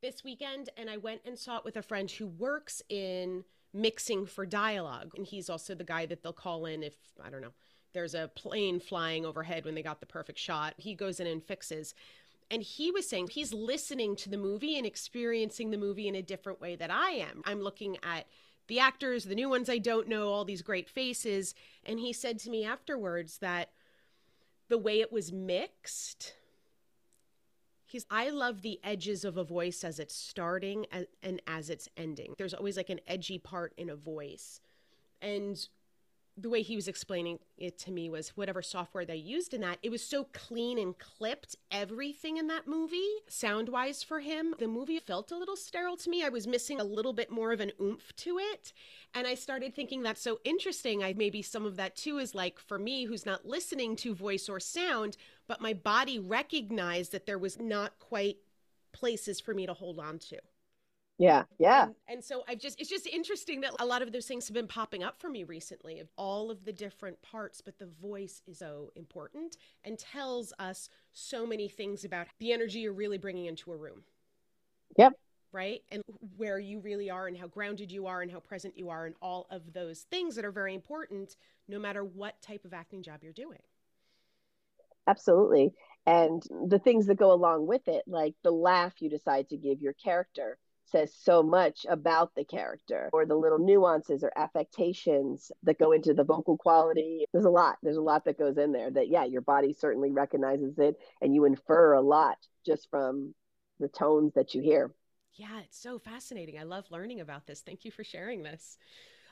this 0.02 0.24
weekend 0.24 0.68
and 0.76 0.90
I 0.90 0.98
went 0.98 1.22
and 1.24 1.38
saw 1.38 1.56
it 1.58 1.64
with 1.64 1.76
a 1.76 1.82
friend 1.82 2.10
who 2.10 2.26
works 2.26 2.82
in 2.88 3.44
mixing 3.72 4.26
for 4.26 4.44
dialogue. 4.44 5.12
And 5.16 5.24
he's 5.24 5.48
also 5.48 5.74
the 5.74 5.84
guy 5.84 6.04
that 6.06 6.22
they'll 6.22 6.32
call 6.32 6.66
in 6.66 6.82
if, 6.82 6.94
I 7.22 7.30
don't 7.30 7.40
know, 7.40 7.54
there's 7.94 8.14
a 8.14 8.30
plane 8.34 8.80
flying 8.80 9.24
overhead 9.24 9.64
when 9.64 9.74
they 9.74 9.82
got 9.82 10.00
the 10.00 10.06
perfect 10.06 10.38
shot. 10.38 10.74
He 10.76 10.94
goes 10.94 11.20
in 11.20 11.26
and 11.26 11.42
fixes. 11.42 11.94
And 12.50 12.62
he 12.62 12.90
was 12.90 13.08
saying 13.08 13.28
he's 13.28 13.54
listening 13.54 14.14
to 14.16 14.28
the 14.28 14.36
movie 14.36 14.76
and 14.76 14.86
experiencing 14.86 15.70
the 15.70 15.78
movie 15.78 16.08
in 16.08 16.16
a 16.16 16.22
different 16.22 16.60
way 16.60 16.76
that 16.76 16.90
I 16.90 17.10
am. 17.12 17.40
I'm 17.46 17.62
looking 17.62 17.96
at 18.02 18.26
the 18.68 18.78
actors, 18.78 19.24
the 19.24 19.34
new 19.34 19.48
ones 19.48 19.68
I 19.68 19.78
don't 19.78 20.08
know, 20.08 20.28
all 20.28 20.44
these 20.44 20.62
great 20.62 20.88
faces. 20.88 21.54
And 21.84 21.98
he 21.98 22.12
said 22.12 22.38
to 22.40 22.50
me 22.50 22.64
afterwards 22.64 23.38
that 23.38 23.70
the 24.68 24.78
way 24.78 25.00
it 25.00 25.12
was 25.12 25.32
mixed 25.32 26.34
He's, 27.92 28.06
I 28.10 28.30
love 28.30 28.62
the 28.62 28.80
edges 28.82 29.22
of 29.22 29.36
a 29.36 29.44
voice 29.44 29.84
as 29.84 29.98
it's 29.98 30.16
starting 30.16 30.86
and, 30.90 31.06
and 31.22 31.42
as 31.46 31.68
it's 31.68 31.90
ending. 31.94 32.32
There's 32.38 32.54
always 32.54 32.78
like 32.78 32.88
an 32.88 33.00
edgy 33.06 33.36
part 33.36 33.74
in 33.76 33.90
a 33.90 33.94
voice. 33.94 34.62
And 35.20 35.58
the 36.36 36.48
way 36.48 36.62
he 36.62 36.76
was 36.76 36.88
explaining 36.88 37.38
it 37.58 37.78
to 37.78 37.90
me 37.90 38.08
was 38.08 38.30
whatever 38.30 38.62
software 38.62 39.04
they 39.04 39.16
used 39.16 39.52
in 39.52 39.60
that, 39.60 39.78
it 39.82 39.90
was 39.90 40.02
so 40.02 40.24
clean 40.32 40.78
and 40.78 40.98
clipped 40.98 41.56
everything 41.70 42.38
in 42.38 42.46
that 42.46 42.66
movie, 42.66 43.10
sound 43.28 43.68
wise 43.68 44.02
for 44.02 44.20
him. 44.20 44.54
The 44.58 44.68
movie 44.68 44.98
felt 44.98 45.30
a 45.30 45.36
little 45.36 45.56
sterile 45.56 45.96
to 45.98 46.10
me. 46.10 46.24
I 46.24 46.30
was 46.30 46.46
missing 46.46 46.80
a 46.80 46.84
little 46.84 47.12
bit 47.12 47.30
more 47.30 47.52
of 47.52 47.60
an 47.60 47.72
oomph 47.80 48.14
to 48.16 48.38
it. 48.38 48.72
And 49.14 49.26
I 49.26 49.34
started 49.34 49.74
thinking 49.74 50.02
that's 50.02 50.22
so 50.22 50.40
interesting. 50.44 51.04
I 51.04 51.12
maybe 51.12 51.42
some 51.42 51.66
of 51.66 51.76
that 51.76 51.96
too 51.96 52.18
is 52.18 52.34
like 52.34 52.58
for 52.58 52.78
me, 52.78 53.04
who's 53.04 53.26
not 53.26 53.46
listening 53.46 53.94
to 53.96 54.14
voice 54.14 54.48
or 54.48 54.58
sound, 54.58 55.18
but 55.46 55.60
my 55.60 55.74
body 55.74 56.18
recognized 56.18 57.12
that 57.12 57.26
there 57.26 57.38
was 57.38 57.60
not 57.60 57.98
quite 57.98 58.38
places 58.92 59.38
for 59.38 59.52
me 59.52 59.66
to 59.66 59.74
hold 59.74 59.98
on 59.98 60.18
to. 60.18 60.38
Yeah, 61.22 61.44
yeah. 61.56 61.84
And, 61.84 61.94
and, 62.08 62.24
so 62.24 62.42
I've 62.48 62.58
just, 62.58 62.80
it's 62.80 62.90
just 62.90 63.06
interesting 63.06 63.60
that 63.60 63.74
a 63.78 63.86
lot 63.86 64.02
of 64.02 64.10
those 64.10 64.26
things 64.26 64.48
have 64.48 64.54
been 64.54 64.66
popping 64.66 65.04
up 65.04 65.20
for 65.20 65.28
me 65.28 65.44
recently 65.44 66.00
of 66.00 66.08
all 66.16 66.50
of 66.50 66.64
the 66.64 66.72
different 66.72 67.22
parts, 67.22 67.60
but 67.60 67.78
the 67.78 67.86
voice 67.86 68.42
is 68.48 68.58
so 68.58 68.90
important 68.96 69.56
and 69.84 69.96
tells 69.96 70.52
us 70.58 70.88
so 71.12 71.46
many 71.46 71.68
things 71.68 72.04
about 72.04 72.26
the 72.40 72.52
energy 72.52 72.80
you're 72.80 72.92
really 72.92 73.18
bringing 73.18 73.46
into 73.46 73.70
a 73.70 73.76
room. 73.76 74.02
Yep. 74.98 75.12
Right. 75.52 75.82
And 75.92 76.02
where 76.36 76.58
you 76.58 76.80
really 76.80 77.08
are 77.08 77.28
and 77.28 77.36
how 77.36 77.46
grounded 77.46 77.92
you 77.92 78.08
are 78.08 78.22
and 78.22 78.30
how 78.32 78.40
present 78.40 78.76
you 78.76 78.88
are 78.88 79.06
and 79.06 79.14
all 79.22 79.46
of 79.48 79.72
those 79.72 80.00
things 80.10 80.34
that 80.34 80.44
are 80.44 80.50
very 80.50 80.74
important 80.74 81.36
no 81.68 81.78
matter 81.78 82.02
what 82.02 82.42
type 82.42 82.64
of 82.64 82.74
acting 82.74 83.00
job 83.00 83.20
you're 83.22 83.32
doing. 83.32 83.60
Absolutely. 85.06 85.72
And 86.04 86.42
the 86.66 86.80
things 86.80 87.06
that 87.06 87.14
go 87.14 87.30
along 87.30 87.68
with 87.68 87.86
it, 87.86 88.02
like 88.08 88.34
the 88.42 88.50
laugh 88.50 88.94
you 89.00 89.08
decide 89.08 89.50
to 89.50 89.56
give 89.56 89.80
your 89.80 89.92
character 89.92 90.58
says 90.92 91.12
so 91.18 91.42
much 91.42 91.84
about 91.88 92.34
the 92.36 92.44
character 92.44 93.10
or 93.12 93.26
the 93.26 93.34
little 93.34 93.58
nuances 93.58 94.22
or 94.22 94.30
affectations 94.36 95.50
that 95.64 95.78
go 95.78 95.92
into 95.92 96.14
the 96.14 96.24
vocal 96.24 96.56
quality. 96.56 97.24
There's 97.32 97.44
a 97.44 97.50
lot. 97.50 97.78
There's 97.82 97.96
a 97.96 98.02
lot 98.02 98.24
that 98.26 98.38
goes 98.38 98.58
in 98.58 98.72
there 98.72 98.90
that, 98.90 99.08
yeah, 99.08 99.24
your 99.24 99.40
body 99.40 99.72
certainly 99.72 100.12
recognizes 100.12 100.78
it 100.78 100.96
and 101.20 101.34
you 101.34 101.44
infer 101.44 101.94
a 101.94 102.00
lot 102.00 102.36
just 102.64 102.88
from 102.90 103.34
the 103.80 103.88
tones 103.88 104.34
that 104.34 104.54
you 104.54 104.62
hear. 104.62 104.94
Yeah, 105.34 105.60
it's 105.64 105.80
so 105.80 105.98
fascinating. 105.98 106.58
I 106.58 106.64
love 106.64 106.84
learning 106.90 107.20
about 107.20 107.46
this. 107.46 107.62
Thank 107.62 107.84
you 107.84 107.90
for 107.90 108.04
sharing 108.04 108.42
this. 108.42 108.76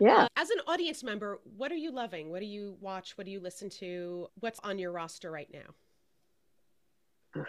Yeah. 0.01 0.25
Uh, 0.25 0.29
as 0.37 0.49
an 0.49 0.61
audience 0.67 1.05
member, 1.05 1.41
what 1.57 1.71
are 1.71 1.77
you 1.77 1.93
loving? 1.93 2.31
What 2.31 2.41
do 2.41 2.47
you 2.47 2.77
watch? 2.81 3.19
What 3.19 3.27
do 3.27 3.31
you 3.31 3.41
listen 3.41 3.69
to? 3.81 4.29
What's 4.41 4.59
on 4.61 4.79
your 4.79 4.93
roster 4.93 5.31
right 5.31 5.49
now? 5.53 7.45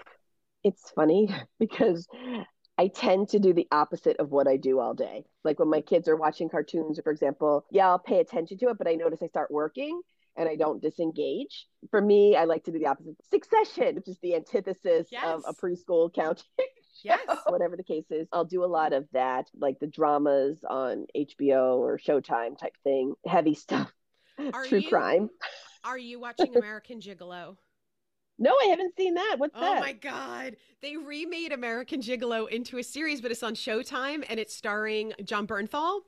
It's 0.63 0.91
funny 0.91 1.33
because 1.59 2.07
I 2.81 2.87
tend 2.87 3.29
to 3.29 3.39
do 3.39 3.53
the 3.53 3.67
opposite 3.71 4.17
of 4.17 4.31
what 4.31 4.47
I 4.47 4.57
do 4.57 4.79
all 4.79 4.95
day. 4.95 5.23
Like 5.43 5.59
when 5.59 5.69
my 5.69 5.81
kids 5.81 6.07
are 6.07 6.15
watching 6.15 6.49
cartoons, 6.49 6.99
for 7.03 7.11
example, 7.11 7.63
yeah, 7.69 7.87
I'll 7.87 7.99
pay 7.99 8.19
attention 8.19 8.57
to 8.57 8.69
it, 8.69 8.79
but 8.79 8.87
I 8.87 8.95
notice 8.95 9.21
I 9.21 9.27
start 9.27 9.51
working 9.51 10.01
and 10.35 10.49
I 10.49 10.55
don't 10.55 10.81
disengage. 10.81 11.67
For 11.91 12.01
me, 12.01 12.35
I 12.35 12.45
like 12.45 12.63
to 12.63 12.71
do 12.71 12.79
the 12.79 12.87
opposite. 12.87 13.17
Succession, 13.29 13.97
which 13.97 14.07
is 14.07 14.17
the 14.23 14.33
antithesis 14.33 15.09
yes. 15.11 15.23
of 15.23 15.43
a 15.47 15.53
preschool 15.53 16.11
counting. 16.11 16.45
Yes. 17.03 17.21
Whatever 17.47 17.77
the 17.77 17.83
case 17.83 18.05
is, 18.11 18.27
I'll 18.31 18.45
do 18.45 18.63
a 18.63 18.67
lot 18.67 18.93
of 18.93 19.07
that, 19.13 19.49
like 19.57 19.79
the 19.79 19.87
dramas 19.87 20.59
on 20.69 21.07
HBO 21.17 21.77
or 21.77 21.97
Showtime 21.97 22.59
type 22.59 22.75
thing, 22.83 23.15
heavy 23.25 23.55
stuff, 23.55 23.91
are 24.53 24.65
true 24.65 24.79
you, 24.79 24.89
crime. 24.89 25.29
Are 25.83 25.97
you 25.97 26.19
watching 26.19 26.55
American 26.55 26.99
Gigolo? 26.99 27.55
No, 28.41 28.55
I 28.63 28.65
haven't 28.69 28.97
seen 28.97 29.13
that. 29.13 29.35
What's 29.37 29.55
oh 29.55 29.61
that? 29.61 29.77
Oh 29.77 29.79
my 29.79 29.93
god. 29.93 30.57
They 30.81 30.97
remade 30.97 31.51
American 31.51 32.01
Gigolo 32.01 32.49
into 32.49 32.79
a 32.79 32.83
series, 32.83 33.21
but 33.21 33.29
it's 33.29 33.43
on 33.43 33.53
Showtime 33.53 34.25
and 34.27 34.39
it's 34.39 34.55
starring 34.55 35.13
Jon 35.23 35.45
Bernthal. 35.45 35.99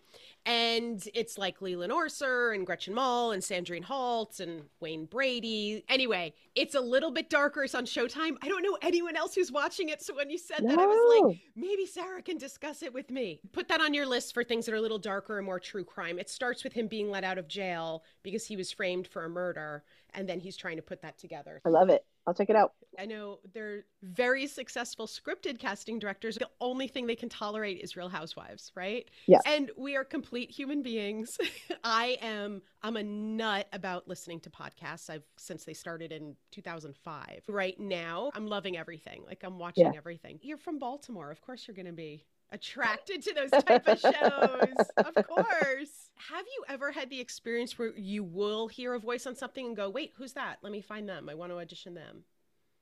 And 0.45 1.07
it's 1.13 1.37
like 1.37 1.61
Leland 1.61 1.93
Orser 1.93 2.55
and 2.55 2.65
Gretchen 2.65 2.95
Mol 2.95 3.31
and 3.31 3.41
Sandrine 3.41 3.83
Holt 3.83 4.39
and 4.39 4.63
Wayne 4.79 5.05
Brady. 5.05 5.85
Anyway, 5.87 6.33
it's 6.55 6.73
a 6.73 6.81
little 6.81 7.11
bit 7.11 7.29
darker. 7.29 7.63
It's 7.63 7.75
on 7.75 7.85
Showtime. 7.85 8.35
I 8.41 8.49
don't 8.49 8.63
know 8.63 8.79
anyone 8.81 9.15
else 9.15 9.35
who's 9.35 9.51
watching 9.51 9.89
it. 9.89 10.01
So 10.01 10.15
when 10.15 10.31
you 10.31 10.39
said 10.39 10.63
no. 10.63 10.69
that, 10.69 10.79
I 10.79 10.87
was 10.87 11.21
like, 11.21 11.39
maybe 11.55 11.85
Sara 11.85 12.23
can 12.23 12.39
discuss 12.39 12.81
it 12.81 12.91
with 12.91 13.11
me. 13.11 13.41
Put 13.51 13.67
that 13.67 13.79
on 13.79 13.93
your 13.93 14.07
list 14.07 14.33
for 14.33 14.43
things 14.43 14.65
that 14.65 14.73
are 14.73 14.77
a 14.77 14.81
little 14.81 14.99
darker 14.99 15.37
and 15.37 15.45
more 15.45 15.59
true 15.59 15.85
crime. 15.85 16.17
It 16.17 16.31
starts 16.31 16.63
with 16.63 16.73
him 16.73 16.87
being 16.87 17.11
let 17.11 17.23
out 17.23 17.37
of 17.37 17.47
jail 17.47 18.03
because 18.23 18.45
he 18.47 18.57
was 18.57 18.71
framed 18.71 19.07
for 19.07 19.23
a 19.23 19.29
murder. 19.29 19.83
And 20.15 20.27
then 20.27 20.39
he's 20.39 20.57
trying 20.57 20.77
to 20.77 20.83
put 20.83 21.03
that 21.03 21.19
together. 21.19 21.61
I 21.63 21.69
love 21.69 21.89
it. 21.89 22.03
I'll 22.25 22.33
check 22.33 22.49
it 22.49 22.55
out. 22.55 22.73
I 22.97 23.05
know 23.05 23.39
they're 23.53 23.85
very 24.01 24.47
successful 24.47 25.07
scripted 25.07 25.59
casting 25.59 25.99
directors. 25.99 26.35
The 26.35 26.49
only 26.61 26.87
thing 26.87 27.07
they 27.07 27.15
can 27.15 27.29
tolerate 27.29 27.79
is 27.81 27.97
Real 27.97 28.09
Housewives, 28.09 28.71
right? 28.75 29.09
Yeah. 29.25 29.39
And 29.45 29.71
we 29.77 29.95
are 29.95 30.03
complete 30.03 30.51
human 30.51 30.83
beings. 30.83 31.37
I 31.83 32.17
am 32.21 32.61
I'm 32.81 32.97
a 32.97 33.03
nut 33.03 33.67
about 33.73 34.07
listening 34.07 34.39
to 34.41 34.49
podcasts. 34.49 35.09
I've 35.09 35.23
since 35.37 35.65
they 35.65 35.73
started 35.73 36.11
in 36.11 36.35
2005. 36.51 37.43
Right 37.47 37.79
now, 37.79 38.31
I'm 38.35 38.47
loving 38.47 38.77
everything. 38.77 39.23
Like 39.25 39.43
I'm 39.43 39.59
watching 39.59 39.85
yeah. 39.85 39.97
everything. 39.97 40.39
You're 40.41 40.57
from 40.57 40.79
Baltimore. 40.79 41.31
Of 41.31 41.41
course 41.41 41.67
you're 41.67 41.75
going 41.75 41.87
to 41.87 41.91
be 41.91 42.25
attracted 42.51 43.23
to 43.23 43.33
those 43.33 43.63
type 43.63 43.87
of 43.87 43.99
shows. 43.99 44.87
of 44.97 45.27
course. 45.27 46.02
Have 46.15 46.45
you 46.45 46.63
ever 46.69 46.91
had 46.91 47.09
the 47.09 47.19
experience 47.19 47.77
where 47.77 47.95
you 47.97 48.23
will 48.23 48.67
hear 48.67 48.93
a 48.93 48.99
voice 48.99 49.25
on 49.25 49.35
something 49.35 49.65
and 49.65 49.75
go, 49.75 49.89
"Wait, 49.89 50.13
who's 50.15 50.33
that? 50.33 50.59
Let 50.61 50.71
me 50.71 50.81
find 50.81 51.07
them. 51.07 51.29
I 51.29 51.33
want 51.35 51.51
to 51.51 51.57
audition 51.57 51.93
them." 51.93 52.25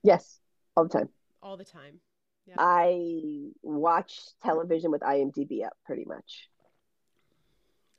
Yes, 0.04 0.40
all 0.76 0.84
the 0.84 0.90
time. 0.90 1.10
All 1.42 1.58
the 1.58 1.66
time. 1.66 2.00
Yeah. 2.46 2.56
I 2.58 3.52
watch 3.62 4.20
television 4.42 4.92
with 4.92 5.02
IMDb 5.02 5.66
up 5.66 5.78
pretty 5.86 6.06
much. 6.06 6.50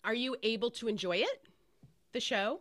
Are 0.05 0.15
you 0.15 0.37
able 0.43 0.71
to 0.73 0.89
enjoy 0.89 1.19
it? 1.19 1.49
The 2.13 2.21
show? 2.21 2.61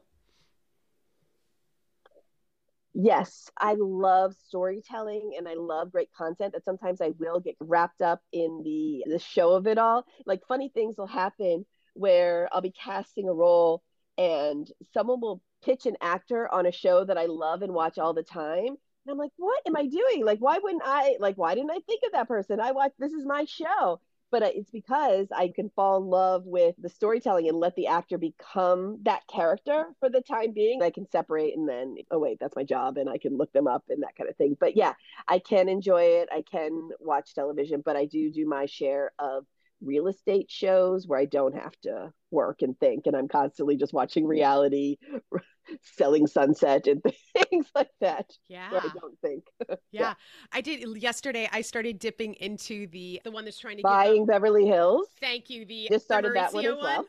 Yes, 2.94 3.50
I 3.58 3.76
love 3.80 4.36
storytelling 4.48 5.36
and 5.38 5.48
I 5.48 5.54
love 5.54 5.92
great 5.92 6.12
content 6.12 6.54
that 6.54 6.66
sometimes 6.66 7.00
I 7.02 7.14
will 7.18 7.40
get 7.40 7.56
wrapped 7.60 8.02
up 8.02 8.22
in 8.32 8.62
the 8.64 9.04
the 9.08 9.20
show 9.20 9.54
of 9.54 9.66
it 9.66 9.78
all. 9.78 10.06
Like 10.26 10.46
funny 10.46 10.70
things 10.70 10.98
will 10.98 11.08
happen 11.08 11.66
where 11.94 12.48
I'll 12.52 12.62
be 12.62 12.72
casting 12.72 13.28
a 13.30 13.34
role 13.34 13.84
and 14.18 14.70
someone 14.94 15.22
will 15.22 15.42
pitch 15.64 15.86
an 15.86 15.98
actor 16.02 16.52
on 16.54 16.66
a 16.66 16.72
show 16.72 17.04
that 17.06 17.18
I 17.18 17.26
love 17.26 17.62
and 17.62 17.74
watch 17.74 17.98
all 17.98 18.14
the 18.14 18.24
time. 18.24 18.68
And 18.68 19.12
I'm 19.12 19.18
like, 19.18 19.32
what 19.38 19.62
am 19.68 19.76
I 19.76 19.88
doing? 19.88 20.26
Like, 20.26 20.40
why 20.40 20.60
wouldn't 20.60 20.84
I 20.86 21.18
like 21.20 21.38
why 21.38 21.56
didn't 21.56 21.72
I 21.72 21.80
think 21.88 22.02
of 22.06 22.12
that 22.14 22.28
person? 22.28 22.60
I 22.60 22.72
watch 22.72 22.92
this 23.00 23.14
is 23.14 23.26
my 23.26 23.46
show. 23.46 24.00
but 24.32 24.44
uh, 24.44 24.50
it's 24.54 24.72
because 24.72 25.28
I 25.36 25.50
can 25.50 25.70
fall 25.76 25.98
in 25.98 26.06
love 26.10 26.46
with 26.46 26.76
the 26.78 26.90
storytelling 26.90 27.50
and 27.50 27.58
let 27.60 27.76
the 27.76 27.88
actor 27.88 28.18
become 28.18 29.00
that 29.04 29.28
character 29.28 29.88
for 30.00 30.10
the 30.10 30.22
time 30.22 30.54
being. 30.54 30.82
I 30.82 30.90
can 30.90 31.06
separate 31.10 31.56
and 31.58 31.68
then, 31.68 31.98
oh, 32.12 32.20
wait, 32.20 32.40
that's 32.40 32.56
my 32.56 32.64
job. 32.64 32.98
And 32.98 33.10
I 33.10 33.18
can 33.18 33.38
look 33.38 33.52
them 33.52 33.68
up 33.68 33.84
and 33.90 34.04
that 34.04 34.16
kind 34.16 34.30
of 34.30 34.38
thing. 34.38 34.56
But 34.60 34.78
yeah, 34.78 34.94
I 35.28 35.40
can 35.40 35.68
enjoy 35.68 36.04
it. 36.04 36.30
I 36.32 36.44
can 36.50 36.90
watch 37.00 37.34
television, 37.36 37.82
but 37.84 37.98
I 37.98 38.06
do 38.06 38.32
do 38.32 38.46
my 38.48 38.66
share 38.68 39.12
of 39.20 39.46
real 39.82 40.08
estate 40.08 40.50
shows 40.50 41.08
where 41.08 41.20
I 41.20 41.26
don't 41.26 41.56
have 41.56 41.74
to 41.84 42.12
work 42.30 42.62
and 42.62 42.80
think, 42.80 43.08
and 43.08 43.16
I'm 43.16 43.28
constantly 43.28 43.76
just 43.76 43.94
watching 43.94 44.26
mm. 44.26 44.30
reality, 44.30 44.98
selling 45.98 46.28
sunset, 46.28 46.88
and 46.88 47.02
things 47.50 47.68
like 47.76 47.92
that. 48.00 48.32
Yeah, 48.48 48.70
I 48.72 48.90
don't 49.00 49.20
think. 49.22 49.44
yeah. 49.70 49.76
yeah. 49.92 50.14
I 50.52 50.62
did 50.62 51.02
yesterday. 51.02 51.50
I 51.52 51.62
started 51.62 52.00
dipping 52.00 52.36
into 52.36 52.88
the 52.88 53.22
the 53.24 53.32
one 53.32 53.46
that's 53.46 53.60
trying 53.60 53.78
to 53.78 53.84
buying 53.84 54.26
Beverly 54.26 54.66
Hills. 54.66 55.08
Thank 55.20 55.50
you. 55.50 55.66
The 55.66 55.88
just 55.92 56.06
started 56.06 56.36
that 56.36 56.54
one 56.54 56.66
as 56.66 56.76
well. 56.76 56.98
One. 56.98 57.06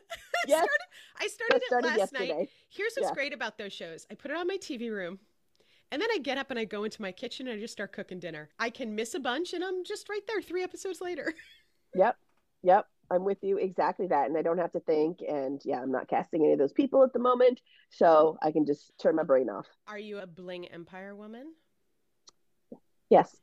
yes. 0.47 0.65
started, 0.65 0.79
I 1.19 1.27
started 1.27 1.61
it 1.63 1.85
last 1.85 1.97
yesterday. 1.97 2.37
night. 2.37 2.49
Here's 2.69 2.93
what's 2.95 3.09
yeah. 3.09 3.13
great 3.13 3.33
about 3.33 3.57
those 3.57 3.73
shows. 3.73 4.05
I 4.11 4.15
put 4.15 4.31
it 4.31 4.37
on 4.37 4.47
my 4.47 4.57
TV 4.57 4.91
room. 4.91 5.19
And 5.91 6.01
then 6.01 6.09
I 6.11 6.17
get 6.17 6.39
up 6.39 6.49
and 6.49 6.57
I 6.57 6.65
go 6.65 6.85
into 6.85 7.03
my 7.03 7.11
kitchen 7.11 7.47
and 7.47 7.55
I 7.55 7.61
just 7.61 7.73
start 7.73 7.93
cooking 7.93 8.19
dinner. 8.19 8.49
I 8.57 8.71
can 8.71 8.95
miss 8.95 9.13
a 9.13 9.19
bunch 9.19 9.53
and 9.53 9.63
I'm 9.63 9.83
just 9.83 10.09
right 10.09 10.25
there 10.27 10.41
three 10.41 10.63
episodes 10.63 11.01
later. 11.01 11.35
Yep. 11.93 12.17
Yep. 12.63 12.87
I'm 13.11 13.25
with 13.25 13.37
you 13.43 13.57
exactly 13.57 14.07
that. 14.07 14.27
And 14.27 14.37
I 14.37 14.41
don't 14.41 14.57
have 14.57 14.71
to 14.71 14.79
think. 14.79 15.19
And 15.27 15.61
yeah, 15.63 15.81
I'm 15.81 15.91
not 15.91 16.07
casting 16.07 16.43
any 16.43 16.53
of 16.53 16.59
those 16.59 16.73
people 16.73 17.03
at 17.03 17.13
the 17.13 17.19
moment. 17.19 17.61
So 17.89 18.37
I 18.41 18.51
can 18.51 18.65
just 18.65 18.91
turn 18.99 19.15
my 19.15 19.23
brain 19.23 19.49
off. 19.49 19.67
Are 19.87 19.99
you 19.99 20.19
a 20.19 20.25
Bling 20.25 20.67
Empire 20.67 21.15
woman? 21.15 21.53
Yes. 23.09 23.35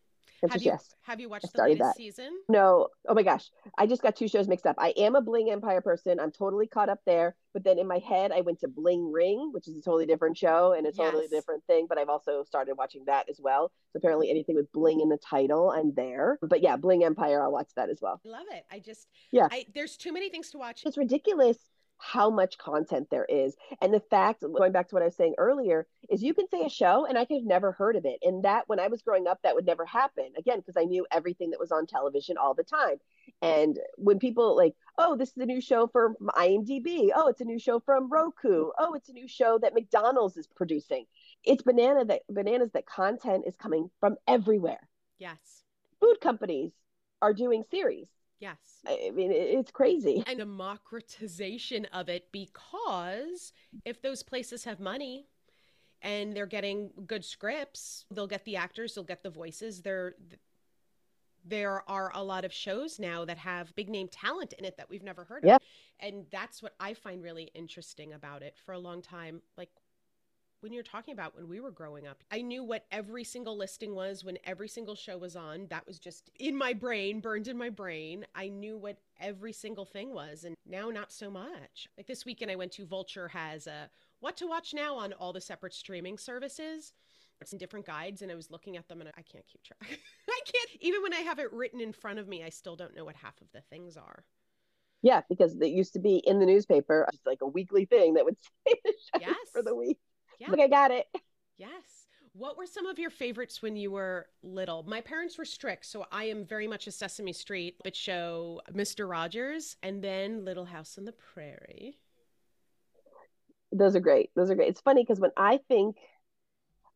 Have 0.48 0.62
you, 0.62 0.70
yes. 0.70 0.88
have 1.02 1.20
you 1.20 1.28
watched 1.28 1.52
the 1.52 1.62
latest 1.62 1.80
that. 1.80 1.96
season? 1.96 2.30
No. 2.48 2.88
Oh 3.08 3.14
my 3.14 3.22
gosh. 3.22 3.50
I 3.76 3.86
just 3.86 4.02
got 4.02 4.16
two 4.16 4.28
shows 4.28 4.48
mixed 4.48 4.66
up. 4.66 4.76
I 4.78 4.90
am 4.96 5.14
a 5.14 5.20
Bling 5.20 5.50
Empire 5.50 5.80
person. 5.80 6.18
I'm 6.18 6.32
totally 6.32 6.66
caught 6.66 6.88
up 6.88 7.00
there. 7.04 7.36
But 7.52 7.64
then 7.64 7.78
in 7.78 7.86
my 7.86 7.98
head, 7.98 8.32
I 8.32 8.40
went 8.40 8.60
to 8.60 8.68
Bling 8.68 9.12
Ring, 9.12 9.50
which 9.52 9.68
is 9.68 9.76
a 9.76 9.82
totally 9.82 10.06
different 10.06 10.38
show 10.38 10.72
and 10.72 10.86
a 10.86 10.92
totally 10.92 11.24
yes. 11.24 11.30
different 11.30 11.64
thing. 11.66 11.86
But 11.88 11.98
I've 11.98 12.08
also 12.08 12.44
started 12.44 12.76
watching 12.76 13.04
that 13.06 13.28
as 13.28 13.40
well. 13.42 13.70
So 13.92 13.98
apparently, 13.98 14.30
anything 14.30 14.54
with 14.54 14.70
Bling 14.72 15.00
in 15.00 15.08
the 15.08 15.18
title, 15.18 15.70
I'm 15.70 15.92
there. 15.94 16.38
But 16.40 16.62
yeah, 16.62 16.76
Bling 16.76 17.04
Empire, 17.04 17.42
I'll 17.42 17.52
watch 17.52 17.70
that 17.76 17.90
as 17.90 17.98
well. 18.00 18.20
Love 18.24 18.46
it. 18.52 18.64
I 18.70 18.78
just, 18.78 19.08
yeah. 19.32 19.48
I, 19.50 19.66
there's 19.74 19.96
too 19.96 20.12
many 20.12 20.30
things 20.30 20.50
to 20.50 20.58
watch. 20.58 20.82
It's 20.86 20.96
ridiculous 20.96 21.58
how 22.00 22.30
much 22.30 22.58
content 22.58 23.08
there 23.10 23.26
is. 23.26 23.54
And 23.80 23.92
the 23.92 24.00
fact, 24.00 24.42
going 24.42 24.72
back 24.72 24.88
to 24.88 24.94
what 24.94 25.02
I 25.02 25.06
was 25.06 25.16
saying 25.16 25.34
earlier, 25.38 25.86
is 26.08 26.22
you 26.22 26.34
can 26.34 26.48
say 26.48 26.64
a 26.64 26.70
show 26.70 27.06
and 27.06 27.18
I 27.18 27.24
could 27.24 27.36
have 27.36 27.44
never 27.44 27.72
heard 27.72 27.96
of 27.96 28.04
it. 28.04 28.18
And 28.22 28.44
that, 28.44 28.68
when 28.68 28.80
I 28.80 28.88
was 28.88 29.02
growing 29.02 29.26
up, 29.26 29.40
that 29.42 29.54
would 29.54 29.66
never 29.66 29.84
happen. 29.84 30.32
Again, 30.38 30.58
because 30.58 30.76
I 30.76 30.84
knew 30.84 31.06
everything 31.10 31.50
that 31.50 31.60
was 31.60 31.70
on 31.70 31.86
television 31.86 32.36
all 32.36 32.54
the 32.54 32.64
time. 32.64 32.96
And 33.42 33.78
when 33.96 34.18
people 34.18 34.56
like, 34.56 34.74
oh, 34.98 35.16
this 35.16 35.30
is 35.30 35.36
a 35.38 35.46
new 35.46 35.60
show 35.60 35.86
from 35.86 36.16
IMDb. 36.36 37.10
Oh, 37.14 37.28
it's 37.28 37.40
a 37.40 37.44
new 37.44 37.58
show 37.58 37.80
from 37.80 38.10
Roku. 38.10 38.70
Oh, 38.78 38.94
it's 38.94 39.08
a 39.08 39.14
new 39.14 39.28
show 39.28 39.58
that 39.60 39.74
McDonald's 39.74 40.36
is 40.36 40.46
producing. 40.46 41.04
It's 41.44 41.62
banana 41.62 42.04
that 42.06 42.22
bananas 42.28 42.70
that 42.72 42.86
content 42.86 43.44
is 43.46 43.56
coming 43.56 43.90
from 44.00 44.16
everywhere. 44.26 44.88
Yes. 45.18 45.38
Food 46.00 46.20
companies 46.20 46.72
are 47.22 47.34
doing 47.34 47.64
series 47.70 48.08
Yes. 48.40 48.56
I 48.86 49.10
mean, 49.14 49.30
it's 49.32 49.70
crazy. 49.70 50.24
And 50.26 50.38
democratization 50.38 51.84
of 51.92 52.08
it 52.08 52.28
because 52.32 53.52
if 53.84 54.00
those 54.00 54.22
places 54.22 54.64
have 54.64 54.80
money 54.80 55.26
and 56.02 56.34
they're 56.34 56.46
getting 56.46 56.90
good 57.06 57.24
scripts, 57.24 58.06
they'll 58.10 58.26
get 58.26 58.44
the 58.46 58.56
actors, 58.56 58.94
they'll 58.94 59.04
get 59.04 59.22
the 59.22 59.30
voices. 59.30 59.82
There, 59.82 60.14
there 61.44 61.88
are 61.88 62.10
a 62.14 62.24
lot 62.24 62.46
of 62.46 62.52
shows 62.52 62.98
now 62.98 63.26
that 63.26 63.36
have 63.38 63.74
big 63.76 63.90
name 63.90 64.08
talent 64.08 64.54
in 64.54 64.64
it 64.64 64.78
that 64.78 64.88
we've 64.88 65.02
never 65.02 65.24
heard 65.24 65.44
of. 65.44 65.60
And 66.00 66.24
that's 66.32 66.62
what 66.62 66.74
I 66.80 66.94
find 66.94 67.22
really 67.22 67.50
interesting 67.54 68.14
about 68.14 68.42
it. 68.42 68.56
For 68.64 68.72
a 68.72 68.78
long 68.78 69.02
time, 69.02 69.42
like 69.58 69.68
when 70.60 70.72
you're 70.72 70.82
talking 70.82 71.12
about 71.12 71.36
when 71.36 71.48
we 71.48 71.60
were 71.60 71.70
growing 71.70 72.06
up. 72.06 72.22
I 72.30 72.42
knew 72.42 72.62
what 72.62 72.84
every 72.90 73.24
single 73.24 73.56
listing 73.56 73.94
was 73.94 74.24
when 74.24 74.38
every 74.44 74.68
single 74.68 74.94
show 74.94 75.18
was 75.18 75.36
on. 75.36 75.66
That 75.68 75.86
was 75.86 75.98
just 75.98 76.30
in 76.38 76.56
my 76.56 76.72
brain, 76.72 77.20
burned 77.20 77.48
in 77.48 77.56
my 77.56 77.70
brain. 77.70 78.26
I 78.34 78.48
knew 78.48 78.76
what 78.76 78.98
every 79.20 79.52
single 79.52 79.84
thing 79.84 80.12
was, 80.12 80.44
and 80.44 80.54
now 80.66 80.90
not 80.90 81.12
so 81.12 81.30
much. 81.30 81.88
Like 81.96 82.06
this 82.06 82.24
weekend, 82.24 82.50
I 82.50 82.56
went 82.56 82.72
to 82.72 82.86
Vulture 82.86 83.28
has 83.28 83.66
a 83.66 83.90
what 84.20 84.36
to 84.38 84.46
watch 84.46 84.74
now 84.74 84.96
on 84.96 85.12
all 85.14 85.32
the 85.32 85.40
separate 85.40 85.74
streaming 85.74 86.18
services. 86.18 86.92
It's 87.40 87.52
in 87.52 87.58
different 87.58 87.86
guides, 87.86 88.20
and 88.20 88.30
I 88.30 88.34
was 88.34 88.50
looking 88.50 88.76
at 88.76 88.86
them, 88.88 89.00
and 89.00 89.08
I 89.16 89.22
can't 89.22 89.46
keep 89.46 89.62
track. 89.62 89.98
I 90.28 90.40
can't 90.44 90.82
even 90.82 91.02
when 91.02 91.14
I 91.14 91.20
have 91.20 91.38
it 91.38 91.52
written 91.52 91.80
in 91.80 91.92
front 91.92 92.18
of 92.18 92.28
me. 92.28 92.44
I 92.44 92.50
still 92.50 92.76
don't 92.76 92.94
know 92.94 93.06
what 93.06 93.16
half 93.16 93.40
of 93.40 93.50
the 93.52 93.62
things 93.62 93.96
are. 93.96 94.24
Yeah, 95.02 95.22
because 95.30 95.56
it 95.58 95.68
used 95.68 95.94
to 95.94 95.98
be 95.98 96.18
in 96.18 96.40
the 96.40 96.46
newspaper, 96.46 97.08
like 97.24 97.40
a 97.40 97.46
weekly 97.46 97.86
thing 97.86 98.14
that 98.14 98.26
would 98.26 98.36
say 98.68 98.74
the 98.84 98.92
yes. 99.20 99.36
for 99.50 99.62
the 99.62 99.74
week. 99.74 99.98
Yeah. 100.40 100.48
I 100.58 100.68
got 100.68 100.90
it. 100.90 101.06
Yes. 101.58 102.06
What 102.32 102.56
were 102.56 102.64
some 102.64 102.86
of 102.86 102.98
your 102.98 103.10
favorites 103.10 103.60
when 103.60 103.76
you 103.76 103.90
were 103.90 104.28
little? 104.42 104.82
My 104.82 105.02
parents 105.02 105.36
were 105.36 105.44
strict, 105.44 105.84
so 105.84 106.06
I 106.10 106.24
am 106.24 106.46
very 106.46 106.66
much 106.66 106.86
a 106.86 106.90
Sesame 106.90 107.34
Street 107.34 107.76
but 107.84 107.94
show, 107.94 108.62
Mr. 108.72 109.06
Rogers, 109.06 109.76
and 109.82 110.02
then 110.02 110.42
Little 110.46 110.64
House 110.64 110.96
on 110.96 111.04
the 111.04 111.12
Prairie. 111.12 111.98
Those 113.72 113.94
are 113.94 114.00
great. 114.00 114.30
Those 114.34 114.50
are 114.50 114.54
great. 114.54 114.70
It's 114.70 114.80
funny 114.80 115.02
because 115.02 115.20
when 115.20 115.32
I 115.36 115.58
think 115.68 115.96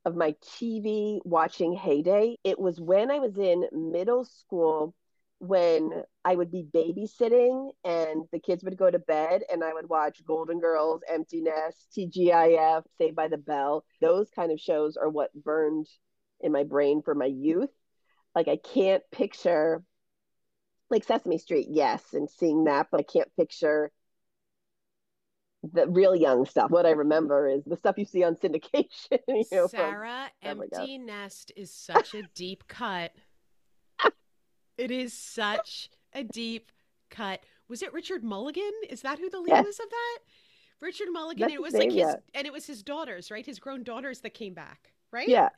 of 0.07 0.17
my 0.17 0.35
TV 0.43 1.19
watching 1.25 1.75
heyday, 1.75 2.39
it 2.43 2.59
was 2.59 2.81
when 2.81 3.11
I 3.11 3.19
was 3.19 3.37
in 3.37 3.69
middle 3.71 4.25
school 4.25 4.95
when 5.39 6.03
I 6.25 6.35
would 6.35 6.51
be 6.51 6.67
babysitting 6.75 7.71
and 7.85 8.25
the 8.33 8.39
kids 8.39 8.65
would 8.65 8.77
go 8.77 8.91
to 8.91 8.99
bed 8.99 9.43
and 9.53 9.63
I 9.63 9.73
would 9.73 9.89
watch 9.89 10.25
Golden 10.25 10.61
Girls, 10.61 11.03
Empty 11.09 11.43
Nest, 11.43 11.89
TGIF, 11.97 12.85
Saved 12.99 13.17
by 13.17 13.29
the 13.29 13.37
Bell. 13.37 13.85
Those 14.01 14.31
kind 14.31 14.53
of 14.53 14.61
shows 14.61 14.97
are 14.97 15.09
what 15.09 15.35
burned 15.35 15.87
in 16.41 16.53
my 16.53 16.65
brain 16.65 17.03
for 17.03 17.15
my 17.15 17.27
youth. 17.27 17.71
Like 18.35 18.49
I 18.49 18.57
can't 18.57 19.03
picture 19.13 19.83
like 20.91 21.05
Sesame 21.05 21.39
Street, 21.39 21.69
yes, 21.71 22.03
and 22.13 22.29
seeing 22.31 22.65
that, 22.65 22.89
but 22.91 23.01
I 23.01 23.05
can't 23.05 23.35
picture 23.37 23.91
the 25.73 25.89
real 25.89 26.15
young 26.15 26.45
stuff. 26.45 26.71
What 26.71 26.87
I 26.87 26.91
remember 26.91 27.49
is 27.49 27.65
the 27.65 27.77
stuff 27.77 27.97
you 27.97 28.05
see 28.05 28.23
on 28.23 28.37
syndication. 28.37 29.19
You 29.29 29.45
know, 29.51 29.67
Sara, 29.67 30.31
oh 30.45 30.49
from, 30.49 30.63
Empty 30.73 30.99
Nest 30.99 31.53
is 31.57 31.73
such 31.73 32.15
a 32.15 32.23
deep 32.35 32.65
cut. 32.69 33.13
It 34.77 34.91
is 34.91 35.13
such 35.13 35.89
a 36.13 36.25
deep 36.25 36.73
cut. 37.11 37.41
Was 37.69 37.83
it 37.83 37.93
Richard 37.93 38.25
Mulligan? 38.25 38.73
Is 38.89 39.03
that 39.03 39.19
who 39.19 39.31
the 39.31 39.41
lead 39.41 39.51
yes. 39.51 39.65
was 39.65 39.81
of 39.81 39.89
that? 39.89 40.19
Richard 40.81 41.09
Mulligan. 41.11 41.51
it 41.51 41.63
was 41.63 41.75
like 41.75 41.93
his, 41.93 42.15
and 42.35 42.47
it 42.47 42.53
was 42.53 42.67
his 42.67 42.83
daughters, 42.83 43.31
right? 43.31 43.45
His 43.45 43.59
grown 43.59 43.83
daughters 43.83 44.21
that 44.21 44.35
came 44.35 44.55
back, 44.55 44.93
right? 45.13 45.29
Yeah. 45.29 45.49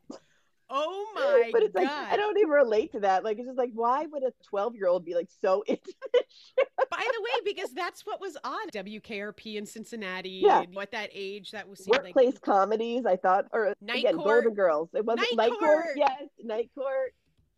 Oh 0.69 1.07
my 1.15 1.51
but 1.53 1.63
it's 1.63 1.75
God. 1.75 1.85
like 1.85 1.91
I 1.91 2.17
don't 2.17 2.37
even 2.39 2.51
relate 2.51 2.93
to 2.93 3.01
that. 3.01 3.25
Like 3.25 3.39
it's 3.39 3.47
just 3.47 3.59
like 3.59 3.71
why 3.75 4.07
would 4.07 4.23
a 4.23 4.33
twelve 4.49 4.75
year 4.77 4.89
old 4.89 5.05
be 5.05 5.15
like 5.15 5.29
so 5.41 5.63
into 5.67 5.95
this 6.13 6.23
shit? 6.57 6.69
By 6.91 7.05
the 7.05 7.23
way, 7.23 7.53
because 7.53 7.73
that's 7.73 8.07
what 8.07 8.21
was 8.21 8.37
on 8.45 8.69
WKRP 8.71 9.57
in 9.57 9.67
Cincinnati. 9.67 10.43
Yeah. 10.45 10.65
At 10.81 10.93
that 10.93 11.11
age, 11.13 11.51
that 11.53 11.69
was 11.69 11.87
workplace 11.87 12.35
like... 12.35 12.41
comedies. 12.43 13.07
I 13.07 13.17
thought, 13.17 13.47
or 13.53 13.75
Night 13.81 13.99
again, 13.99 14.17
Court. 14.17 14.45
Golden 14.45 14.55
Girls. 14.55 14.91
It 14.95 15.05
wasn't 15.05 15.29
Night, 15.33 15.51
Night 15.51 15.59
Court. 15.59 15.85
Court. 15.85 15.97
Yes, 15.97 16.23
Night 16.43 16.71
Court. 16.75 17.13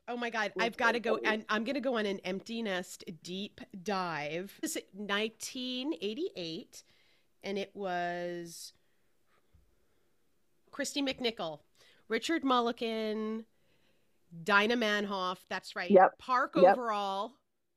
Oh 0.08 0.16
my 0.16 0.30
God, 0.30 0.52
I've 0.58 0.78
got 0.78 0.92
to 0.92 1.00
go, 1.00 1.18
and 1.22 1.44
I'm 1.50 1.64
going 1.64 1.74
to 1.74 1.80
go 1.80 1.98
on 1.98 2.06
an 2.06 2.18
empty 2.24 2.62
nest 2.62 3.04
deep 3.22 3.60
dive. 3.82 4.58
This 4.62 4.76
is 4.76 4.82
1988, 4.94 6.82
and 7.44 7.58
it 7.58 7.70
was 7.74 8.72
Kristy 10.72 11.06
McNichol, 11.06 11.58
Richard 12.08 12.42
Mulligan, 12.42 13.44
Dinah 14.44 14.78
Manoff. 14.78 15.38
That's 15.50 15.76
right. 15.76 15.90
Yep. 15.90 16.18
Park 16.18 16.54
yep. 16.56 16.78
overall. 16.78 17.32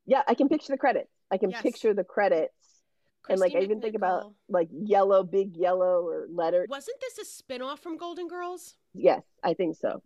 Yeah, 0.06 0.22
I 0.26 0.34
can 0.34 0.48
picture 0.48 0.72
the 0.72 0.78
credits. 0.78 1.12
I 1.32 1.38
can 1.38 1.52
Yes. 1.52 1.62
picture 1.62 1.94
the 1.94 2.06
credits. 2.06 2.54
Kristy 3.24 3.34
and 3.34 3.40
like 3.40 3.56
I 3.56 3.60
even 3.60 3.82
think 3.82 3.96
about 3.96 4.34
like 4.48 4.70
yellow, 4.72 5.24
big 5.24 5.58
yellow 5.58 6.08
or 6.08 6.28
letter. 6.32 6.66
Wasn't 6.70 7.00
this 7.02 7.18
a 7.20 7.44
spinoff 7.44 7.80
from 7.80 7.98
Golden 7.98 8.28
Girls? 8.28 8.78
Yes, 8.94 9.22
I 9.44 9.54
think 9.54 9.76
so. 9.76 10.02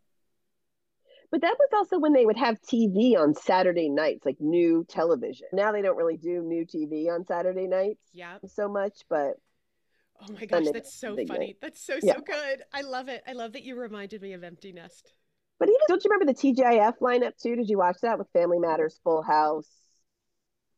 But 1.35 1.41
that 1.41 1.57
was 1.59 1.67
also 1.73 1.99
when 1.99 2.13
they 2.13 2.25
would 2.25 2.37
have 2.37 2.61
TV 2.61 3.17
on 3.17 3.35
Saturday 3.35 3.89
nights, 3.89 4.25
like 4.25 4.37
new 4.39 4.85
television. 4.87 5.47
Now 5.51 5.73
they 5.73 5.81
don't 5.81 5.97
really 5.97 6.15
do 6.15 6.41
new 6.41 6.65
TV 6.65 7.09
on 7.13 7.25
Saturday 7.25 7.67
nights 7.67 7.99
Yeah. 8.13 8.37
so 8.47 8.69
much, 8.69 8.99
but 9.09 9.33
Oh 10.21 10.31
my 10.31 10.45
gosh, 10.45 10.67
that's 10.71 10.97
so 10.97 11.17
funny. 11.17 11.25
night. 11.25 11.57
That's 11.59 11.81
so 11.85 11.97
Yeah. 12.01 12.13
so 12.13 12.21
good. 12.21 12.63
I 12.73 12.83
love 12.83 13.09
it. 13.09 13.21
I 13.27 13.33
love 13.33 13.51
that 13.51 13.63
you 13.63 13.75
reminded 13.75 14.21
me 14.21 14.31
of 14.31 14.45
Empty 14.45 14.71
Nest. 14.71 15.11
but 15.59 15.67
even 15.67 15.81
don't 15.89 16.01
you 16.05 16.09
remember 16.09 16.31
the 16.31 16.39
TGIF 16.39 16.99
lineup 16.99 17.35
too? 17.35 17.57
Did 17.57 17.69
you 17.69 17.79
watch 17.79 17.97
that 18.01 18.17
with 18.17 18.29
Family 18.31 18.57
Matters, 18.59 18.97
Full 19.03 19.21
House? 19.21 19.67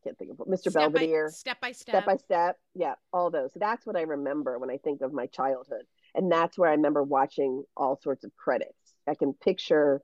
Can't 0.03 0.17
think 0.17 0.31
of 0.31 0.37
Mr. 0.47 0.71
Step 0.71 0.73
Belvedere. 0.73 1.27
by 1.27 1.31
step 1.33 1.61
by 1.61 1.71
step. 1.71 1.93
step 1.93 2.05
by 2.07 2.15
step 2.17 2.57
yeah 2.73 2.95
all 3.13 3.29
those 3.29 3.51
that's 3.55 3.85
what 3.85 3.95
i 3.95 4.01
remember 4.01 4.57
when 4.57 4.71
i 4.71 4.77
think 4.77 5.01
of 5.01 5.13
my 5.13 5.27
childhood 5.27 5.85
and 6.15 6.31
that's 6.31 6.57
where 6.57 6.69
i 6.69 6.73
remember 6.73 7.03
watching 7.03 7.63
all 7.75 7.95
sorts 8.01 8.23
of 8.23 8.35
credits 8.35 8.95
i 9.07 9.13
can 9.13 9.33
picture 9.33 10.01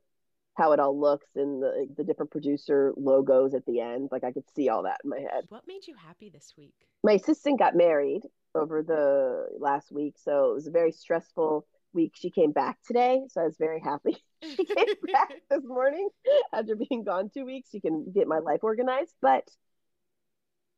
how 0.56 0.72
it 0.72 0.80
all 0.80 1.00
looks 1.00 1.28
and 1.36 1.62
the 1.62 1.88
the 1.98 2.04
different 2.04 2.32
producer 2.32 2.94
logos 2.96 3.54
at 3.54 3.66
the 3.66 3.80
end. 3.80 4.10
Like 4.12 4.24
I 4.24 4.32
could 4.32 4.50
see 4.56 4.70
all 4.70 4.84
that 4.84 5.02
in 5.04 5.10
my 5.10 5.20
head. 5.20 5.46
What 5.50 5.68
made 5.68 5.88
you 5.88 5.96
happy 5.96 6.30
this 6.30 6.54
week? 6.58 6.74
My 7.04 7.14
assistant 7.14 7.60
got 7.60 7.76
married 7.76 8.24
over 8.56 8.84
the 8.84 9.48
last 9.60 9.92
week, 9.92 10.16
so 10.18 10.52
it 10.52 10.54
was 10.56 10.68
a 10.68 10.72
very 10.72 10.92
stressful 10.92 11.66
week. 11.94 12.14
She 12.16 12.30
came 12.30 12.52
back 12.52 12.78
today, 12.86 13.22
so 13.30 13.42
I 13.42 13.46
was 13.46 13.58
very 13.58 13.80
happy. 13.80 14.18
she 14.44 14.66
came 14.66 14.86
back 15.12 15.34
this 15.50 15.64
morning 15.64 16.10
after 16.54 16.76
being 16.76 17.04
gone 17.04 17.30
two 17.34 17.46
weeks. 17.46 17.70
She 17.72 17.80
can 17.80 18.12
get 18.14 18.28
my 18.28 18.40
life 18.40 18.64
organized, 18.64 19.14
but 19.22 19.48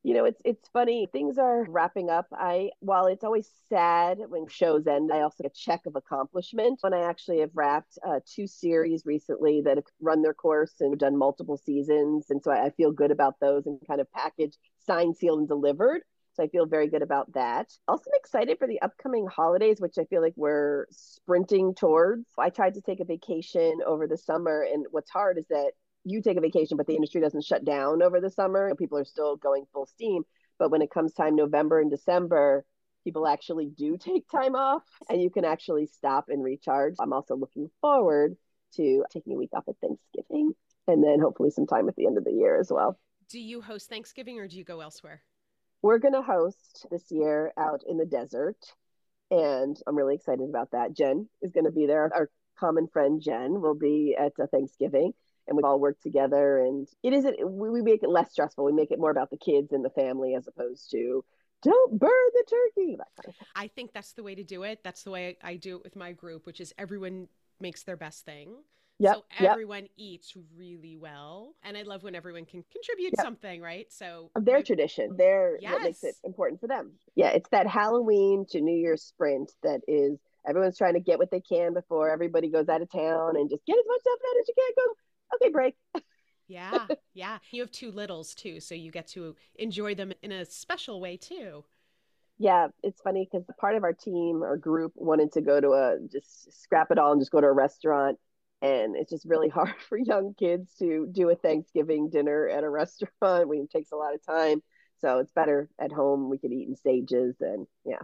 you 0.05 0.13
know 0.13 0.25
it's 0.25 0.39
it's 0.45 0.69
funny 0.69 1.07
things 1.11 1.39
are 1.39 1.65
wrapping 1.67 2.11
up 2.11 2.27
i 2.31 2.69
while 2.79 3.07
it's 3.07 3.23
always 3.23 3.49
sad 3.69 4.19
when 4.27 4.47
shows 4.47 4.85
end 4.85 5.11
i 5.11 5.21
also 5.21 5.41
get 5.41 5.51
a 5.51 5.55
check 5.55 5.81
of 5.87 5.95
accomplishment 5.95 6.77
when 6.81 6.93
i 6.93 7.01
actually 7.01 7.39
have 7.39 7.49
wrapped 7.55 7.97
uh, 8.07 8.19
two 8.23 8.45
series 8.45 9.03
recently 9.03 9.61
that 9.61 9.77
have 9.77 9.85
run 9.99 10.21
their 10.21 10.33
course 10.33 10.75
and 10.79 10.99
done 10.99 11.17
multiple 11.17 11.57
seasons 11.57 12.27
and 12.29 12.43
so 12.43 12.51
I, 12.51 12.65
I 12.65 12.69
feel 12.69 12.91
good 12.91 13.09
about 13.09 13.39
those 13.41 13.65
and 13.65 13.79
kind 13.87 13.99
of 13.99 14.11
packaged 14.11 14.59
signed 14.85 15.17
sealed 15.17 15.39
and 15.39 15.47
delivered 15.47 16.01
so 16.35 16.43
I 16.43 16.49
feel 16.49 16.65
very 16.65 16.89
good 16.89 17.01
about 17.01 17.31
that. 17.31 17.71
Also 17.87 18.09
I'm 18.09 18.19
excited 18.19 18.59
for 18.59 18.67
the 18.67 18.81
upcoming 18.81 19.25
holidays, 19.25 19.79
which 19.79 19.97
I 19.97 20.03
feel 20.03 20.21
like 20.21 20.33
we're 20.35 20.85
sprinting 20.91 21.73
towards. 21.73 22.25
I 22.37 22.49
tried 22.49 22.73
to 22.73 22.81
take 22.81 22.99
a 22.99 23.05
vacation 23.05 23.79
over 23.87 24.05
the 24.05 24.17
summer, 24.17 24.67
and 24.69 24.85
what's 24.91 25.09
hard 25.09 25.37
is 25.37 25.45
that 25.49 25.71
you 26.05 26.21
take 26.21 26.37
a 26.37 26.41
vacation, 26.41 26.77
but 26.77 26.87
the 26.87 26.95
industry 26.95 27.19
doesn't 27.19 27.43
shut 27.43 27.65
down 27.65 28.01
over 28.01 28.21
the 28.21 28.29
summer. 28.29 28.73
People 28.75 28.97
are 28.97 29.05
still 29.05 29.35
going 29.35 29.65
full 29.73 29.87
steam. 29.87 30.23
But 30.57 30.71
when 30.71 30.81
it 30.81 30.91
comes 30.91 31.13
time 31.13 31.35
November 31.35 31.81
and 31.81 31.89
December, 31.89 32.63
people 33.03 33.27
actually 33.27 33.67
do 33.67 33.97
take 33.99 34.29
time 34.29 34.55
off 34.55 34.83
and 35.09 35.21
you 35.21 35.29
can 35.29 35.43
actually 35.43 35.87
stop 35.87 36.25
and 36.29 36.43
recharge. 36.43 36.95
I'm 36.99 37.11
also 37.11 37.35
looking 37.35 37.69
forward 37.81 38.37
to 38.75 39.03
taking 39.11 39.33
a 39.33 39.37
week 39.37 39.49
off 39.53 39.63
at 39.67 39.75
Thanksgiving 39.81 40.53
and 40.87 41.03
then 41.03 41.19
hopefully 41.19 41.49
some 41.49 41.65
time 41.65 41.89
at 41.89 41.95
the 41.95 42.05
end 42.05 42.17
of 42.17 42.23
the 42.23 42.31
year 42.31 42.59
as 42.59 42.71
well. 42.71 42.99
Do 43.29 43.39
you 43.39 43.61
host 43.61 43.89
Thanksgiving 43.89 44.39
or 44.39 44.47
do 44.47 44.57
you 44.57 44.63
go 44.63 44.81
elsewhere? 44.81 45.23
We're 45.81 45.97
going 45.97 46.13
to 46.13 46.21
host 46.21 46.85
this 46.91 47.11
year 47.11 47.51
out 47.57 47.81
in 47.87 47.97
the 47.97 48.05
desert. 48.05 48.57
And 49.31 49.75
I'm 49.87 49.95
really 49.95 50.15
excited 50.15 50.47
about 50.47 50.71
that. 50.71 50.93
Jen 50.93 51.27
is 51.41 51.51
going 51.51 51.65
to 51.65 51.71
be 51.71 51.87
there. 51.87 52.11
Our 52.13 52.29
common 52.59 52.87
friend 52.87 53.19
Jen 53.21 53.61
will 53.61 53.73
be 53.73 54.15
at 54.17 54.33
uh, 54.39 54.45
Thanksgiving 54.51 55.13
and 55.47 55.57
we 55.57 55.63
all 55.63 55.79
work 55.79 55.99
together 56.01 56.59
and 56.59 56.87
it 57.03 57.13
isn't 57.13 57.37
we 57.49 57.81
make 57.81 58.03
it 58.03 58.09
less 58.09 58.31
stressful 58.31 58.65
we 58.65 58.71
make 58.71 58.91
it 58.91 58.99
more 58.99 59.11
about 59.11 59.29
the 59.29 59.37
kids 59.37 59.71
and 59.71 59.83
the 59.83 59.89
family 59.89 60.35
as 60.35 60.47
opposed 60.47 60.91
to 60.91 61.23
don't 61.61 61.97
burn 61.97 62.09
the 62.33 62.45
turkey 62.49 62.97
kind 62.97 63.27
of 63.27 63.35
i 63.55 63.67
think 63.67 63.91
that's 63.93 64.13
the 64.13 64.23
way 64.23 64.35
to 64.35 64.43
do 64.43 64.63
it 64.63 64.79
that's 64.83 65.03
the 65.03 65.11
way 65.11 65.37
i 65.43 65.55
do 65.55 65.75
it 65.77 65.83
with 65.83 65.95
my 65.95 66.11
group 66.11 66.45
which 66.45 66.59
is 66.59 66.73
everyone 66.77 67.27
makes 67.59 67.83
their 67.83 67.97
best 67.97 68.25
thing 68.25 68.55
Yep, 68.99 69.15
so 69.15 69.45
everyone 69.45 69.83
yep. 69.83 69.91
eats 69.97 70.37
really 70.55 70.95
well. 70.95 71.55
And 71.63 71.75
I 71.75 71.81
love 71.81 72.03
when 72.03 72.15
everyone 72.15 72.45
can 72.45 72.63
contribute 72.71 73.13
yep. 73.17 73.25
something, 73.25 73.61
right? 73.61 73.91
So 73.91 74.31
their 74.39 74.63
tradition, 74.63 75.17
their 75.17 75.57
yes. 75.59 75.73
what 75.73 75.81
makes 75.81 76.03
it 76.03 76.15
important 76.23 76.61
for 76.61 76.67
them. 76.67 76.93
Yeah, 77.13 77.29
it's 77.31 77.49
that 77.49 77.67
Halloween 77.67 78.45
to 78.51 78.61
New 78.61 78.75
Year's 78.75 79.03
sprint 79.03 79.51
that 79.63 79.81
is 79.87 80.17
everyone's 80.47 80.77
trying 80.77 80.93
to 80.93 81.01
get 81.01 81.19
what 81.19 81.29
they 81.29 81.41
can 81.41 81.73
before 81.73 82.09
everybody 82.09 82.49
goes 82.49 82.69
out 82.69 82.81
of 82.81 82.89
town 82.89 83.35
and 83.35 83.49
just 83.49 83.65
get 83.65 83.77
as 83.77 83.85
much 83.85 84.01
stuff 84.01 84.19
done 84.19 84.39
as 84.39 84.47
you 84.47 84.53
can. 84.57 84.73
Go 84.77 84.93
okay, 85.33 85.49
break. 85.51 85.75
yeah, 86.47 86.87
yeah. 87.13 87.39
You 87.51 87.61
have 87.61 87.71
two 87.71 87.91
littles 87.91 88.33
too, 88.35 88.59
so 88.59 88.75
you 88.75 88.91
get 88.91 89.07
to 89.09 89.35
enjoy 89.55 89.95
them 89.95 90.13
in 90.21 90.31
a 90.31 90.45
special 90.45 90.99
way 91.01 91.17
too. 91.17 91.63
Yeah, 92.37 92.67
it's 92.83 93.01
funny 93.01 93.27
because 93.29 93.47
part 93.59 93.75
of 93.75 93.83
our 93.83 93.93
team 93.93 94.43
or 94.43 94.57
group 94.57 94.91
wanted 94.95 95.31
to 95.33 95.41
go 95.41 95.61
to 95.61 95.69
a 95.69 95.97
just 96.11 96.61
scrap 96.63 96.91
it 96.91 96.97
all 96.99 97.13
and 97.13 97.21
just 97.21 97.31
go 97.31 97.39
to 97.39 97.47
a 97.47 97.53
restaurant. 97.53 98.19
And 98.61 98.95
it's 98.95 99.11
just 99.11 99.25
really 99.25 99.49
hard 99.59 99.75
for 99.87 99.97
young 99.97 100.33
kids 100.37 100.73
to 100.79 101.07
do 101.11 101.29
a 101.29 101.35
Thanksgiving 101.35 102.09
dinner 102.09 102.47
at 102.47 102.63
a 102.63 102.69
restaurant. 102.69 103.13
It 103.53 103.71
takes 103.71 103.91
a 103.91 103.95
lot 103.95 104.13
of 104.13 104.25
time. 104.25 104.61
So 104.99 105.19
it's 105.19 105.31
better 105.31 105.69
at 105.79 105.91
home. 105.91 106.29
We 106.29 106.37
could 106.37 106.51
eat 106.51 106.67
in 106.67 106.75
stages 106.75 107.35
and 107.39 107.67
yeah. 107.85 107.99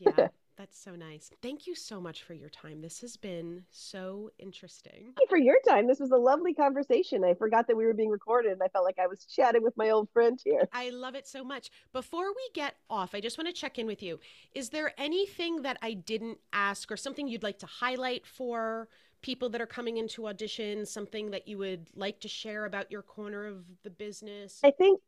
Yeah. 0.00 0.28
That's 0.56 0.78
so 0.78 0.94
nice. 0.94 1.30
Thank 1.42 1.66
you 1.66 1.74
so 1.74 2.00
much 2.00 2.22
for 2.22 2.32
your 2.32 2.48
time. 2.48 2.80
This 2.80 3.00
has 3.00 3.16
been 3.16 3.64
so 3.70 4.30
interesting. 4.38 4.92
Thank 4.92 5.18
you 5.20 5.26
for 5.28 5.38
your 5.38 5.56
time. 5.66 5.88
This 5.88 5.98
was 5.98 6.12
a 6.12 6.16
lovely 6.16 6.54
conversation. 6.54 7.24
I 7.24 7.34
forgot 7.34 7.66
that 7.66 7.76
we 7.76 7.84
were 7.84 7.92
being 7.92 8.10
recorded 8.10 8.52
and 8.52 8.62
I 8.62 8.68
felt 8.68 8.84
like 8.84 8.98
I 9.00 9.08
was 9.08 9.24
chatting 9.24 9.62
with 9.62 9.76
my 9.76 9.90
old 9.90 10.08
friend 10.12 10.38
here. 10.44 10.68
I 10.72 10.90
love 10.90 11.16
it 11.16 11.26
so 11.26 11.42
much. 11.42 11.70
Before 11.92 12.28
we 12.28 12.48
get 12.54 12.76
off, 12.88 13.14
I 13.14 13.20
just 13.20 13.36
want 13.36 13.48
to 13.48 13.52
check 13.52 13.78
in 13.80 13.86
with 13.86 14.00
you. 14.02 14.20
Is 14.54 14.68
there 14.68 14.92
anything 14.96 15.62
that 15.62 15.76
I 15.82 15.94
didn't 15.94 16.38
ask 16.52 16.92
or 16.92 16.96
something 16.96 17.26
you'd 17.26 17.42
like 17.42 17.58
to 17.58 17.66
highlight 17.66 18.24
for 18.24 18.88
people 19.22 19.48
that 19.48 19.60
are 19.60 19.66
coming 19.66 19.96
into 19.96 20.28
audition, 20.28 20.86
something 20.86 21.32
that 21.32 21.48
you 21.48 21.58
would 21.58 21.88
like 21.96 22.20
to 22.20 22.28
share 22.28 22.64
about 22.64 22.92
your 22.92 23.02
corner 23.02 23.46
of 23.46 23.64
the 23.82 23.90
business? 23.90 24.60
I 24.62 24.70
think 24.70 25.00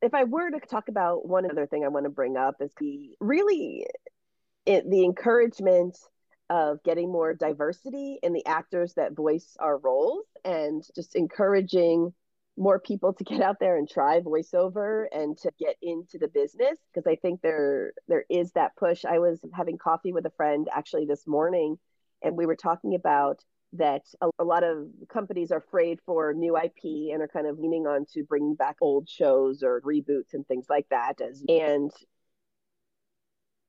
if 0.00 0.14
I 0.14 0.24
were 0.24 0.50
to 0.50 0.60
talk 0.60 0.88
about 0.88 1.26
one 1.26 1.50
other 1.50 1.66
thing 1.66 1.84
I 1.84 1.88
want 1.88 2.04
to 2.04 2.10
bring 2.10 2.36
up 2.36 2.56
is 2.60 2.70
the 2.78 3.16
really 3.20 3.86
it, 4.70 4.88
the 4.88 5.04
encouragement 5.04 5.98
of 6.48 6.82
getting 6.84 7.10
more 7.10 7.34
diversity 7.34 8.18
in 8.22 8.32
the 8.32 8.46
actors 8.46 8.94
that 8.94 9.16
voice 9.16 9.56
our 9.58 9.78
roles 9.78 10.26
and 10.44 10.84
just 10.94 11.16
encouraging 11.16 12.12
more 12.56 12.78
people 12.78 13.12
to 13.12 13.24
get 13.32 13.40
out 13.40 13.56
there 13.58 13.76
and 13.76 13.88
try 13.88 14.20
voiceover 14.20 15.06
and 15.12 15.36
to 15.38 15.50
get 15.58 15.76
into 15.82 16.18
the 16.18 16.28
business 16.28 16.78
because 16.92 17.06
I 17.06 17.16
think 17.16 17.40
there 17.42 17.92
there 18.06 18.24
is 18.30 18.52
that 18.52 18.76
push. 18.76 19.04
I 19.04 19.18
was 19.18 19.40
having 19.54 19.76
coffee 19.76 20.12
with 20.12 20.24
a 20.26 20.32
friend 20.36 20.68
actually 20.72 21.06
this 21.06 21.26
morning 21.26 21.76
and 22.22 22.36
we 22.36 22.46
were 22.46 22.56
talking 22.56 22.94
about 22.94 23.40
that 23.72 24.02
a, 24.20 24.28
a, 24.40 24.44
lot 24.44 24.64
of 24.64 24.88
companies 25.08 25.52
are 25.52 25.58
afraid 25.58 26.00
for 26.04 26.32
new 26.34 26.56
IP 26.56 27.12
and 27.12 27.22
are 27.22 27.30
kind 27.32 27.46
of 27.46 27.58
leaning 27.58 27.86
on 27.86 28.04
to 28.12 28.24
bringing 28.24 28.56
back 28.56 28.76
old 28.80 29.08
shows 29.08 29.62
or 29.62 29.80
reboots 29.82 30.34
and 30.34 30.46
things 30.46 30.66
like 30.68 30.86
that 30.90 31.20
as 31.20 31.42
and 31.48 31.92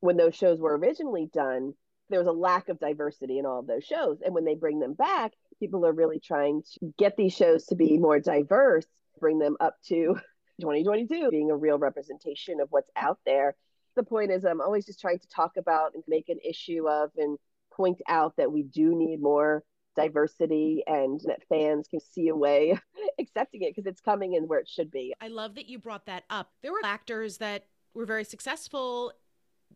when 0.01 0.17
those 0.17 0.35
shows 0.35 0.59
were 0.59 0.77
originally 0.77 1.29
done, 1.33 1.73
there 2.09 2.19
was 2.19 2.27
a 2.27 2.33
lack 2.33 2.69
of 2.69 2.79
diversity 2.79 3.39
in 3.39 3.45
all 3.45 3.59
of 3.59 3.67
those 3.67 3.85
shows. 3.85 4.19
And 4.23 4.35
when 4.35 4.43
they 4.45 4.55
bring 4.55 4.79
them 4.79 4.93
back, 4.93 5.31
people 5.59 5.85
are 5.85 5.93
really 5.93 6.19
trying 6.19 6.63
to 6.73 6.93
get 6.97 7.15
these 7.15 7.33
shows 7.33 7.65
to 7.67 7.75
be 7.75 7.97
more 7.97 8.19
diverse, 8.19 8.85
bring 9.19 9.39
them 9.39 9.55
up 9.59 9.75
to 9.87 10.15
2022 10.61 11.29
being 11.31 11.49
a 11.49 11.55
real 11.55 11.79
representation 11.79 12.59
of 12.59 12.67
what's 12.69 12.89
out 12.95 13.19
there. 13.25 13.55
The 13.95 14.03
point 14.03 14.31
is, 14.31 14.45
I'm 14.45 14.61
always 14.61 14.85
just 14.85 14.99
trying 14.99 15.19
to 15.19 15.27
talk 15.29 15.57
about 15.57 15.95
and 15.95 16.03
make 16.07 16.29
an 16.29 16.39
issue 16.43 16.87
of 16.87 17.11
and 17.17 17.37
point 17.73 18.01
out 18.07 18.35
that 18.37 18.51
we 18.51 18.63
do 18.63 18.95
need 18.95 19.21
more 19.21 19.63
diversity 19.95 20.83
and 20.87 21.19
that 21.25 21.43
fans 21.49 21.87
can 21.87 21.99
see 21.99 22.29
a 22.29 22.35
way 22.35 22.79
accepting 23.19 23.63
it 23.63 23.75
because 23.75 23.85
it's 23.85 24.01
coming 24.01 24.33
in 24.33 24.47
where 24.47 24.59
it 24.59 24.69
should 24.69 24.91
be. 24.91 25.13
I 25.19 25.27
love 25.27 25.55
that 25.55 25.67
you 25.67 25.79
brought 25.79 26.05
that 26.05 26.23
up. 26.29 26.51
There 26.61 26.71
were 26.71 26.79
actors 26.83 27.37
that 27.37 27.65
were 27.93 28.05
very 28.05 28.23
successful 28.23 29.11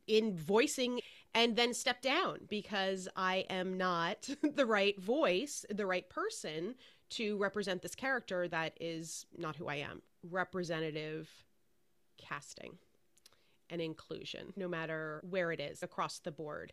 in 0.07 0.35
voicing 0.35 0.99
and 1.33 1.55
then 1.55 1.73
step 1.73 2.01
down 2.01 2.39
because 2.47 3.07
I 3.15 3.45
am 3.49 3.77
not 3.77 4.29
the 4.55 4.65
right 4.65 4.99
voice, 4.99 5.65
the 5.69 5.85
right 5.85 6.09
person 6.09 6.75
to 7.11 7.37
represent 7.37 7.81
this 7.81 7.95
character 7.95 8.47
that 8.47 8.73
is 8.79 9.25
not 9.37 9.55
who 9.55 9.67
I 9.67 9.75
am. 9.75 10.01
Representative 10.29 11.29
casting 12.17 12.77
and 13.69 13.81
inclusion, 13.81 14.53
no 14.55 14.67
matter 14.67 15.21
where 15.29 15.51
it 15.51 15.59
is 15.59 15.83
across 15.83 16.19
the 16.19 16.31
board. 16.31 16.71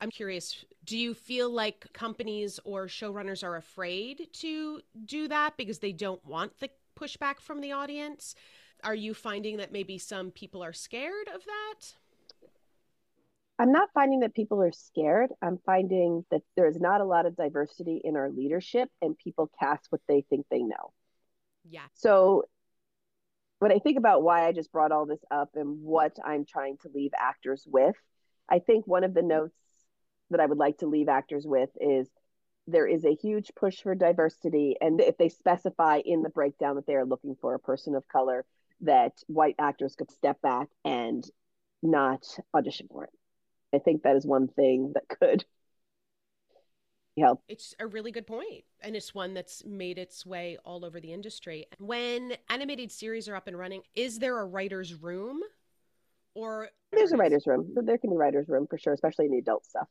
I'm 0.00 0.10
curious, 0.10 0.64
do 0.84 0.98
you 0.98 1.14
feel 1.14 1.50
like 1.50 1.92
companies 1.92 2.58
or 2.64 2.86
showrunners 2.86 3.44
are 3.44 3.56
afraid 3.56 4.28
to 4.34 4.80
do 5.04 5.28
that 5.28 5.56
because 5.56 5.78
they 5.78 5.92
don't 5.92 6.24
want 6.26 6.58
the 6.58 6.70
pushback 6.98 7.38
from 7.38 7.60
the 7.60 7.72
audience? 7.72 8.34
Are 8.82 8.94
you 8.94 9.14
finding 9.14 9.56
that 9.58 9.72
maybe 9.72 9.98
some 9.98 10.30
people 10.30 10.64
are 10.64 10.72
scared 10.72 11.28
of 11.32 11.44
that? 11.44 11.94
I'm 13.58 13.72
not 13.72 13.88
finding 13.92 14.20
that 14.20 14.34
people 14.34 14.62
are 14.62 14.72
scared. 14.72 15.30
I'm 15.42 15.58
finding 15.66 16.24
that 16.30 16.42
there 16.56 16.68
is 16.68 16.78
not 16.78 17.00
a 17.00 17.04
lot 17.04 17.26
of 17.26 17.36
diversity 17.36 18.00
in 18.04 18.16
our 18.16 18.30
leadership 18.30 18.88
and 19.02 19.18
people 19.18 19.50
cast 19.58 19.86
what 19.90 20.00
they 20.06 20.24
think 20.30 20.46
they 20.48 20.62
know. 20.62 20.92
Yeah. 21.68 21.86
So 21.94 22.44
when 23.58 23.72
I 23.72 23.80
think 23.80 23.98
about 23.98 24.22
why 24.22 24.46
I 24.46 24.52
just 24.52 24.70
brought 24.70 24.92
all 24.92 25.06
this 25.06 25.24
up 25.30 25.50
and 25.54 25.82
what 25.82 26.16
I'm 26.24 26.44
trying 26.44 26.76
to 26.82 26.90
leave 26.94 27.10
actors 27.18 27.64
with, 27.66 27.96
I 28.48 28.60
think 28.60 28.86
one 28.86 29.02
of 29.02 29.14
the 29.14 29.22
notes 29.22 29.56
that 30.30 30.40
I 30.40 30.46
would 30.46 30.58
like 30.58 30.78
to 30.78 30.86
leave 30.86 31.08
actors 31.08 31.44
with 31.44 31.70
is 31.80 32.08
there 32.68 32.86
is 32.86 33.04
a 33.04 33.14
huge 33.14 33.50
push 33.56 33.80
for 33.80 33.94
diversity. 33.94 34.76
And 34.80 35.00
if 35.00 35.16
they 35.18 35.30
specify 35.30 36.00
in 36.04 36.22
the 36.22 36.30
breakdown 36.30 36.76
that 36.76 36.86
they 36.86 36.94
are 36.94 37.06
looking 37.06 37.34
for 37.40 37.54
a 37.54 37.58
person 37.58 37.96
of 37.96 38.06
color, 38.06 38.44
that 38.82 39.14
white 39.26 39.56
actors 39.58 39.96
could 39.96 40.12
step 40.12 40.40
back 40.42 40.68
and 40.84 41.24
not 41.82 42.24
audition 42.54 42.86
for 42.90 43.04
it. 43.04 43.10
I 43.74 43.78
think 43.78 44.02
that 44.02 44.16
is 44.16 44.26
one 44.26 44.48
thing 44.48 44.92
that 44.94 45.08
could 45.08 45.44
help. 47.18 47.42
It's 47.48 47.74
a 47.80 47.86
really 47.86 48.12
good 48.12 48.26
point, 48.26 48.64
and 48.80 48.94
it's 48.96 49.14
one 49.14 49.34
that's 49.34 49.64
made 49.64 49.98
its 49.98 50.24
way 50.24 50.56
all 50.64 50.84
over 50.84 51.00
the 51.00 51.12
industry. 51.12 51.66
When 51.78 52.34
animated 52.48 52.92
series 52.92 53.28
are 53.28 53.36
up 53.36 53.46
and 53.48 53.58
running, 53.58 53.82
is 53.94 54.18
there 54.18 54.38
a 54.40 54.46
writer's 54.46 54.94
room? 54.94 55.40
Or 56.34 56.68
there's 56.92 57.12
a 57.12 57.16
writer's 57.16 57.46
room. 57.46 57.74
There 57.74 57.98
can 57.98 58.10
be 58.10 58.16
writer's 58.16 58.48
room 58.48 58.66
for 58.68 58.78
sure, 58.78 58.92
especially 58.94 59.26
in 59.26 59.32
the 59.32 59.38
adult 59.38 59.66
stuff. 59.66 59.88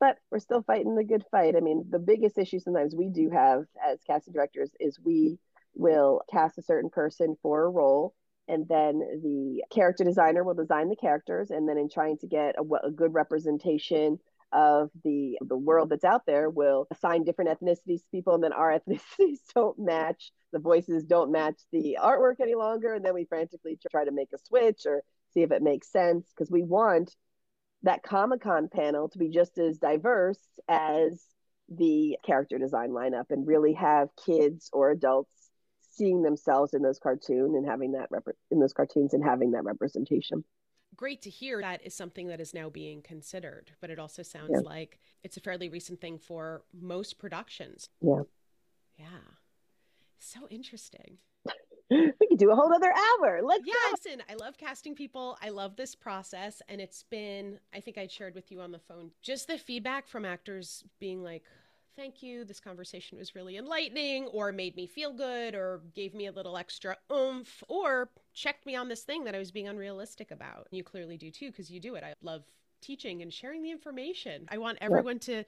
but 0.00 0.18
we're 0.30 0.38
still 0.40 0.62
fighting 0.62 0.94
the 0.96 1.04
good 1.04 1.24
fight. 1.30 1.56
I 1.56 1.60
mean, 1.60 1.86
the 1.90 1.98
biggest 1.98 2.38
issue 2.38 2.60
sometimes 2.60 2.94
we 2.94 3.08
do 3.08 3.30
have 3.30 3.64
as 3.84 4.00
casting 4.06 4.32
directors 4.34 4.70
is 4.80 4.98
we 5.00 5.38
will 5.74 6.22
cast 6.30 6.58
a 6.58 6.62
certain 6.62 6.90
person 6.90 7.36
for 7.42 7.64
a 7.64 7.70
role 7.70 8.14
and 8.48 8.66
then 8.68 9.00
the 9.22 9.62
character 9.70 10.04
designer 10.04 10.42
will 10.42 10.54
design 10.54 10.88
the 10.88 10.96
characters 10.96 11.50
and 11.50 11.68
then 11.68 11.78
in 11.78 11.88
trying 11.88 12.16
to 12.18 12.26
get 12.26 12.54
a, 12.58 12.86
a, 12.86 12.90
good 12.90 13.12
representation 13.12 14.18
of 14.52 14.90
the 15.04 15.38
the 15.42 15.56
world 15.56 15.90
that's 15.90 16.04
out 16.04 16.24
there 16.26 16.48
will 16.48 16.86
assign 16.90 17.22
different 17.22 17.50
ethnicities 17.50 18.00
to 18.00 18.08
people 18.10 18.34
and 18.34 18.42
then 18.42 18.52
our 18.52 18.78
ethnicities 18.88 19.38
don't 19.54 19.78
match 19.78 20.32
the 20.52 20.58
voices 20.58 21.04
don't 21.04 21.30
match 21.30 21.60
the 21.70 21.98
artwork 22.02 22.40
any 22.40 22.54
longer 22.54 22.94
and 22.94 23.04
then 23.04 23.14
we 23.14 23.24
frantically 23.24 23.78
try 23.90 24.04
to 24.04 24.12
make 24.12 24.30
a 24.34 24.38
switch 24.38 24.82
or 24.86 25.02
see 25.34 25.42
if 25.42 25.52
it 25.52 25.62
makes 25.62 25.92
sense 25.92 26.26
because 26.30 26.50
we 26.50 26.62
want 26.62 27.14
that 27.82 28.02
comic-con 28.02 28.68
panel 28.68 29.08
to 29.08 29.18
be 29.18 29.28
just 29.28 29.58
as 29.58 29.78
diverse 29.78 30.40
as 30.66 31.22
the 31.68 32.16
character 32.24 32.58
design 32.58 32.90
lineup 32.90 33.26
and 33.30 33.46
really 33.46 33.74
have 33.74 34.08
kids 34.24 34.70
or 34.72 34.90
adults 34.90 35.37
seeing 35.98 36.22
themselves 36.22 36.72
in 36.72 36.82
those 36.82 36.98
cartoons 36.98 37.54
and 37.54 37.66
having 37.66 37.92
that 37.92 38.08
rep- 38.10 38.36
in 38.50 38.60
those 38.60 38.72
cartoons 38.72 39.12
and 39.12 39.22
having 39.22 39.50
that 39.50 39.64
representation. 39.64 40.44
Great 40.96 41.20
to 41.22 41.30
hear 41.30 41.60
that 41.60 41.84
is 41.84 41.94
something 41.94 42.28
that 42.28 42.40
is 42.40 42.54
now 42.54 42.70
being 42.70 43.02
considered 43.02 43.72
but 43.80 43.90
it 43.90 43.98
also 43.98 44.22
sounds 44.22 44.50
yeah. 44.52 44.60
like 44.60 44.98
it's 45.22 45.36
a 45.36 45.40
fairly 45.40 45.68
recent 45.68 46.00
thing 46.00 46.18
for 46.18 46.62
most 46.72 47.18
productions. 47.18 47.90
Yeah. 48.00 48.22
Yeah. 48.96 49.06
So 50.18 50.46
interesting. 50.48 51.18
We 51.90 52.26
could 52.28 52.38
do 52.38 52.50
a 52.50 52.54
whole 52.54 52.70
other 52.70 52.92
hour. 52.92 53.40
Let's 53.42 53.66
yeah 53.66 53.72
go. 53.72 53.92
listen 53.92 54.22
i 54.28 54.34
love 54.34 54.58
casting 54.58 54.94
people. 54.94 55.38
I 55.42 55.48
love 55.48 55.74
this 55.74 55.94
process 55.94 56.60
and 56.68 56.82
it's 56.82 57.04
been 57.04 57.58
i 57.74 57.80
think 57.80 57.96
i 57.96 58.06
shared 58.06 58.34
with 58.34 58.52
you 58.52 58.60
on 58.60 58.72
the 58.72 58.78
phone 58.78 59.10
just 59.22 59.46
the 59.48 59.56
feedback 59.56 60.06
from 60.06 60.26
actors 60.26 60.84
being 61.00 61.22
like 61.22 61.44
thank 61.98 62.22
you. 62.22 62.44
This 62.44 62.60
conversation 62.60 63.18
was 63.18 63.34
really 63.34 63.56
enlightening, 63.56 64.26
or 64.26 64.52
made 64.52 64.76
me 64.76 64.86
feel 64.86 65.12
good, 65.12 65.54
or 65.54 65.82
gave 65.94 66.14
me 66.14 66.26
a 66.26 66.32
little 66.32 66.56
extra 66.56 66.96
oomph, 67.12 67.62
or 67.68 68.08
checked 68.32 68.64
me 68.64 68.76
on 68.76 68.88
this 68.88 69.02
thing 69.02 69.24
that 69.24 69.34
I 69.34 69.38
was 69.38 69.50
being 69.50 69.68
unrealistic 69.68 70.30
about. 70.30 70.68
You 70.70 70.84
clearly 70.84 71.16
do 71.16 71.30
too, 71.30 71.50
because 71.50 71.70
you 71.70 71.80
do 71.80 71.96
it. 71.96 72.04
I 72.04 72.14
love 72.22 72.44
teaching 72.80 73.20
and 73.20 73.32
sharing 73.32 73.62
the 73.62 73.72
information. 73.72 74.46
I 74.48 74.58
want 74.58 74.78
everyone 74.80 75.18
yeah. 75.26 75.42
to 75.42 75.44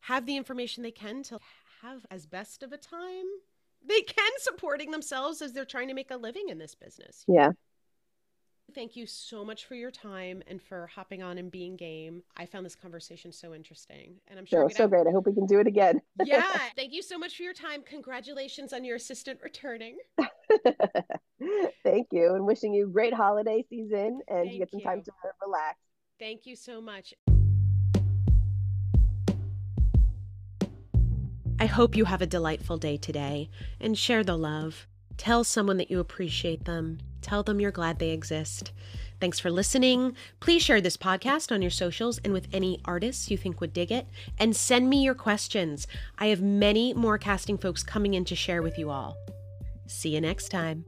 have 0.00 0.26
the 0.26 0.36
information 0.36 0.82
they 0.82 0.90
can 0.90 1.22
to 1.22 1.38
have 1.82 2.04
as 2.10 2.26
best 2.26 2.62
of 2.62 2.72
a 2.72 2.76
time 2.76 3.24
they 3.86 4.00
can 4.00 4.30
supporting 4.38 4.90
themselves 4.90 5.42
as 5.42 5.52
they're 5.52 5.64
trying 5.64 5.88
to 5.88 5.94
make 5.94 6.10
a 6.10 6.16
living 6.16 6.48
in 6.48 6.58
this 6.58 6.74
business. 6.74 7.24
Yeah. 7.28 7.50
Thank 8.72 8.96
you 8.96 9.06
so 9.06 9.44
much 9.44 9.66
for 9.66 9.74
your 9.74 9.90
time 9.90 10.42
and 10.46 10.60
for 10.60 10.86
hopping 10.86 11.22
on 11.22 11.38
and 11.38 11.50
being 11.50 11.76
game. 11.76 12.22
I 12.36 12.46
found 12.46 12.64
this 12.64 12.74
conversation 12.74 13.30
so 13.30 13.54
interesting, 13.54 14.16
and 14.26 14.38
I'm 14.38 14.46
sure 14.46 14.68
so 14.70 14.84
have... 14.84 14.90
great. 14.90 15.06
I 15.06 15.10
hope 15.10 15.26
we 15.26 15.34
can 15.34 15.46
do 15.46 15.60
it 15.60 15.66
again. 15.66 16.00
yeah, 16.24 16.58
thank 16.76 16.92
you 16.92 17.02
so 17.02 17.18
much 17.18 17.36
for 17.36 17.42
your 17.42 17.52
time. 17.52 17.82
Congratulations 17.82 18.72
on 18.72 18.82
your 18.84 18.96
assistant 18.96 19.38
returning. 19.42 19.98
thank 21.84 22.08
you, 22.10 22.34
and 22.34 22.46
wishing 22.46 22.72
you 22.72 22.88
great 22.88 23.12
holiday 23.12 23.64
season 23.68 24.20
and 24.28 24.48
thank 24.48 24.58
get 24.58 24.70
some 24.70 24.80
you. 24.80 24.86
time 24.86 25.02
to 25.02 25.12
relax. 25.44 25.78
Thank 26.18 26.46
you 26.46 26.56
so 26.56 26.80
much. 26.80 27.14
I 31.60 31.66
hope 31.66 31.96
you 31.96 32.06
have 32.06 32.22
a 32.22 32.26
delightful 32.26 32.78
day 32.78 32.96
today 32.96 33.50
and 33.80 33.96
share 33.96 34.24
the 34.24 34.36
love. 34.36 34.86
Tell 35.16 35.44
someone 35.44 35.76
that 35.78 35.90
you 35.90 36.00
appreciate 36.00 36.64
them. 36.64 36.98
Tell 37.22 37.42
them 37.42 37.60
you're 37.60 37.70
glad 37.70 37.98
they 37.98 38.10
exist. 38.10 38.72
Thanks 39.20 39.40
for 39.40 39.50
listening. 39.50 40.16
Please 40.40 40.62
share 40.62 40.80
this 40.80 40.96
podcast 40.96 41.52
on 41.52 41.62
your 41.62 41.70
socials 41.70 42.18
and 42.24 42.32
with 42.32 42.48
any 42.52 42.80
artists 42.84 43.30
you 43.30 43.38
think 43.38 43.60
would 43.60 43.72
dig 43.72 43.90
it. 43.90 44.06
And 44.38 44.54
send 44.54 44.90
me 44.90 45.02
your 45.02 45.14
questions. 45.14 45.86
I 46.18 46.26
have 46.26 46.42
many 46.42 46.92
more 46.92 47.16
casting 47.16 47.56
folks 47.56 47.82
coming 47.82 48.14
in 48.14 48.24
to 48.26 48.36
share 48.36 48.62
with 48.62 48.78
you 48.78 48.90
all. 48.90 49.16
See 49.86 50.10
you 50.10 50.20
next 50.20 50.48
time. 50.48 50.84